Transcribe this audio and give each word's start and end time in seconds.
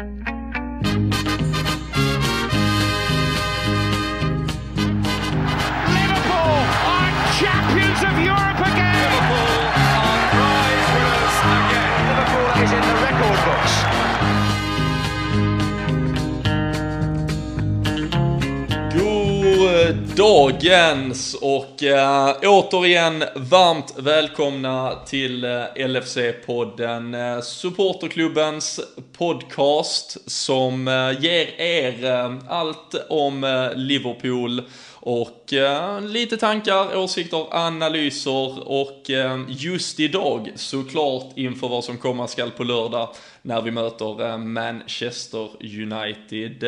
Liverpool 0.00 0.16
are 6.88 7.12
champions 7.38 8.02
of 8.04 8.18
Europe! 8.24 8.49
Dagens 20.20 21.34
och 21.34 21.82
äh, 21.82 22.36
återigen 22.42 23.24
varmt 23.36 23.94
välkomna 23.98 24.94
till 25.06 25.44
äh, 25.44 25.50
eh, 25.50 25.88
LFC-podden, 25.88 27.14
äh, 27.14 27.20
eh, 27.20 27.40
supporterklubbens 27.40 28.80
podcast 29.18 30.30
som 30.30 30.88
eh, 30.88 31.22
ger 31.22 31.60
er 31.60 32.38
allt 32.48 32.94
om 33.08 33.70
Liverpool 33.76 34.62
och 35.02 35.44
lite 36.02 36.36
tankar, 36.36 36.96
åsikter, 36.96 37.46
analyser 37.50 38.68
och 38.68 39.10
just 39.48 40.00
idag 40.00 40.50
såklart 40.56 41.32
inför 41.36 41.68
vad 41.68 41.84
som 41.84 41.98
komma 41.98 42.28
skall 42.28 42.50
på 42.50 42.64
lördag 42.64 43.08
när 43.42 43.62
vi 43.62 43.70
möter 43.70 44.38
Manchester 44.38 45.48
United. 45.60 46.64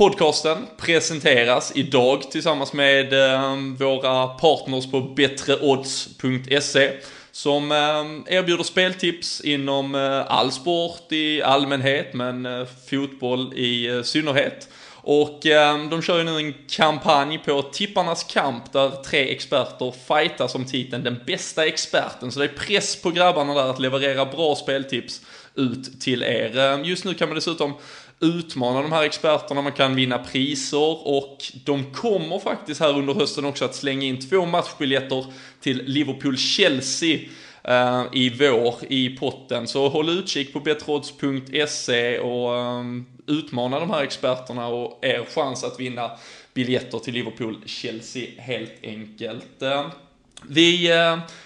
Podcasten 0.00 0.66
presenteras 0.76 1.72
idag 1.74 2.30
tillsammans 2.30 2.72
med 2.72 3.12
ehm, 3.12 3.76
våra 3.76 4.26
partners 4.26 4.90
på 4.90 5.00
bättreodds.se 5.00 6.90
som 7.32 7.72
ehm, 7.72 8.24
erbjuder 8.28 8.64
speltips 8.64 9.40
inom 9.40 9.94
eh, 9.94 10.32
all 10.32 10.52
sport 10.52 11.12
i 11.12 11.42
allmänhet 11.42 12.14
men 12.14 12.46
eh, 12.46 12.66
fotboll 12.90 13.52
i 13.54 13.86
eh, 13.86 14.02
synnerhet. 14.02 14.68
Och 15.02 15.46
ehm, 15.46 15.90
de 15.90 16.02
kör 16.02 16.18
ju 16.18 16.24
nu 16.24 16.36
en 16.36 16.54
kampanj 16.68 17.38
på 17.38 17.62
Tipparnas 17.62 18.24
kamp 18.24 18.72
där 18.72 18.90
tre 18.90 19.32
experter 19.32 19.94
fightas 20.08 20.54
om 20.54 20.64
titeln 20.64 21.04
den 21.04 21.20
bästa 21.26 21.66
experten. 21.66 22.32
Så 22.32 22.38
det 22.38 22.44
är 22.44 22.66
press 22.66 23.02
på 23.02 23.10
grabbarna 23.10 23.54
där 23.54 23.70
att 23.70 23.80
leverera 23.80 24.24
bra 24.24 24.54
speltips 24.54 25.20
ut 25.54 26.00
till 26.00 26.22
er. 26.22 26.84
Just 26.84 27.04
nu 27.04 27.14
kan 27.14 27.28
man 27.28 27.34
dessutom 27.34 27.74
utmana 28.20 28.82
de 28.82 28.92
här 28.92 29.04
experterna, 29.04 29.62
man 29.62 29.72
kan 29.72 29.94
vinna 29.94 30.18
priser 30.18 31.08
och 31.08 31.38
de 31.64 31.92
kommer 31.92 32.38
faktiskt 32.38 32.80
här 32.80 32.98
under 32.98 33.14
hösten 33.14 33.44
också 33.44 33.64
att 33.64 33.74
slänga 33.74 34.06
in 34.06 34.28
två 34.28 34.46
matchbiljetter 34.46 35.26
till 35.60 35.82
Liverpool-Chelsea 35.86 37.18
eh, 37.64 38.02
i 38.12 38.30
vår 38.38 38.74
i 38.88 39.16
potten. 39.16 39.66
Så 39.66 39.88
håll 39.88 40.08
utkik 40.08 40.52
på 40.52 40.60
betrodds.se 40.60 42.18
och 42.18 42.50
um, 42.50 43.06
utmana 43.26 43.80
de 43.80 43.90
här 43.90 44.02
experterna 44.02 44.66
och 44.66 45.04
er 45.04 45.26
chans 45.34 45.64
att 45.64 45.80
vinna 45.80 46.10
biljetter 46.54 46.98
till 46.98 47.14
Liverpool-Chelsea 47.14 48.26
helt 48.38 48.74
enkelt. 48.82 49.62
Eh, 49.62 49.86
vi 50.48 50.90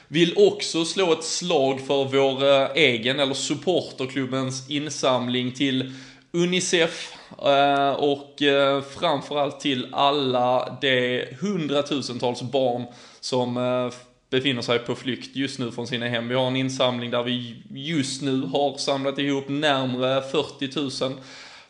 vill 0.08 0.34
också 0.36 0.84
slå 0.84 1.12
ett 1.12 1.24
slag 1.24 1.80
för 1.80 2.04
vår 2.04 2.44
egen, 2.76 3.20
eller 3.20 3.34
supporterklubbens 3.34 4.70
insamling 4.70 5.52
till 5.52 5.92
Unicef 6.34 7.14
eh, 7.42 7.90
och 7.90 8.42
eh, 8.42 8.82
framförallt 8.82 9.60
till 9.60 9.88
alla 9.92 10.78
de 10.80 11.24
hundratusentals 11.40 12.42
barn 12.42 12.84
som 13.20 13.56
eh, 13.56 13.94
befinner 14.30 14.62
sig 14.62 14.78
på 14.78 14.94
flykt 14.94 15.36
just 15.36 15.58
nu 15.58 15.70
från 15.70 15.86
sina 15.86 16.08
hem. 16.08 16.28
Vi 16.28 16.34
har 16.34 16.46
en 16.46 16.56
insamling 16.56 17.10
där 17.10 17.22
vi 17.22 17.56
just 17.70 18.22
nu 18.22 18.42
har 18.42 18.76
samlat 18.76 19.18
ihop 19.18 19.48
närmare 19.48 20.22
40 20.22 21.04
000 21.04 21.12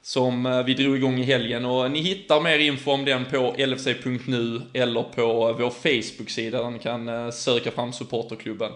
som 0.03 0.63
vi 0.67 0.75
drog 0.75 0.97
igång 0.97 1.19
i 1.19 1.25
helgen 1.25 1.65
och 1.65 1.91
ni 1.91 2.01
hittar 2.01 2.41
mer 2.41 2.59
info 2.59 2.91
om 2.91 3.05
den 3.05 3.25
på 3.25 3.55
lfc.nu 3.59 4.61
eller 4.73 5.03
på 5.03 5.53
vår 5.59 5.71
Facebook-sida 5.71 6.63
där 6.63 6.71
ni 6.71 6.79
kan 6.79 7.33
söka 7.33 7.71
fram 7.71 7.93
supporterklubben. 7.93 8.73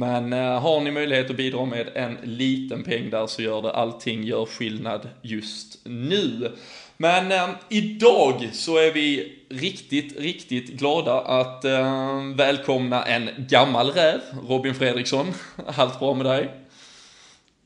Men 0.00 0.32
eh, 0.32 0.60
har 0.60 0.80
ni 0.80 0.90
möjlighet 0.90 1.30
att 1.30 1.36
bidra 1.36 1.64
med 1.64 1.88
en 1.94 2.18
liten 2.22 2.82
peng 2.82 3.10
där 3.10 3.26
så 3.26 3.42
gör 3.42 3.62
det 3.62 3.72
allting 3.72 4.24
gör 4.24 4.46
skillnad 4.46 5.08
just 5.22 5.78
nu. 5.84 6.52
Men 6.96 7.32
eh, 7.32 7.48
idag 7.68 8.48
så 8.52 8.76
är 8.76 8.92
vi 8.92 9.32
riktigt, 9.50 10.20
riktigt 10.20 10.70
glada 10.70 11.20
att 11.20 11.64
eh, 11.64 12.22
välkomna 12.36 13.04
en 13.04 13.30
gammal 13.38 13.90
räv, 13.90 14.20
Robin 14.48 14.74
Fredriksson. 14.74 15.26
Allt 15.66 15.98
bra 15.98 16.14
med 16.14 16.26
dig? 16.26 16.50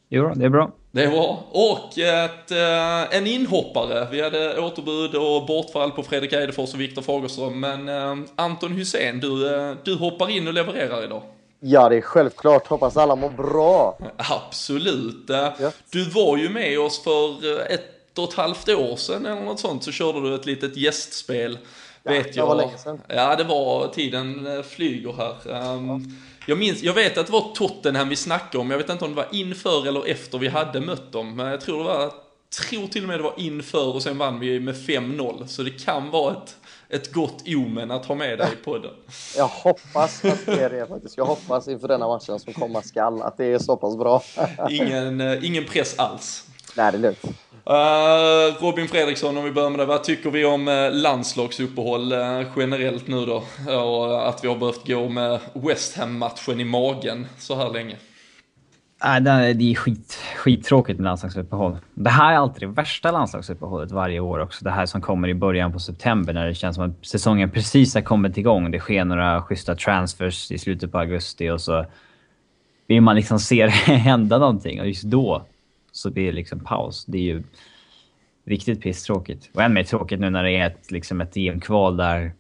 Jo, 0.09 0.33
det 0.37 0.45
är 0.45 0.51
bra. 0.51 0.73
Det 0.91 1.05
är 1.05 1.11
bra. 1.11 1.45
Och 1.51 1.99
ett, 1.99 2.51
eh, 2.51 3.17
en 3.19 3.27
inhoppare. 3.27 4.09
Vi 4.11 4.23
hade 4.23 4.61
återbud 4.61 5.15
och 5.15 5.47
bortfall 5.47 5.91
på 5.91 6.03
Fredrik 6.03 6.33
Eidefors 6.33 6.75
och 6.75 6.81
Viktor 6.81 7.03
Fagerström. 7.03 7.61
Men 7.61 7.89
eh, 7.89 8.17
Anton 8.37 8.73
Hussein, 8.73 9.21
du, 9.21 9.55
eh, 9.55 9.75
du 9.85 9.95
hoppar 9.95 10.31
in 10.31 10.49
och 10.49 10.55
levererar 10.55 11.05
idag. 11.05 11.23
Ja, 11.67 11.89
det 11.89 11.97
är 11.97 12.01
självklart. 12.01 12.67
Hoppas 12.67 12.97
alla 12.97 13.17
mår 13.17 13.31
bra. 13.31 13.99
Absolut. 14.17 15.31
Yes. 15.31 15.75
Du 15.91 16.11
var 16.11 16.37
ju 16.37 16.49
med 16.49 16.81
oss 16.81 17.03
för 17.03 17.59
eh, 17.61 17.75
ett 17.75 18.19
och 18.19 18.29
ett 18.29 18.35
halvt 18.35 18.69
år 18.69 18.97
sedan 18.97 19.27
eller 19.27 19.43
något 19.43 19.61
sånt, 19.61 19.85
så 19.85 19.93
körde 19.93 20.21
du 20.21 20.35
ett 20.35 20.47
litet 20.47 20.77
gästspel. 20.77 21.59
Ja, 22.03 22.13
vet 22.13 22.25
det 22.25 22.37
jag. 22.37 22.47
var 22.47 22.55
länge 22.55 22.79
sedan. 22.79 23.01
Ja, 23.09 23.37
det 23.37 23.45
var 23.45 23.89
tiden 23.89 24.47
eh, 24.47 24.63
flyger 24.63 25.13
här. 25.13 25.73
Um, 25.75 25.89
ja. 25.89 26.01
jag, 26.47 26.59
minns, 26.59 26.83
jag 26.83 26.95
vet 26.95 27.19
att 27.19 27.27
det 27.27 27.33
var 27.33 27.55
Tottenham 27.55 28.09
vi 28.09 28.17
snackade 28.17 28.59
om, 28.59 28.71
jag 28.71 28.79
vet 28.79 28.89
inte 28.89 29.05
om 29.05 29.11
det 29.11 29.17
var 29.17 29.29
inför 29.33 29.89
eller 29.89 30.07
efter 30.07 30.39
vi 30.39 30.49
hade 30.49 30.81
mött 30.81 31.13
dem, 31.13 31.37
men 31.37 31.47
jag 31.47 31.61
tror 31.61 31.79
det 31.79 31.85
var 31.85 32.13
tror 32.63 32.87
till 32.87 33.03
och 33.03 33.09
med 33.09 33.19
det 33.19 33.23
var 33.23 33.35
inför 33.37 33.95
och 33.95 34.03
sen 34.03 34.19
vann 34.19 34.41
vi 34.41 34.61
med 34.61 34.75
5-0. 34.75 35.47
Så 35.47 35.63
det 35.63 35.85
kan 35.85 36.11
vara 36.11 36.33
ett 36.33 36.57
ett 36.89 37.13
gott 37.13 37.49
omen 37.49 37.91
att 37.91 38.07
ha 38.07 38.15
med 38.15 38.39
dig 38.39 38.57
på 38.65 38.79
det. 38.79 38.91
Jag 39.37 39.49
hoppas 39.49 40.25
att 40.25 40.47
det 40.47 40.63
är 40.63 40.71
det 40.71 40.87
faktiskt. 40.87 41.17
Jag 41.17 41.25
hoppas 41.25 41.69
inför 41.69 41.89
denna 41.89 42.09
matchen 42.09 42.41
som 42.41 42.53
komma 42.53 42.83
skall 42.83 43.23
att 43.23 43.37
det 43.37 43.45
är 43.45 43.59
så 43.59 43.77
pass 43.77 43.97
bra. 43.97 44.23
ingen, 44.71 45.21
eh, 45.21 45.47
ingen 45.47 45.65
press 45.65 45.99
alls. 45.99 46.45
Nej, 46.77 46.93
det 46.93 46.99
är 46.99 47.01
lugnt. 47.01 47.25
Uh, 47.71 48.65
Robin 48.65 48.89
Fredriksson, 48.89 49.37
om 49.37 49.45
vi 49.45 49.53
börjar 49.53 49.71
med 49.71 49.79
det. 49.79 49.85
Vad 49.85 50.05
tycker 50.05 50.31
vi 50.31 50.45
om 50.45 50.69
uh, 50.69 50.93
landslagsuppehåll 50.93 52.13
uh, 52.13 52.47
generellt 52.57 53.09
nu 53.09 53.27
då? 53.27 53.45
Och 53.75 54.29
att 54.29 54.45
vi 54.45 54.49
har 54.49 54.57
behövt 54.57 54.87
gå 54.87 55.09
med 55.09 55.41
West 55.53 55.97
Ham-matchen 55.97 56.61
i 56.61 56.65
magen 56.65 57.27
så 57.39 57.55
här 57.55 57.71
länge. 57.71 57.97
Nej, 59.05 59.55
det 59.55 59.71
är 59.71 59.75
skit, 59.75 60.19
skittråkigt 60.37 60.99
med 60.99 61.05
landslagsuppehåll. 61.05 61.77
Det 61.95 62.11
här 62.11 62.33
är 62.33 62.37
alltid 62.37 62.69
det 62.69 62.73
värsta 62.73 63.11
landslagsuppehållet 63.11 63.91
varje 63.93 64.21
år 64.21 64.39
också. 64.39 64.65
Det 64.65 64.71
här 64.71 64.87
som 64.87 65.01
kommer 65.01 65.29
i 65.29 65.35
början 65.35 65.73
på 65.73 65.79
september 65.79 66.33
när 66.33 66.47
det 66.47 66.55
känns 66.55 66.77
som 66.77 66.85
att 66.85 67.07
säsongen 67.07 67.51
precis 67.51 67.95
har 67.95 68.03
kommit 68.03 68.39
igång. 68.39 68.71
Det 68.71 68.81
sker 68.81 69.05
några 69.05 69.43
schyssta 69.43 69.75
transfers 69.75 70.51
i 70.51 70.59
slutet 70.59 70.93
på 70.93 70.99
augusti 70.99 71.51
och 71.51 71.61
så 71.61 71.87
vill 72.87 73.01
man 73.01 73.17
liksom 73.17 73.39
se 73.39 73.65
det 73.65 73.71
hända 73.93 74.39
någonting 74.39 74.81
och 74.81 74.87
just 74.87 75.05
då 75.05 75.47
så 75.93 76.11
blir 76.11 76.27
det 76.27 76.33
liksom 76.33 76.61
paus. 76.61 77.05
Det 77.05 77.19
är 77.19 77.23
ju 77.23 77.43
riktigt 78.47 78.83
pisstråkigt. 78.83 79.51
Och 79.55 79.63
än 79.63 79.75
mer 79.75 79.85
tråkigt 79.85 80.21
nu 80.21 80.31
när 80.31 80.43
det 80.43 80.53
är 80.53 80.67
ett, 80.67 80.91
liksom 80.91 81.21
ett 81.21 81.37
EM-kval 81.37 81.97
där 81.97 82.33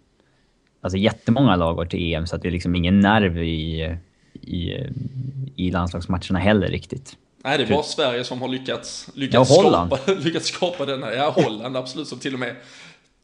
alltså 0.80 0.96
jättemånga 0.96 1.56
lag 1.56 1.76
går 1.76 1.86
till 1.86 2.14
EM 2.14 2.26
så 2.26 2.36
att 2.36 2.42
det 2.42 2.48
är 2.48 2.52
liksom 2.52 2.74
ingen 2.74 3.00
nerv 3.00 3.38
i 3.38 3.96
i, 4.46 4.90
i 5.56 5.70
landslagsmatcherna 5.70 6.38
heller 6.38 6.68
riktigt. 6.68 7.16
Nej, 7.44 7.58
det 7.58 7.64
är 7.64 7.70
bara 7.70 7.82
Sverige 7.82 8.24
som 8.24 8.40
har 8.40 8.48
lyckats, 8.48 9.10
lyckats, 9.14 9.50
ja, 9.50 9.88
skapa, 9.88 10.12
lyckats 10.12 10.46
skapa 10.46 10.86
denna. 10.86 11.14
Ja, 11.14 11.30
Holland 11.30 11.76
absolut, 11.76 12.08
som 12.08 12.18
till 12.18 12.34
och 12.34 12.40
med 12.40 12.56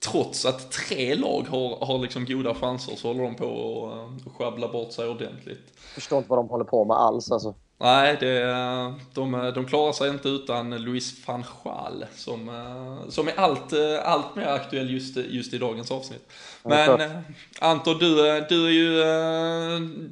trots 0.04 0.46
att 0.46 0.70
tre 0.70 1.14
lag 1.14 1.46
har, 1.48 1.86
har 1.86 1.98
liksom 1.98 2.24
goda 2.24 2.54
chanser 2.54 2.96
så 2.96 3.08
håller 3.08 3.22
de 3.22 3.34
på 3.34 3.46
att 3.92 4.26
uh, 4.26 4.32
sjabbla 4.32 4.68
bort 4.68 4.92
sig 4.92 5.08
ordentligt. 5.08 5.64
Jag 5.74 5.94
förstår 5.94 6.18
inte 6.18 6.30
vad 6.30 6.38
de 6.38 6.48
håller 6.48 6.64
på 6.64 6.84
med 6.84 6.96
alls 6.96 7.32
alltså. 7.32 7.54
Nej, 7.80 8.16
det, 8.20 8.42
de, 9.14 9.52
de 9.54 9.66
klarar 9.66 9.92
sig 9.92 10.10
inte 10.10 10.28
utan 10.28 10.70
Louis 10.70 11.26
van 11.26 11.44
Gaal 11.64 12.04
som, 12.14 12.50
som 13.08 13.28
är 13.28 13.32
allt, 13.36 13.72
allt 14.02 14.36
mer 14.36 14.46
aktuell 14.46 14.90
just, 14.90 15.16
just 15.16 15.54
i 15.54 15.58
dagens 15.58 15.90
avsnitt. 15.90 16.26
Men 16.62 17.00
eh, 17.00 17.10
Anton, 17.60 17.98
du, 17.98 18.14
du 18.48 18.66
är 18.66 18.70
ju, 18.70 18.90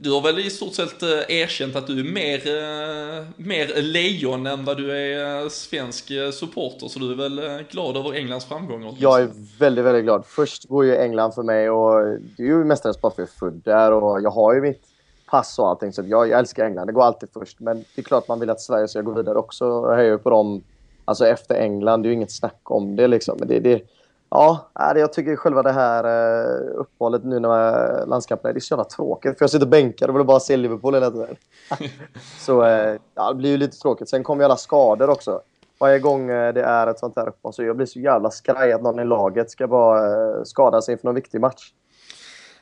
du 0.01 0.11
har 0.11 0.23
väl 0.23 0.39
i 0.39 0.51
stort 0.51 0.75
sett 0.75 1.03
eh, 1.03 1.09
erkänt 1.09 1.77
att 1.77 1.87
du 1.87 2.01
är 2.01 2.13
mer, 2.13 2.39
eh, 2.39 3.25
mer 3.37 3.83
lejon 3.83 4.47
än 4.47 4.65
vad 4.65 4.77
du 4.77 4.93
är 4.93 5.49
svensk 5.49 6.13
supporter, 6.33 6.89
så 6.89 6.99
du 6.99 7.13
är 7.13 7.17
väl 7.17 7.65
glad 7.71 7.97
över 7.97 8.15
Englands 8.15 8.47
framgångar? 8.47 8.95
Jag 8.99 9.23
är 9.23 9.31
väldigt, 9.59 9.85
väldigt 9.85 10.05
glad. 10.05 10.25
Först 10.27 10.69
går 10.69 10.85
ju 10.85 10.97
England 10.97 11.33
för 11.33 11.43
mig 11.43 11.71
och 11.71 12.19
det 12.37 12.43
är 12.43 12.47
ju 12.47 12.65
mestadels 12.65 13.01
bara 13.01 13.13
för 13.13 13.23
jag 13.23 13.29
är 13.29 13.39
född 13.39 13.63
där 13.65 13.93
och 13.93 14.23
jag 14.23 14.31
har 14.31 14.55
ju 14.55 14.61
mitt 14.61 14.83
pass 15.31 15.59
och 15.59 15.69
allting. 15.69 15.93
Så 15.93 16.03
jag, 16.07 16.29
jag 16.29 16.39
älskar 16.39 16.65
England. 16.65 16.87
Det 16.87 16.93
går 16.93 17.03
alltid 17.03 17.29
först. 17.33 17.61
Men 17.61 17.77
det 17.77 18.01
är 18.01 18.03
klart 18.03 18.29
man 18.29 18.41
vill 18.41 18.51
att 18.51 18.61
Sverige 18.61 18.89
ska 18.89 19.03
gå 19.03 19.13
vidare 19.13 19.39
också. 19.39 19.65
Jag 19.65 19.97
hejar 19.97 20.17
på 20.17 20.31
dem 20.31 20.63
alltså 21.05 21.27
efter 21.27 21.55
England. 21.55 22.03
Det 22.03 22.07
är 22.07 22.11
ju 22.11 22.15
inget 22.15 22.33
snack 22.33 22.61
om 22.63 22.97
det 22.97 23.07
liksom. 23.07 23.37
Men 23.39 23.49
det, 23.49 23.61
det, 23.61 23.83
ja, 24.31 24.71
äh, 24.81 25.01
jag 25.01 25.13
tycker 25.13 25.37
själva 25.37 25.63
det 25.63 25.73
här 25.73 26.05
eh, 26.05 26.81
uppehållet 26.81 27.25
nu 27.25 27.41
när 27.41 28.07
landskampen 28.07 28.49
är, 28.49 28.55
det 28.55 28.59
är 28.59 28.61
så 28.61 28.73
jävla 28.73 28.85
tråkigt. 28.85 29.39
För 29.39 29.43
jag 29.43 29.51
sitter 29.51 29.67
bänkad 29.67 30.11
och 30.11 30.17
vill 30.17 30.27
bara 30.27 30.41
se 30.41 30.57
Liverpool 30.57 30.95
hela 30.95 31.11
tiden. 31.11 31.37
så 32.39 32.65
eh, 32.65 32.97
ja, 33.15 33.29
det 33.29 33.35
blir 33.35 33.51
ju 33.51 33.57
lite 33.57 33.79
tråkigt. 33.79 34.09
Sen 34.09 34.23
kommer 34.23 34.43
ju 34.43 34.45
alla 34.45 34.57
skador 34.57 35.11
också. 35.11 35.41
varje 35.81 35.99
gång 35.99 36.31
eh, 36.31 36.53
det 36.55 36.63
är 36.63 36.87
ett 36.87 36.99
sånt 36.99 37.17
här 37.17 37.29
uppehåll 37.29 37.53
så 37.53 37.63
jag 37.63 37.77
blir 37.77 37.87
så 37.87 37.99
jävla 38.01 38.31
skraj 38.31 38.73
att 38.73 38.83
någon 38.83 39.01
i 39.01 39.05
laget 39.05 39.51
ska 39.51 39.67
bara 39.67 40.45
skada 40.45 40.83
sig 40.83 40.93
inför 40.93 41.05
någon 41.07 41.15
viktig 41.15 41.41
match. 41.41 41.73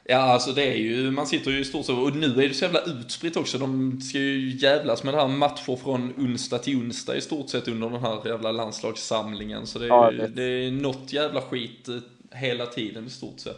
Ja, 0.08 0.17
alltså 0.17 0.53
det 0.53 0.64
är 0.73 0.76
ju, 0.76 1.11
man 1.11 1.26
sitter 1.26 1.50
ju 1.50 1.61
i 1.61 1.64
stort 1.64 1.87
sett, 1.87 1.94
och 1.94 2.17
nu 2.17 2.26
är 2.44 2.49
det 2.49 2.55
så 2.55 2.64
jävla 2.64 2.81
utspritt 2.81 3.37
också. 3.37 3.58
De 3.58 4.00
ska 4.00 4.19
ju 4.19 4.56
jävlas 4.56 5.05
med 5.05 5.14
det 5.14 5.20
här 5.20 5.29
matcher 5.29 5.76
från 5.76 6.12
onsdag 6.19 6.58
till 6.58 6.76
onsdag 6.76 7.17
i 7.17 7.20
stort 7.20 7.49
sett 7.50 7.69
under 7.69 7.91
den 7.91 8.00
här 8.03 8.19
jävla 8.29 8.53
landslagssamlingen. 8.53 9.67
Så 9.67 9.79
det 9.79 9.85
är, 9.85 9.88
Ja, 9.88 10.12
ju, 10.12 10.26
det- 10.26 10.43
är 10.43 10.70
något 10.70 11.12
jävla 11.12 11.41
skit 11.43 11.88
eh, 11.88 11.97
hela 12.37 12.67
tiden 12.67 13.06
i 13.06 13.11
stort 13.11 13.41
sett. 13.41 13.56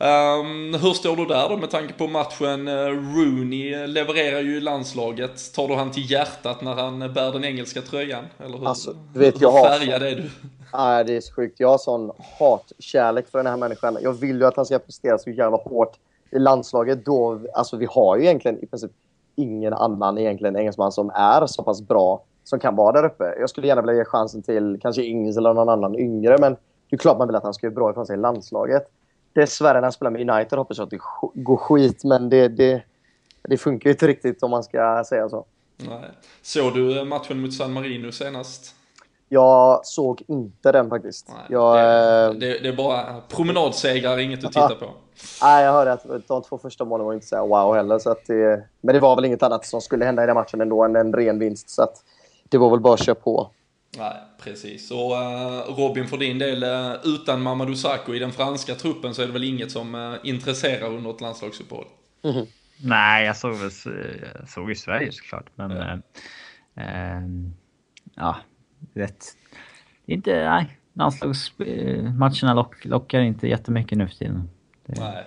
Um, 0.00 0.74
hur 0.82 0.92
står 0.92 1.16
du 1.16 1.24
där 1.24 1.48
då 1.48 1.56
med 1.56 1.70
tanke 1.70 1.92
på 1.94 2.06
matchen? 2.06 2.68
Eh, 2.68 2.74
Rooney 2.86 3.86
levererar 3.86 4.40
ju 4.40 4.56
i 4.56 4.60
landslaget. 4.60 5.54
Tar 5.54 5.68
du 5.68 5.74
han 5.74 5.90
till 5.90 6.10
hjärtat 6.10 6.62
när 6.62 6.74
han 6.74 6.98
bär 6.98 7.32
den 7.32 7.44
engelska 7.44 7.80
tröjan? 7.82 8.24
Eller 8.44 8.58
hur, 8.58 8.68
Alltså, 8.68 8.96
vet, 9.14 9.34
hur 9.34 9.42
jag 9.42 9.50
har- 9.52 9.64
färgad 9.78 10.02
är 10.02 10.16
du? 10.16 10.30
Nej, 10.72 11.04
det 11.04 11.16
är 11.16 11.20
så 11.20 11.34
sjukt. 11.34 11.60
Jag 11.60 11.68
har 11.68 11.78
sån 11.78 12.10
hatkärlek 12.38 13.28
för 13.30 13.38
den 13.38 13.46
här 13.46 13.56
människan. 13.56 13.98
Jag 14.02 14.12
vill 14.12 14.36
ju 14.36 14.44
att 14.46 14.56
han 14.56 14.66
ska 14.66 14.78
prestera 14.78 15.18
så 15.18 15.30
jävla 15.30 15.56
hårt 15.56 15.96
i 16.30 16.38
landslaget. 16.38 17.04
Då, 17.04 17.40
alltså, 17.54 17.76
vi 17.76 17.86
har 17.90 18.16
ju 18.16 18.22
egentligen 18.24 18.62
i 18.62 18.66
princip 18.66 18.90
ingen 19.36 19.72
annan 19.72 20.18
egentligen 20.18 20.56
engelsman 20.56 20.92
som 20.92 21.10
är 21.14 21.46
så 21.46 21.62
pass 21.62 21.82
bra 21.82 22.24
som 22.44 22.58
kan 22.60 22.76
vara 22.76 22.92
där 22.92 23.04
uppe. 23.08 23.34
Jag 23.40 23.50
skulle 23.50 23.66
gärna 23.66 23.82
vilja 23.82 23.94
ge 23.96 24.04
chansen 24.04 24.42
till 24.42 24.78
kanske 24.82 25.02
Ings 25.02 25.36
eller 25.36 25.54
någon 25.54 25.68
annan 25.68 25.98
yngre, 25.98 26.38
men 26.38 26.56
det 26.90 26.96
är 26.96 26.98
klart 26.98 27.18
man 27.18 27.28
vill 27.28 27.36
att 27.36 27.42
han 27.42 27.54
ska 27.54 27.66
göra 27.66 27.74
bra 27.74 27.90
ifrån 27.90 28.06
sig 28.06 28.16
i 28.16 28.18
landslaget. 28.20 28.90
Dessvärre 29.32 29.74
när 29.74 29.82
han 29.82 29.92
spelar 29.92 30.10
med 30.10 30.30
United 30.30 30.58
hoppas 30.58 30.78
jag 30.78 30.84
att 30.84 30.90
det 30.90 31.00
går 31.34 31.56
skit, 31.56 32.04
men 32.04 32.28
det, 32.28 32.48
det, 32.48 32.82
det 33.42 33.56
funkar 33.56 33.90
ju 33.90 33.94
inte 33.94 34.06
riktigt 34.06 34.42
om 34.42 34.50
man 34.50 34.64
ska 34.64 35.04
säga 35.08 35.28
så. 35.28 35.44
Nej. 35.76 36.10
Såg 36.42 36.74
du 36.74 36.98
eh, 36.98 37.04
matchen 37.04 37.40
mot 37.40 37.54
San 37.54 37.72
Marino 37.72 38.12
senast? 38.12 38.74
Jag 39.28 39.86
såg 39.86 40.22
inte 40.28 40.72
den 40.72 40.88
faktiskt. 40.90 41.28
Nej, 41.28 41.46
jag, 41.48 41.76
det, 41.76 42.24
eh, 42.24 42.30
det, 42.32 42.58
det 42.58 42.68
är 42.68 42.76
bara 42.76 43.20
promenadsegrar, 43.28 44.18
inget 44.18 44.44
att 44.44 44.52
titta 44.52 44.74
på. 44.74 44.86
Nej, 45.42 45.64
jag 45.64 45.72
hörde 45.72 45.92
att 45.92 46.06
de 46.28 46.42
två 46.42 46.58
första 46.58 46.84
målen 46.84 47.06
var 47.06 47.14
inte 47.14 47.26
så 47.26 47.46
wow 47.46 47.74
heller. 47.74 47.98
Så 47.98 48.10
att 48.10 48.26
det, 48.26 48.64
men 48.80 48.94
det 48.94 49.00
var 49.00 49.16
väl 49.16 49.24
inget 49.24 49.42
annat 49.42 49.66
som 49.66 49.80
skulle 49.80 50.04
hända 50.04 50.24
i 50.24 50.26
den 50.26 50.34
matchen 50.34 50.60
ändå 50.60 50.84
än 50.84 50.96
en 50.96 51.12
ren 51.12 51.38
vinst. 51.38 51.70
Så 51.70 51.82
att 51.82 52.04
det 52.48 52.58
var 52.58 52.70
väl 52.70 52.80
bara 52.80 52.94
att 52.94 53.04
köra 53.04 53.14
på. 53.14 53.50
Nej, 53.98 54.16
precis. 54.42 54.90
Och 54.90 55.16
eh, 55.16 55.76
Robin, 55.76 56.06
för 56.06 56.18
din 56.18 56.38
del, 56.38 56.62
eh, 56.62 56.92
utan 57.04 57.42
Mamadou 57.42 57.74
Sakho 57.74 58.14
i 58.14 58.18
den 58.18 58.32
franska 58.32 58.74
truppen 58.74 59.14
så 59.14 59.22
är 59.22 59.26
det 59.26 59.32
väl 59.32 59.44
inget 59.44 59.70
som 59.70 59.94
uh, 59.94 60.16
intresserar 60.22 60.86
under 60.86 61.10
ett 61.10 61.20
landslagsuppehåll? 61.20 61.86
Nej, 62.82 63.26
jag 63.26 63.36
såg 63.36 63.54
väl 63.54 63.70
jag 64.40 64.48
såg 64.48 64.68
ju 64.68 64.74
Sverige 64.74 65.12
såklart. 65.12 65.46
Men... 65.54 65.70
Ja. 65.70 65.98
Ja, 66.74 66.82
eh, 66.82 67.22
ja 68.14 68.36
rätt. 68.94 69.24
Inte... 70.06 70.44
Nej. 70.44 70.78
Landslagsmatcherna 70.92 72.54
lock, 72.54 72.84
lockar 72.84 73.20
inte 73.20 73.48
jättemycket 73.48 73.98
nu 73.98 74.08
för 74.08 74.14
tiden. 74.14 74.50
Det, 74.86 75.00
Nej. 75.00 75.26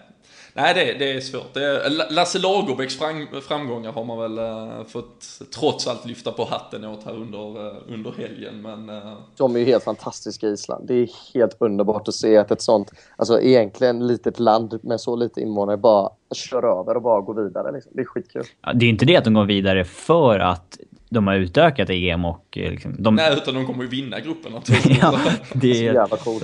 Nej, 0.54 0.74
det, 0.74 0.94
det 1.06 1.12
är 1.12 1.20
svårt. 1.20 1.54
Det 1.54 1.66
är, 1.66 2.12
Lasse 2.14 2.40
Lagerbäcks 2.40 2.98
fram, 2.98 3.28
framgångar 3.48 3.92
har 3.92 4.04
man 4.04 4.20
väl 4.20 4.38
eh, 4.38 4.86
fått 4.86 5.42
trots 5.60 5.88
allt 5.88 6.06
lyfta 6.06 6.32
på 6.32 6.46
hatten 6.46 6.86
åt 6.86 7.04
här 7.04 7.14
under, 7.14 7.68
eh, 7.68 7.74
under 7.88 8.12
helgen. 8.18 8.62
Men 8.62 8.90
eh, 8.90 9.14
De 9.38 9.56
är 9.56 9.60
ju 9.60 9.66
helt 9.66 9.84
fantastiska 9.84 10.48
i 10.48 10.52
Island. 10.52 10.88
Det 10.88 10.94
är 10.94 11.10
helt 11.34 11.56
underbart 11.60 12.08
att 12.08 12.14
se 12.14 12.38
att 12.38 12.52
ett 12.52 12.62
sånt, 12.62 12.92
alltså 13.16 13.42
egentligen 13.42 14.08
litet 14.08 14.40
land 14.40 14.80
med 14.84 15.02
så 15.02 15.16
lite 15.16 15.42
invånare 15.42 15.78
bara 15.78 16.10
kör 16.36 16.80
över 16.80 16.96
och 16.96 17.02
bara 17.02 17.22
går 17.22 17.44
vidare. 17.44 17.72
Liksom. 17.72 17.92
Det 17.96 18.02
är 18.02 18.06
skitkul. 18.06 18.44
Ja, 18.62 18.74
det 18.74 18.86
är 18.86 18.90
inte 18.90 19.06
det 19.06 19.18
att 19.18 19.24
de 19.24 19.34
går 19.34 19.46
vidare 19.46 19.84
för 19.86 20.40
att 20.40 20.78
de 21.14 21.28
har 21.28 21.36
utökat 21.36 21.90
EM 21.90 22.26
och 22.26 22.58
eh, 22.58 22.72
liksom, 22.72 22.96
de... 23.00 23.16
nej, 23.16 23.34
utan 23.34 23.54
de 23.54 23.66
kommer 23.66 23.84
ju 23.84 23.90
vinna 23.90 24.20
gruppen 24.20 24.52
naturligtvis. 24.52 24.98
ja, 25.02 25.20
det 25.54 25.74
Så 25.76 25.82
är... 25.84 25.94
jävla 25.94 26.18
coolt. 26.18 26.44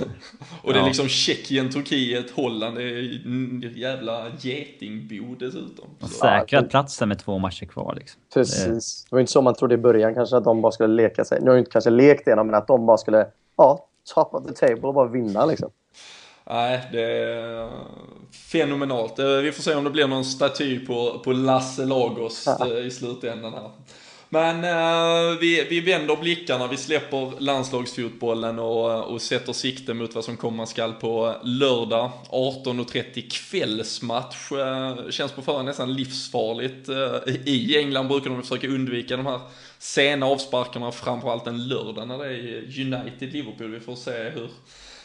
Och 0.62 0.72
det 0.72 0.78
är 0.78 0.82
Ja. 0.82 0.86
liksom 0.86 1.08
Tjeckien, 1.08 1.70
Turkiet, 1.70 2.30
Holland. 2.30 2.76
Det 2.76 2.82
är 2.82 3.76
jävla 3.78 4.26
getingbo 4.40 5.34
dessutom. 5.34 5.84
Så. 6.00 6.06
Säkrat 6.08 6.70
platsen 6.70 7.08
med 7.08 7.18
två 7.18 7.38
matcher 7.38 7.66
kvar 7.66 7.94
liksom. 7.98 8.20
Precis. 8.34 9.04
Det 9.10 9.14
var 9.16 9.20
inte 9.20 9.32
så 9.32 9.42
man 9.42 9.54
trodde 9.54 9.74
i 9.74 9.78
början 9.78 10.14
kanske 10.14 10.36
att 10.36 10.44
de 10.44 10.62
bara 10.62 10.72
skulle 10.72 10.94
leka 11.02 11.24
sig. 11.24 11.38
Nu 11.40 11.46
har 11.46 11.54
ju 11.54 11.58
inte 11.58 11.70
kanske 11.70 11.90
lekt 11.90 12.26
igenom 12.26 12.46
men 12.46 12.54
att 12.56 12.66
de 12.66 12.86
bara 12.86 12.96
skulle, 12.98 13.26
ja, 13.56 13.86
top 14.14 14.34
of 14.34 14.46
the 14.46 14.52
table 14.66 14.88
och 14.88 14.94
bara 14.94 15.08
vinna 15.08 15.46
liksom. 15.46 15.70
Nej, 16.50 16.88
det 16.92 17.02
är 17.02 17.68
fenomenalt. 18.52 19.18
Eh, 19.18 19.26
Vi 19.26 19.52
får 19.52 19.62
se 19.62 19.74
om 19.74 19.84
det 19.84 19.90
blir 19.90 20.06
någon 20.08 20.24
staty 20.24 20.86
på, 20.86 21.20
på 21.24 21.32
Lasse 21.32 21.84
Lagos 21.84 22.46
eh, 22.48 22.86
i 22.86 22.90
slutändan 22.90 23.52
här. 23.52 23.70
Men 24.30 24.64
eh, 24.64 25.38
vi, 25.40 25.66
vi 25.70 25.80
vänder 25.80 26.16
blickarna, 26.16 26.66
vi 26.66 26.76
släpper 26.76 27.40
landslagsfotbollen 27.40 28.58
och, 28.58 29.04
och 29.04 29.22
sätter 29.22 29.52
sikte 29.52 29.94
mot 29.94 30.14
vad 30.14 30.24
som 30.24 30.36
komma 30.36 30.66
skall 30.66 30.92
på 30.92 31.34
lördag 31.42 32.10
18.30 32.30 33.30
kvällsmatch. 33.30 34.52
Eh, 34.52 35.10
känns 35.10 35.32
på 35.32 35.42
förhand 35.42 35.64
nästan 35.64 35.92
livsfarligt. 35.92 36.88
Eh, 36.88 37.34
I 37.44 37.78
England 37.78 38.08
brukar 38.08 38.30
de 38.30 38.42
försöka 38.42 38.68
undvika 38.68 39.16
de 39.16 39.26
här 39.26 39.40
sena 39.78 40.26
avsparkarna, 40.26 40.92
framförallt 40.92 41.46
en 41.46 41.68
lördag 41.68 42.08
när 42.08 42.18
det 42.18 42.26
är 42.26 42.62
United-Liverpool. 42.80 43.70
Vi 43.70 43.80
får 43.80 43.96
se 43.96 44.10
hur, 44.10 44.48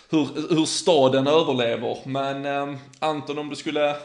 hur, 0.10 0.56
hur 0.56 0.66
staden 0.66 1.28
överlever. 1.28 1.98
Men 2.06 2.46
eh, 2.46 2.76
Anton, 3.00 3.38
om 3.38 3.50
du 3.50 3.56
skulle 3.56 3.96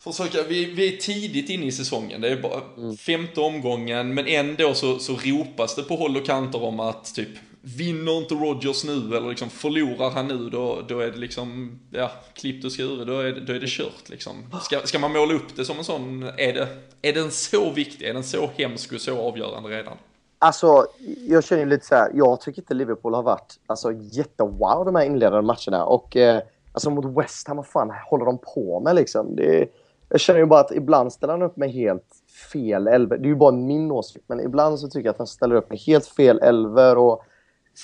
försöka, 0.00 0.38
vi, 0.48 0.64
vi 0.64 0.94
är 0.94 0.96
tidigt 0.96 1.50
inne 1.50 1.66
i 1.66 1.72
säsongen, 1.72 2.20
det 2.20 2.28
är 2.28 2.42
bara 2.42 2.60
femte 2.96 3.40
omgången, 3.40 4.14
men 4.14 4.26
ändå 4.26 4.74
så, 4.74 4.98
så 4.98 5.12
ropas 5.12 5.74
det 5.74 5.82
på 5.82 5.96
håll 5.96 6.16
och 6.16 6.26
kanter 6.26 6.62
om 6.62 6.80
att 6.80 7.14
typ 7.14 7.28
Vinner 7.62 8.18
inte 8.18 8.34
Rodgers 8.34 8.84
nu 8.84 9.16
eller 9.16 9.28
liksom 9.28 9.50
förlorar 9.50 10.10
han 10.10 10.28
nu 10.28 10.50
då, 10.50 10.78
då 10.88 11.00
är 11.00 11.10
det 11.10 11.18
liksom, 11.18 11.78
ja, 11.90 12.10
klippt 12.34 12.64
och 12.64 12.72
skuret, 12.72 13.06
då 13.06 13.18
är 13.18 13.24
det, 13.24 13.40
då 13.40 13.52
är 13.52 13.60
det 13.60 13.68
kört 13.68 14.08
liksom. 14.08 14.34
Ska, 14.62 14.80
ska 14.84 14.98
man 14.98 15.12
måla 15.12 15.34
upp 15.34 15.56
det 15.56 15.64
som 15.64 15.78
en 15.78 15.84
sån, 15.84 16.22
är, 16.22 16.52
det, 16.52 16.68
är 17.02 17.12
den 17.12 17.30
så 17.30 17.70
viktig, 17.70 18.06
är 18.06 18.14
den 18.14 18.24
så 18.24 18.50
hemsk 18.56 18.92
och 18.92 19.00
så 19.00 19.18
avgörande 19.18 19.68
redan? 19.68 19.96
Alltså, 20.38 20.86
jag 21.28 21.44
känner 21.44 21.66
lite 21.66 21.86
så 21.86 21.94
här. 21.94 22.10
Jag 22.14 22.40
tycker 22.40 22.62
inte 22.62 22.74
Liverpool 22.74 23.14
har 23.14 23.22
varit 23.22 23.60
alltså, 23.66 23.92
jättewow 23.92 24.84
de 24.84 24.94
här 24.94 25.04
inledande 25.04 25.46
matcherna. 25.46 25.84
Och 25.84 26.16
eh, 26.16 26.42
alltså 26.72 26.90
mot 26.90 27.18
West 27.18 27.48
Ham, 27.48 27.56
vad 27.56 27.66
fan 27.66 27.92
håller 28.10 28.24
de 28.24 28.38
på 28.38 28.80
med 28.80 28.94
liksom? 28.94 29.36
Det, 29.36 29.68
jag 30.10 30.20
känner 30.20 30.40
ju 30.40 30.46
bara 30.46 30.60
att 30.60 30.72
ibland 30.72 31.12
ställer 31.12 31.32
han 31.32 31.42
upp 31.42 31.56
med 31.56 31.70
helt 31.70 32.06
fel 32.52 32.86
elver. 32.86 33.18
Det 33.18 33.24
är 33.24 33.28
ju 33.28 33.36
bara 33.36 33.52
min 33.52 33.90
åsikt, 33.90 34.24
men 34.28 34.40
ibland 34.40 34.78
så 34.78 34.88
tycker 34.88 35.06
jag 35.06 35.12
att 35.12 35.18
han 35.18 35.26
ställer 35.26 35.54
upp 35.54 35.70
med 35.70 35.78
helt 35.78 36.06
fel 36.06 36.38
elver 36.38 36.98
och 36.98 37.22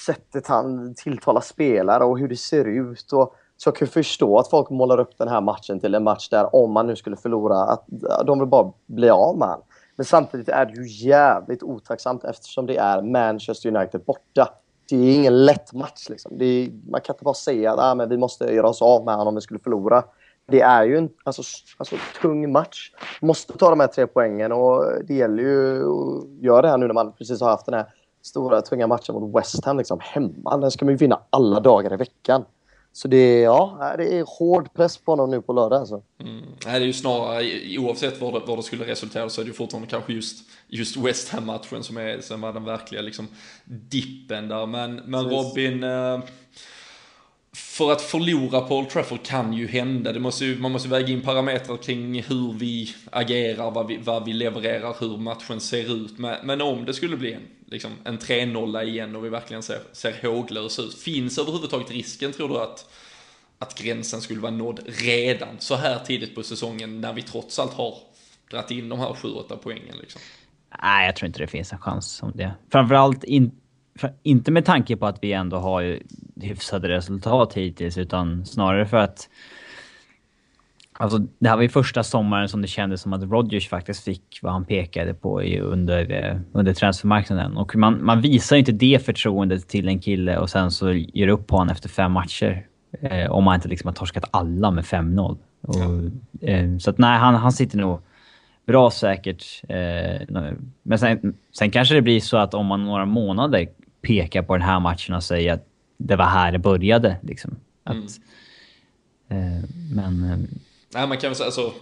sättet 0.06 0.46
han 0.46 0.94
tilltalar 0.94 1.40
spelare 1.40 2.04
och 2.04 2.18
hur 2.18 2.28
det 2.28 2.36
ser 2.36 2.64
ut. 2.64 3.12
Och, 3.12 3.34
så 3.56 3.68
jag 3.68 3.76
kan 3.76 3.88
förstå 3.88 4.38
att 4.38 4.50
folk 4.50 4.70
målar 4.70 5.00
upp 5.00 5.18
den 5.18 5.28
här 5.28 5.40
matchen 5.40 5.80
till 5.80 5.94
en 5.94 6.04
match 6.04 6.28
där 6.28 6.54
om 6.54 6.72
man 6.72 6.86
nu 6.86 6.96
skulle 6.96 7.16
förlora, 7.16 7.62
att 7.62 7.84
de 8.26 8.38
vill 8.38 8.48
bara 8.48 8.72
bli 8.86 9.10
av 9.10 9.38
med 9.38 9.48
han. 9.48 9.60
Men 9.96 10.04
samtidigt 10.04 10.48
är 10.48 10.66
det 10.66 10.72
ju 10.72 11.08
jävligt 11.08 11.62
otacksamt 11.62 12.24
eftersom 12.24 12.66
det 12.66 12.76
är 12.76 13.02
Manchester 13.02 13.76
United 13.76 14.00
borta. 14.04 14.48
Det 14.88 14.96
är 14.96 15.14
ingen 15.14 15.44
lätt 15.44 15.72
match. 15.72 16.08
Liksom. 16.08 16.38
Det 16.38 16.44
är, 16.44 16.70
man 16.90 17.00
kan 17.00 17.14
inte 17.14 17.24
bara 17.24 17.34
säga 17.34 17.72
att 17.72 17.78
ah, 17.78 17.94
men 17.94 18.08
vi 18.08 18.16
måste 18.16 18.44
göra 18.44 18.68
oss 18.68 18.82
av 18.82 19.04
med 19.04 19.14
honom 19.14 19.28
om 19.28 19.34
vi 19.34 19.40
skulle 19.40 19.60
förlora. 19.60 20.04
Det 20.48 20.60
är 20.60 20.84
ju 20.84 20.98
en 20.98 21.10
alltså, 21.24 21.42
alltså, 21.76 21.96
tung 22.20 22.52
match. 22.52 22.90
Måste 23.20 23.52
ta 23.58 23.70
de 23.70 23.80
här 23.80 23.86
tre 23.86 24.06
poängen 24.06 24.52
och 24.52 24.84
det 25.04 25.14
gäller 25.14 25.42
ju 25.42 25.88
att 25.88 26.42
göra 26.42 26.62
det 26.62 26.68
här 26.68 26.78
nu 26.78 26.86
när 26.86 26.94
man 26.94 27.12
precis 27.12 27.40
har 27.40 27.50
haft 27.50 27.66
den 27.66 27.74
här 27.74 27.86
stora 28.22 28.62
tunga 28.62 28.86
matchen 28.86 29.14
mot 29.14 29.36
West 29.36 29.64
Ham 29.64 29.78
liksom, 29.78 29.98
hemma. 30.02 30.56
Den 30.56 30.70
ska 30.70 30.84
man 30.84 30.94
ju 30.94 30.98
vinna 30.98 31.20
alla 31.30 31.60
dagar 31.60 31.92
i 31.92 31.96
veckan. 31.96 32.44
Så 32.92 33.08
det 33.08 33.16
är, 33.16 33.42
ja, 33.42 33.94
det 33.98 34.18
är 34.18 34.24
hård 34.38 34.74
press 34.74 34.96
på 34.96 35.12
honom 35.12 35.30
nu 35.30 35.42
på 35.42 35.52
lördag. 35.52 35.80
Alltså. 35.80 36.02
Mm. 36.20 36.42
Nej, 36.66 36.78
det 36.78 36.84
är 36.84 36.86
ju 36.86 36.92
snarare, 36.92 37.44
oavsett 37.78 38.20
vad 38.20 38.34
det, 38.34 38.40
vad 38.46 38.58
det 38.58 38.62
skulle 38.62 38.86
resultera 38.86 39.28
så 39.28 39.40
är 39.40 39.44
det 39.44 39.48
ju 39.48 39.54
fortfarande 39.54 39.88
kanske 39.90 40.12
just, 40.12 40.48
just 40.68 40.96
West 40.96 41.28
Ham-matchen 41.28 41.82
som, 41.82 41.96
är, 41.96 42.20
som 42.20 42.40
var 42.40 42.52
den 42.52 42.64
verkliga 42.64 43.02
liksom, 43.02 43.28
dippen 43.64 44.48
där. 44.48 44.66
Men, 44.66 44.94
men. 44.94 45.24
Robin, 45.24 45.84
eh, 45.84 46.20
för 47.76 47.92
att 47.92 48.02
förlora 48.02 48.60
på 48.60 48.78
Old 48.78 48.90
Trafford 48.90 49.22
kan 49.22 49.52
ju 49.52 49.66
hända. 49.66 50.12
Det 50.12 50.20
måste 50.20 50.44
ju, 50.44 50.58
man 50.58 50.72
måste 50.72 50.88
väga 50.88 51.08
in 51.08 51.22
parametrar 51.22 51.76
kring 51.76 52.22
hur 52.22 52.52
vi 52.52 52.94
agerar, 53.10 53.70
vad 53.70 53.86
vi, 53.86 53.96
vad 53.96 54.24
vi 54.24 54.32
levererar, 54.32 54.96
hur 55.00 55.16
matchen 55.16 55.60
ser 55.60 56.04
ut. 56.04 56.18
Men, 56.18 56.46
men 56.46 56.60
om 56.60 56.84
det 56.84 56.94
skulle 56.94 57.16
bli 57.16 57.32
en, 57.32 57.42
liksom, 57.66 57.90
en 58.04 58.18
3-0 58.18 58.82
igen 58.82 59.16
och 59.16 59.24
vi 59.24 59.28
verkligen 59.28 59.62
ser, 59.62 59.78
ser 59.92 60.28
håglösa 60.28 60.82
ut, 60.82 60.94
finns 60.94 61.38
överhuvudtaget 61.38 61.90
risken, 61.90 62.32
tror 62.32 62.48
du, 62.48 62.58
att 62.58 62.92
att 63.58 63.78
gränsen 63.78 64.20
skulle 64.20 64.40
vara 64.40 64.52
nådd 64.52 64.80
redan 64.86 65.56
så 65.58 65.74
här 65.74 65.98
tidigt 65.98 66.34
på 66.34 66.42
säsongen 66.42 67.00
när 67.00 67.12
vi 67.12 67.22
trots 67.22 67.58
allt 67.58 67.72
har 67.72 67.94
dragit 68.50 68.70
in 68.70 68.88
de 68.88 68.98
här 68.98 69.08
7-8 69.08 69.56
poängen 69.62 69.96
liksom. 70.00 70.20
Nej, 70.82 71.06
jag 71.06 71.16
tror 71.16 71.26
inte 71.26 71.38
det 71.38 71.46
finns 71.46 71.72
en 71.72 71.78
chans 71.78 72.22
om 72.22 72.32
det. 72.34 72.54
Framförallt 72.72 73.24
inte 73.24 73.56
inte 74.22 74.50
med 74.50 74.64
tanke 74.64 74.96
på 74.96 75.06
att 75.06 75.18
vi 75.22 75.32
ändå 75.32 75.56
har 75.56 75.98
hyfsade 76.40 76.88
resultat 76.88 77.54
hittills, 77.54 77.98
utan 77.98 78.46
snarare 78.46 78.86
för 78.86 78.96
att 78.96 79.28
Alltså, 80.98 81.18
det 81.38 81.48
här 81.48 81.56
var 81.56 81.62
ju 81.62 81.68
första 81.68 82.02
sommaren 82.02 82.48
som 82.48 82.62
det 82.62 82.68
kändes 82.68 83.00
som 83.00 83.12
att 83.12 83.22
Rodgers 83.22 83.68
faktiskt 83.68 84.04
fick 84.04 84.38
vad 84.42 84.52
han 84.52 84.64
pekade 84.64 85.14
på 85.14 85.40
under, 85.42 86.24
eh, 86.24 86.36
under 86.52 86.74
transfermarknaden. 86.74 87.56
Och 87.56 87.76
man, 87.76 88.04
man 88.04 88.20
visar 88.20 88.56
ju 88.56 88.60
inte 88.60 88.72
det 88.72 89.04
förtroendet 89.04 89.68
till 89.68 89.88
en 89.88 89.98
kille 89.98 90.38
och 90.38 90.50
sen 90.50 90.70
så 90.70 90.92
ger 90.92 91.28
upp 91.28 91.46
på 91.46 91.56
honom 91.56 91.72
efter 91.72 91.88
fem 91.88 92.12
matcher. 92.12 92.66
Eh, 93.00 93.30
om 93.30 93.44
man 93.44 93.54
inte 93.54 93.68
liksom 93.68 93.88
har 93.88 93.94
torskat 93.94 94.24
alla 94.30 94.70
med 94.70 94.84
5-0. 94.84 95.36
Ja. 95.60 96.48
Eh, 96.48 96.78
så 96.78 96.90
att 96.90 96.98
nej, 96.98 97.18
han, 97.18 97.34
han 97.34 97.52
sitter 97.52 97.78
nog 97.78 98.00
bra 98.66 98.90
säkert. 98.90 99.44
Eh, 99.68 100.26
men 100.82 100.98
sen, 100.98 101.34
sen 101.58 101.70
kanske 101.70 101.94
det 101.94 102.02
blir 102.02 102.20
så 102.20 102.36
att 102.36 102.54
om 102.54 102.66
man 102.66 102.84
några 102.84 103.04
månader 103.04 103.68
pekar 104.06 104.42
på 104.42 104.56
den 104.56 104.66
här 104.66 104.80
matchen 104.80 105.14
och 105.14 105.24
säger 105.24 105.52
att 105.52 105.68
det 105.96 106.16
var 106.16 106.24
här 106.24 106.52
det 106.52 106.58
började. 106.58 107.16
Liksom. 107.22 107.56
Att, 107.84 107.94
mm. 107.94 108.04
Eh, 109.28 109.68
men 109.90 110.30
eh, 110.30 110.38
Nej, 110.94 111.08
man 111.08 111.18
kan 111.18 111.30
väl 111.30 111.36
säga 111.36 111.46
alltså, 111.46 111.72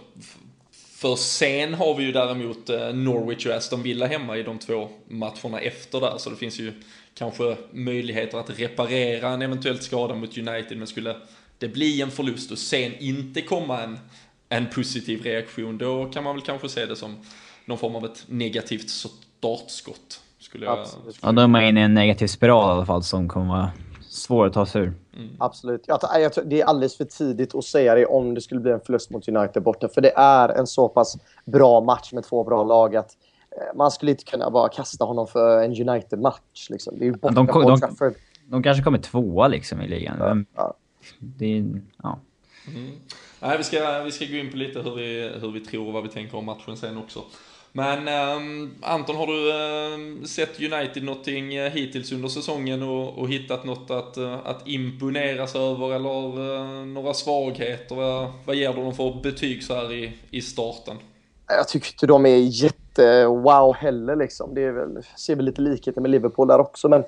för 0.71 1.15
sen 1.15 1.73
har 1.73 1.95
vi 1.95 2.03
ju 2.03 2.11
däremot 2.11 2.69
eh, 2.69 2.93
Norwich 2.93 3.45
och 3.45 3.53
Aston 3.53 3.83
Villa 3.83 4.07
hemma 4.07 4.37
i 4.37 4.43
de 4.43 4.59
två 4.59 4.89
matcherna 5.07 5.59
efter 5.59 6.01
där, 6.01 6.17
så 6.17 6.29
det 6.29 6.35
finns 6.35 6.59
ju 6.59 6.73
kanske 7.13 7.57
möjligheter 7.71 8.37
att 8.37 8.59
reparera 8.59 9.29
en 9.29 9.41
eventuellt 9.41 9.83
skada 9.83 10.15
mot 10.15 10.37
United, 10.37 10.77
men 10.77 10.87
skulle 10.87 11.15
det 11.57 11.67
bli 11.67 12.01
en 12.01 12.11
förlust 12.11 12.51
och 12.51 12.57
sen 12.57 12.91
inte 12.99 13.41
komma 13.41 13.81
en, 13.81 13.99
en 14.49 14.69
positiv 14.69 15.23
reaktion, 15.23 15.77
då 15.77 16.05
kan 16.05 16.23
man 16.23 16.35
väl 16.35 16.45
kanske 16.45 16.69
se 16.69 16.85
det 16.85 16.95
som 16.95 17.17
någon 17.65 17.77
form 17.77 17.95
av 17.95 18.05
ett 18.05 18.25
negativt 18.27 18.89
startskott. 18.89 20.21
Skulle 20.55 20.65
jag, 20.65 20.87
skulle 20.87 21.13
ja, 21.21 21.31
då 21.31 21.41
är 21.41 21.47
man 21.47 21.63
inne 21.63 21.79
i 21.79 21.83
en 21.83 21.93
negativ 21.93 22.27
spiral 22.27 22.69
i 22.69 22.71
alla 22.71 22.85
fall 22.85 23.03
som 23.03 23.29
kommer 23.29 23.47
vara 23.47 23.71
svår 24.09 24.45
att 24.45 24.53
ta 24.53 24.65
sig 24.65 24.81
ur. 24.81 24.93
Mm. 25.15 25.29
Absolut. 25.39 25.83
Jag, 25.87 25.99
jag, 26.19 26.31
det 26.45 26.61
är 26.61 26.65
alldeles 26.65 26.97
för 26.97 27.05
tidigt 27.05 27.55
att 27.55 27.65
säga 27.65 27.95
det 27.95 28.05
om 28.05 28.33
det 28.33 28.41
skulle 28.41 28.61
bli 28.61 28.71
en 28.71 28.79
förlust 28.79 29.09
mot 29.09 29.27
United 29.27 29.63
borta. 29.63 29.89
För 29.89 30.01
det 30.01 30.13
är 30.15 30.49
en 30.49 30.67
så 30.67 30.89
pass 30.89 31.17
bra 31.45 31.81
match 31.81 32.13
med 32.13 32.23
två 32.23 32.43
bra 32.43 32.63
lag 32.63 32.95
att 32.95 33.11
eh, 33.51 33.77
man 33.77 33.91
skulle 33.91 34.11
inte 34.11 34.23
kunna 34.23 34.49
bara 34.49 34.69
kasta 34.69 35.05
honom 35.05 35.27
för 35.27 35.63
en 35.63 35.89
United-match. 35.89 36.69
Liksom. 36.69 36.99
Det 36.99 37.03
är 37.03 37.07
ju 37.07 37.11
borta 37.11 37.35
de, 37.35 37.45
de, 37.45 37.79
de, 37.99 38.13
de, 38.45 38.63
kanske 38.63 38.83
kommer 38.83 38.97
tvåa 38.97 39.47
liksom 39.47 39.81
i 39.81 39.87
ligan. 39.87 40.17
Ja, 40.19 40.61
ja. 40.63 40.73
Det 41.19 41.57
är, 41.57 41.81
ja. 42.03 42.19
Mm. 42.67 42.91
Nej, 43.39 43.57
vi, 43.57 43.63
ska, 43.63 44.03
vi 44.03 44.11
ska 44.11 44.25
gå 44.25 44.35
in 44.35 44.51
på 44.51 44.57
lite 44.57 44.81
hur 44.81 44.95
vi, 44.95 45.31
hur 45.41 45.51
vi 45.51 45.59
tror 45.59 45.87
och 45.87 45.93
vad 45.93 46.03
vi 46.03 46.09
tänker 46.09 46.37
om 46.37 46.45
matchen 46.45 46.77
sen 46.77 46.97
också. 46.97 47.23
Men 47.77 48.07
um, 48.37 48.75
Anton, 48.81 49.15
har 49.15 49.27
du 49.27 49.49
uh, 49.49 50.23
sett 50.25 50.59
United 50.59 51.03
någonting 51.03 51.59
uh, 51.59 51.69
hittills 51.69 52.11
under 52.11 52.27
säsongen 52.27 52.83
och, 52.83 53.17
och 53.17 53.29
hittat 53.29 53.65
något 53.65 53.91
att, 53.91 54.17
uh, 54.17 54.37
att 54.45 54.67
imponeras 54.67 55.55
över 55.55 55.95
eller 55.95 56.39
uh, 56.39 56.85
några 56.85 57.13
svagheter? 57.13 57.95
Vad, 57.95 58.31
vad 58.45 58.55
ger 58.55 58.73
du 58.73 58.81
dem 58.81 58.93
för 58.93 59.21
betyg 59.23 59.63
så 59.63 59.73
här 59.73 59.93
i, 59.93 60.13
i 60.31 60.41
starten? 60.41 60.97
Jag 61.47 61.67
tycker 61.67 61.87
inte 61.87 62.07
de 62.07 62.25
är 62.25 62.37
jätte-wow 62.37 63.73
heller 63.73 64.15
liksom. 64.15 64.53
Det 64.53 64.63
är 64.63 64.71
väl, 64.71 65.03
ser 65.17 65.35
väl 65.35 65.45
lite 65.45 65.61
likheter 65.61 66.01
med 66.01 66.11
Liverpool 66.11 66.47
där 66.47 66.59
också, 66.59 66.89
men 66.89 67.03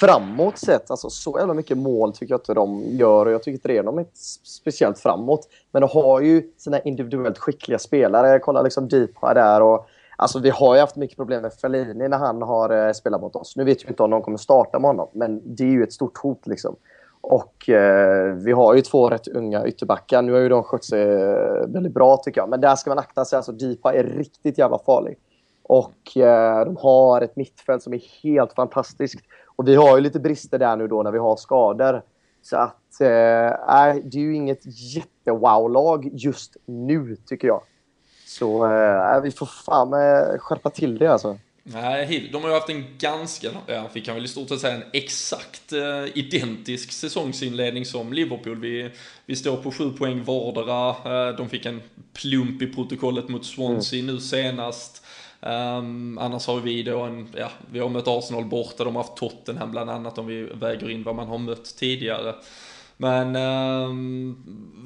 framåt 0.00 0.58
sett, 0.58 0.90
alltså 0.90 1.10
så 1.10 1.38
jävla 1.38 1.54
mycket 1.54 1.78
mål 1.78 2.12
tycker 2.12 2.32
jag 2.32 2.40
inte 2.40 2.54
de 2.54 2.84
gör 2.96 3.26
och 3.26 3.32
jag 3.32 3.42
tycker 3.42 3.54
inte 3.54 3.68
det 3.68 3.76
är 3.76 3.82
de 3.82 4.04
speciellt 4.44 4.98
framåt. 4.98 5.48
Men 5.72 5.82
de 5.82 5.90
har 5.90 6.20
ju 6.20 6.42
sina 6.58 6.80
individuellt 6.80 7.38
skickliga 7.38 7.78
spelare. 7.78 8.38
Kolla 8.38 8.62
liksom 8.62 8.88
Deepa 8.88 9.34
där 9.34 9.62
och 9.62 9.86
Alltså 10.20 10.38
vi 10.38 10.50
har 10.50 10.74
ju 10.74 10.80
haft 10.80 10.96
mycket 10.96 11.16
problem 11.16 11.42
med 11.42 11.52
Fellini 11.52 12.08
när 12.08 12.18
han 12.18 12.42
har 12.42 12.86
eh, 12.86 12.92
spelat 12.92 13.20
mot 13.20 13.36
oss. 13.36 13.56
Nu 13.56 13.64
vet 13.64 13.84
vi 13.84 13.88
inte 13.88 14.02
om 14.02 14.10
de 14.10 14.22
kommer 14.22 14.38
starta 14.38 14.78
med 14.78 14.88
honom, 14.88 15.08
men 15.12 15.40
det 15.44 15.64
är 15.64 15.68
ju 15.68 15.82
ett 15.82 15.92
stort 15.92 16.18
hot 16.18 16.46
liksom. 16.46 16.76
Och 17.20 17.68
eh, 17.68 18.34
vi 18.34 18.52
har 18.52 18.74
ju 18.74 18.80
två 18.80 19.08
rätt 19.08 19.28
unga 19.28 19.66
ytterbackar. 19.66 20.22
Nu 20.22 20.32
har 20.32 20.40
ju 20.40 20.48
de 20.48 20.62
skött 20.62 20.84
sig 20.84 21.02
eh, 21.02 21.66
väldigt 21.66 21.94
bra 21.94 22.16
tycker 22.16 22.40
jag. 22.40 22.48
Men 22.48 22.60
där 22.60 22.76
ska 22.76 22.90
man 22.90 22.98
akta 22.98 23.24
sig. 23.24 23.36
Alltså 23.36 23.52
Deepa 23.52 23.94
är 23.94 24.04
riktigt 24.04 24.58
jävla 24.58 24.78
farlig. 24.78 25.18
Och 25.62 26.16
eh, 26.16 26.64
de 26.64 26.76
har 26.76 27.20
ett 27.20 27.36
mittfält 27.36 27.82
som 27.82 27.92
är 27.92 28.02
helt 28.22 28.52
fantastiskt. 28.52 29.20
Och 29.56 29.68
vi 29.68 29.74
har 29.74 29.96
ju 29.96 30.02
lite 30.02 30.20
brister 30.20 30.58
där 30.58 30.76
nu 30.76 30.88
då 30.88 31.02
när 31.02 31.12
vi 31.12 31.18
har 31.18 31.36
skador. 31.36 32.02
Så 32.42 32.56
att, 32.56 33.00
eh, 33.00 33.06
det 34.04 34.18
är 34.18 34.18
ju 34.18 34.34
inget 34.34 34.60
jätte-wow-lag 34.94 36.10
just 36.12 36.56
nu 36.66 37.16
tycker 37.16 37.48
jag. 37.48 37.60
Så 38.30 38.64
äh, 38.64 39.20
vi 39.22 39.30
får 39.30 39.46
fan 39.46 39.92
äh, 39.92 40.38
skärpa 40.38 40.70
till 40.70 40.98
det 40.98 41.12
alltså. 41.12 41.38
Nej, 41.62 42.28
de 42.32 42.42
har 42.42 42.48
ju 42.48 42.54
haft 42.54 42.68
en 42.68 42.84
ganska, 42.98 43.48
ja, 43.66 43.88
vi 43.92 44.00
kan 44.00 44.14
väl 44.14 44.24
i 44.24 44.28
stort 44.28 44.48
sett 44.48 44.60
säga 44.60 44.74
en 44.74 44.84
exakt 44.92 45.72
eh, 45.72 46.18
identisk 46.18 46.92
säsongsinledning 46.92 47.86
som 47.86 48.12
Liverpool. 48.12 48.60
Vi, 48.60 48.90
vi 49.26 49.36
står 49.36 49.56
på 49.56 49.72
sju 49.72 49.90
poäng 49.90 50.24
vardera. 50.24 50.88
Eh, 50.88 51.36
de 51.36 51.48
fick 51.48 51.66
en 51.66 51.82
plump 52.12 52.62
i 52.62 52.66
protokollet 52.66 53.28
mot 53.28 53.46
Swansea 53.46 54.00
mm. 54.00 54.14
nu 54.14 54.20
senast. 54.20 55.04
Um, 55.40 56.18
annars 56.18 56.46
har 56.46 56.60
vi 56.60 56.82
då 56.82 57.00
en, 57.00 57.28
ja, 57.36 57.50
vi 57.72 57.78
har 57.78 57.88
mött 57.88 58.08
Arsenal 58.08 58.44
borta, 58.44 58.84
de 58.84 58.96
har 58.96 59.02
haft 59.02 59.16
Tottenham 59.16 59.70
bland 59.70 59.90
annat 59.90 60.18
om 60.18 60.26
vi 60.26 60.42
väger 60.42 60.90
in 60.90 61.02
vad 61.02 61.14
man 61.14 61.28
har 61.28 61.38
mött 61.38 61.76
tidigare. 61.76 62.34
Men 63.00 63.36
um, 63.36 64.36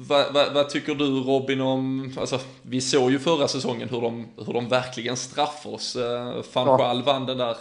vad, 0.07 0.33
vad, 0.33 0.53
vad, 0.53 0.69
tycker 0.69 0.95
du 0.95 1.05
Robin 1.05 1.61
om, 1.61 2.13
alltså 2.17 2.39
vi 2.61 2.81
såg 2.81 3.11
ju 3.11 3.19
förra 3.19 3.47
säsongen 3.47 3.89
hur 3.89 4.01
de, 4.01 4.27
hur 4.45 4.53
de 4.53 4.69
verkligen 4.69 5.17
straffar 5.17 5.69
oss. 5.69 5.95
Uh, 5.95 6.41
Fanchal 6.41 6.97
ja. 6.97 7.03
vann 7.05 7.25
den 7.25 7.37
där 7.37 7.57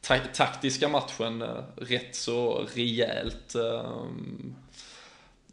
ta 0.00 0.18
taktiska 0.34 0.88
matchen 0.88 1.42
uh, 1.42 1.48
rätt 1.76 2.16
så 2.16 2.66
rejält. 2.74 3.56
Uh, 3.56 4.04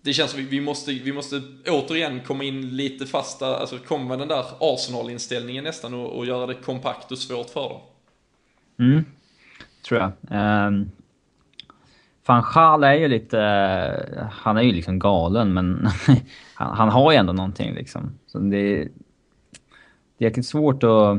det 0.02 0.14
känns 0.14 0.32
som 0.32 0.40
vi, 0.40 0.46
vi 0.46 0.62
måste, 0.62 0.92
vi 0.92 1.14
måste 1.14 1.42
återigen 1.68 2.20
komma 2.20 2.44
in 2.44 2.76
lite 2.76 3.06
fasta, 3.06 3.58
alltså 3.58 3.78
komma 3.78 4.06
med 4.06 4.20
den 4.20 4.28
där 4.28 4.46
Arsenal-inställningen 4.60 5.64
nästan 5.64 5.94
och, 5.94 6.18
och, 6.18 6.26
göra 6.26 6.46
det 6.46 6.54
kompakt 6.54 7.12
och 7.12 7.18
svårt 7.18 7.50
för 7.50 7.70
dem. 7.70 7.82
Mm, 8.80 9.06
tror 9.88 10.00
jag. 10.00 10.12
Um, 10.68 10.92
Van 12.26 12.44
Gaal 12.54 12.84
är 12.84 12.94
ju 12.94 13.08
lite... 13.08 13.40
Han 14.32 14.58
är 14.58 14.62
ju 14.62 14.72
liksom 14.72 15.00
galen, 15.00 15.54
men 15.54 15.88
han, 16.56 16.78
han, 16.78 16.90
har 16.90 17.12
ju 17.12 17.18
ändå 17.18 17.34
någonting 17.34 17.74
liksom. 17.74 18.12
Så 18.28 18.40
det, 18.40 18.58
är, 18.58 18.88
det 20.18 20.26
är 20.26 20.30
jäkligt 20.30 20.46
svårt 20.46 20.84
att... 20.84 21.18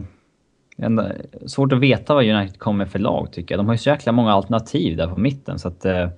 Ändå, 0.77 1.09
svårt 1.47 1.73
att 1.73 1.81
veta 1.81 2.15
vad 2.15 2.25
United 2.25 2.59
kommer 2.59 2.87
för 2.87 2.99
lag 2.99 3.33
tycker 3.33 3.55
jag. 3.55 3.59
De 3.59 3.67
har 3.67 3.75
ju 3.75 3.79
så 3.79 3.89
jäkla 3.89 4.13
många 4.13 4.33
alternativ 4.33 4.97
där 4.97 5.09
på 5.09 5.21
mitten 5.21 5.59
så 5.59 5.69
att... 5.69 5.85
Eh, 5.85 6.09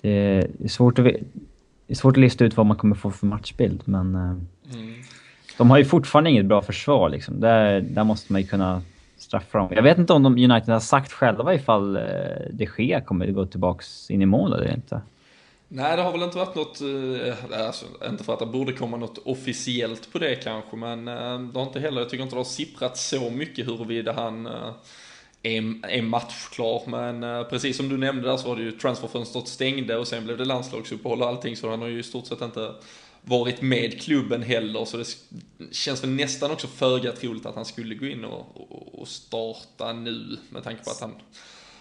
det 0.00 0.10
är 0.64 0.68
svårt 0.68 0.98
att, 0.98 1.04
det 1.04 1.92
är 1.92 1.94
svårt 1.94 2.16
att 2.16 2.20
lista 2.20 2.44
ut 2.44 2.56
vad 2.56 2.66
man 2.66 2.76
kommer 2.76 2.94
få 2.94 3.10
för 3.10 3.26
matchbild, 3.26 3.82
men... 3.84 4.14
Eh, 4.14 4.20
mm. 4.20 4.94
De 5.58 5.70
har 5.70 5.78
ju 5.78 5.84
fortfarande 5.84 6.30
inget 6.30 6.46
bra 6.46 6.62
försvar 6.62 7.08
liksom. 7.08 7.40
Där, 7.40 7.80
där 7.80 8.04
måste 8.04 8.32
man 8.32 8.40
ju 8.40 8.46
kunna 8.46 8.82
straffa. 9.22 9.68
Jag 9.70 9.82
vet 9.82 9.98
inte 9.98 10.12
om 10.12 10.22
de 10.22 10.32
United 10.32 10.68
har 10.68 10.80
sagt 10.80 11.12
själva 11.12 11.54
ifall 11.54 11.96
eh, 11.96 12.02
de 12.50 12.68
Gea 12.78 13.00
kommer 13.00 13.28
att 13.28 13.34
gå 13.34 13.46
tillbaks 13.46 14.10
in 14.10 14.22
i 14.22 14.26
mål 14.26 14.52
eller 14.52 14.74
inte. 14.74 15.00
Nej, 15.68 15.96
det 15.96 16.02
har 16.02 16.12
väl 16.12 16.22
inte 16.22 16.38
varit 16.38 16.54
något, 16.54 16.80
eh, 16.80 17.28
eh, 17.28 17.66
alltså, 17.66 17.86
inte 18.08 18.24
för 18.24 18.32
att 18.32 18.38
det 18.38 18.46
borde 18.46 18.72
komma 18.72 18.96
något 18.96 19.18
officiellt 19.24 20.12
på 20.12 20.18
det 20.18 20.34
kanske, 20.34 20.76
men 20.76 21.04
det 21.04 21.58
har 21.58 21.62
inte 21.62 21.80
heller, 21.80 22.00
jag 22.00 22.10
tycker 22.10 22.22
inte 22.22 22.34
det 22.34 22.40
har 22.40 22.44
sipprat 22.44 22.96
så 22.96 23.30
mycket 23.30 23.66
huruvida 23.66 24.12
han 24.12 24.46
är, 25.42 25.88
är 25.88 26.02
matchklar. 26.02 26.82
Men 26.86 27.44
precis 27.44 27.76
som 27.76 27.88
du 27.88 27.96
nämnde 27.96 28.28
där 28.28 28.36
så 28.36 28.48
var 28.48 28.56
det 28.56 28.62
ju 28.62 28.72
transferfönstret 28.72 29.48
stängde 29.48 29.96
och 29.96 30.06
sen 30.06 30.24
blev 30.24 30.38
det 30.38 30.44
landslagsuppehåll 30.44 31.22
och 31.22 31.28
allting, 31.28 31.56
så 31.56 31.70
han 31.70 31.80
har 31.80 31.88
ju 31.88 31.98
i 31.98 32.02
stort 32.02 32.26
sett 32.26 32.40
inte 32.40 32.70
varit 33.24 33.62
med 33.62 34.00
klubben 34.00 34.42
heller, 34.42 34.84
så 34.84 34.96
det 34.96 35.06
känns 35.70 36.02
väl 36.02 36.10
nästan 36.10 36.50
också 36.50 36.66
föga 36.66 37.12
troligt 37.12 37.46
att 37.46 37.54
han 37.54 37.64
skulle 37.64 37.94
gå 37.94 38.06
in 38.06 38.24
och, 38.24 38.46
och, 38.54 39.00
och 39.00 39.08
starta 39.08 39.92
nu, 39.92 40.38
med 40.50 40.64
tanke 40.64 40.84
på 40.84 40.90
att 40.90 41.00
han 41.00 41.14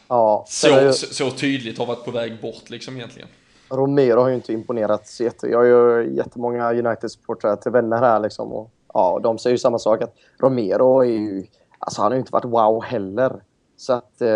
ja, 0.08 0.46
så, 0.48 0.68
ju... 0.68 0.94
så, 0.94 1.32
tydligt 1.32 1.78
har 1.78 1.86
varit 1.86 2.06
på 2.06 2.12
väg 2.12 2.42
bort 2.42 2.70
liksom 2.70 2.96
egentligen. 2.96 3.28
Romero 3.70 4.22
har 4.22 4.30
ju 4.30 4.36
inte 4.36 4.54
imponerat 4.54 5.08
så 5.08 5.24
jätte... 5.24 5.48
Jag 5.48 5.58
har 5.58 5.66
ju 5.66 6.14
jättemånga 6.16 6.74
United-supportrar 6.74 7.56
till 7.56 7.72
vänner 7.72 7.98
här 7.98 8.20
liksom 8.20 8.52
och 8.54 8.72
ja, 8.94 9.20
de 9.24 9.38
säger 9.38 9.54
ju 9.54 9.58
samma 9.58 9.80
sak 9.80 10.02
att 10.02 10.16
Romero 10.40 11.00
är 11.00 11.06
ju... 11.06 11.46
Alltså 11.80 12.02
han 12.02 12.12
har 12.12 12.16
ju 12.16 12.20
inte 12.20 12.32
varit 12.32 12.46
wow 12.46 12.84
heller. 12.84 13.42
Så 13.82 13.94
att 13.94 14.22
eh, 14.22 14.28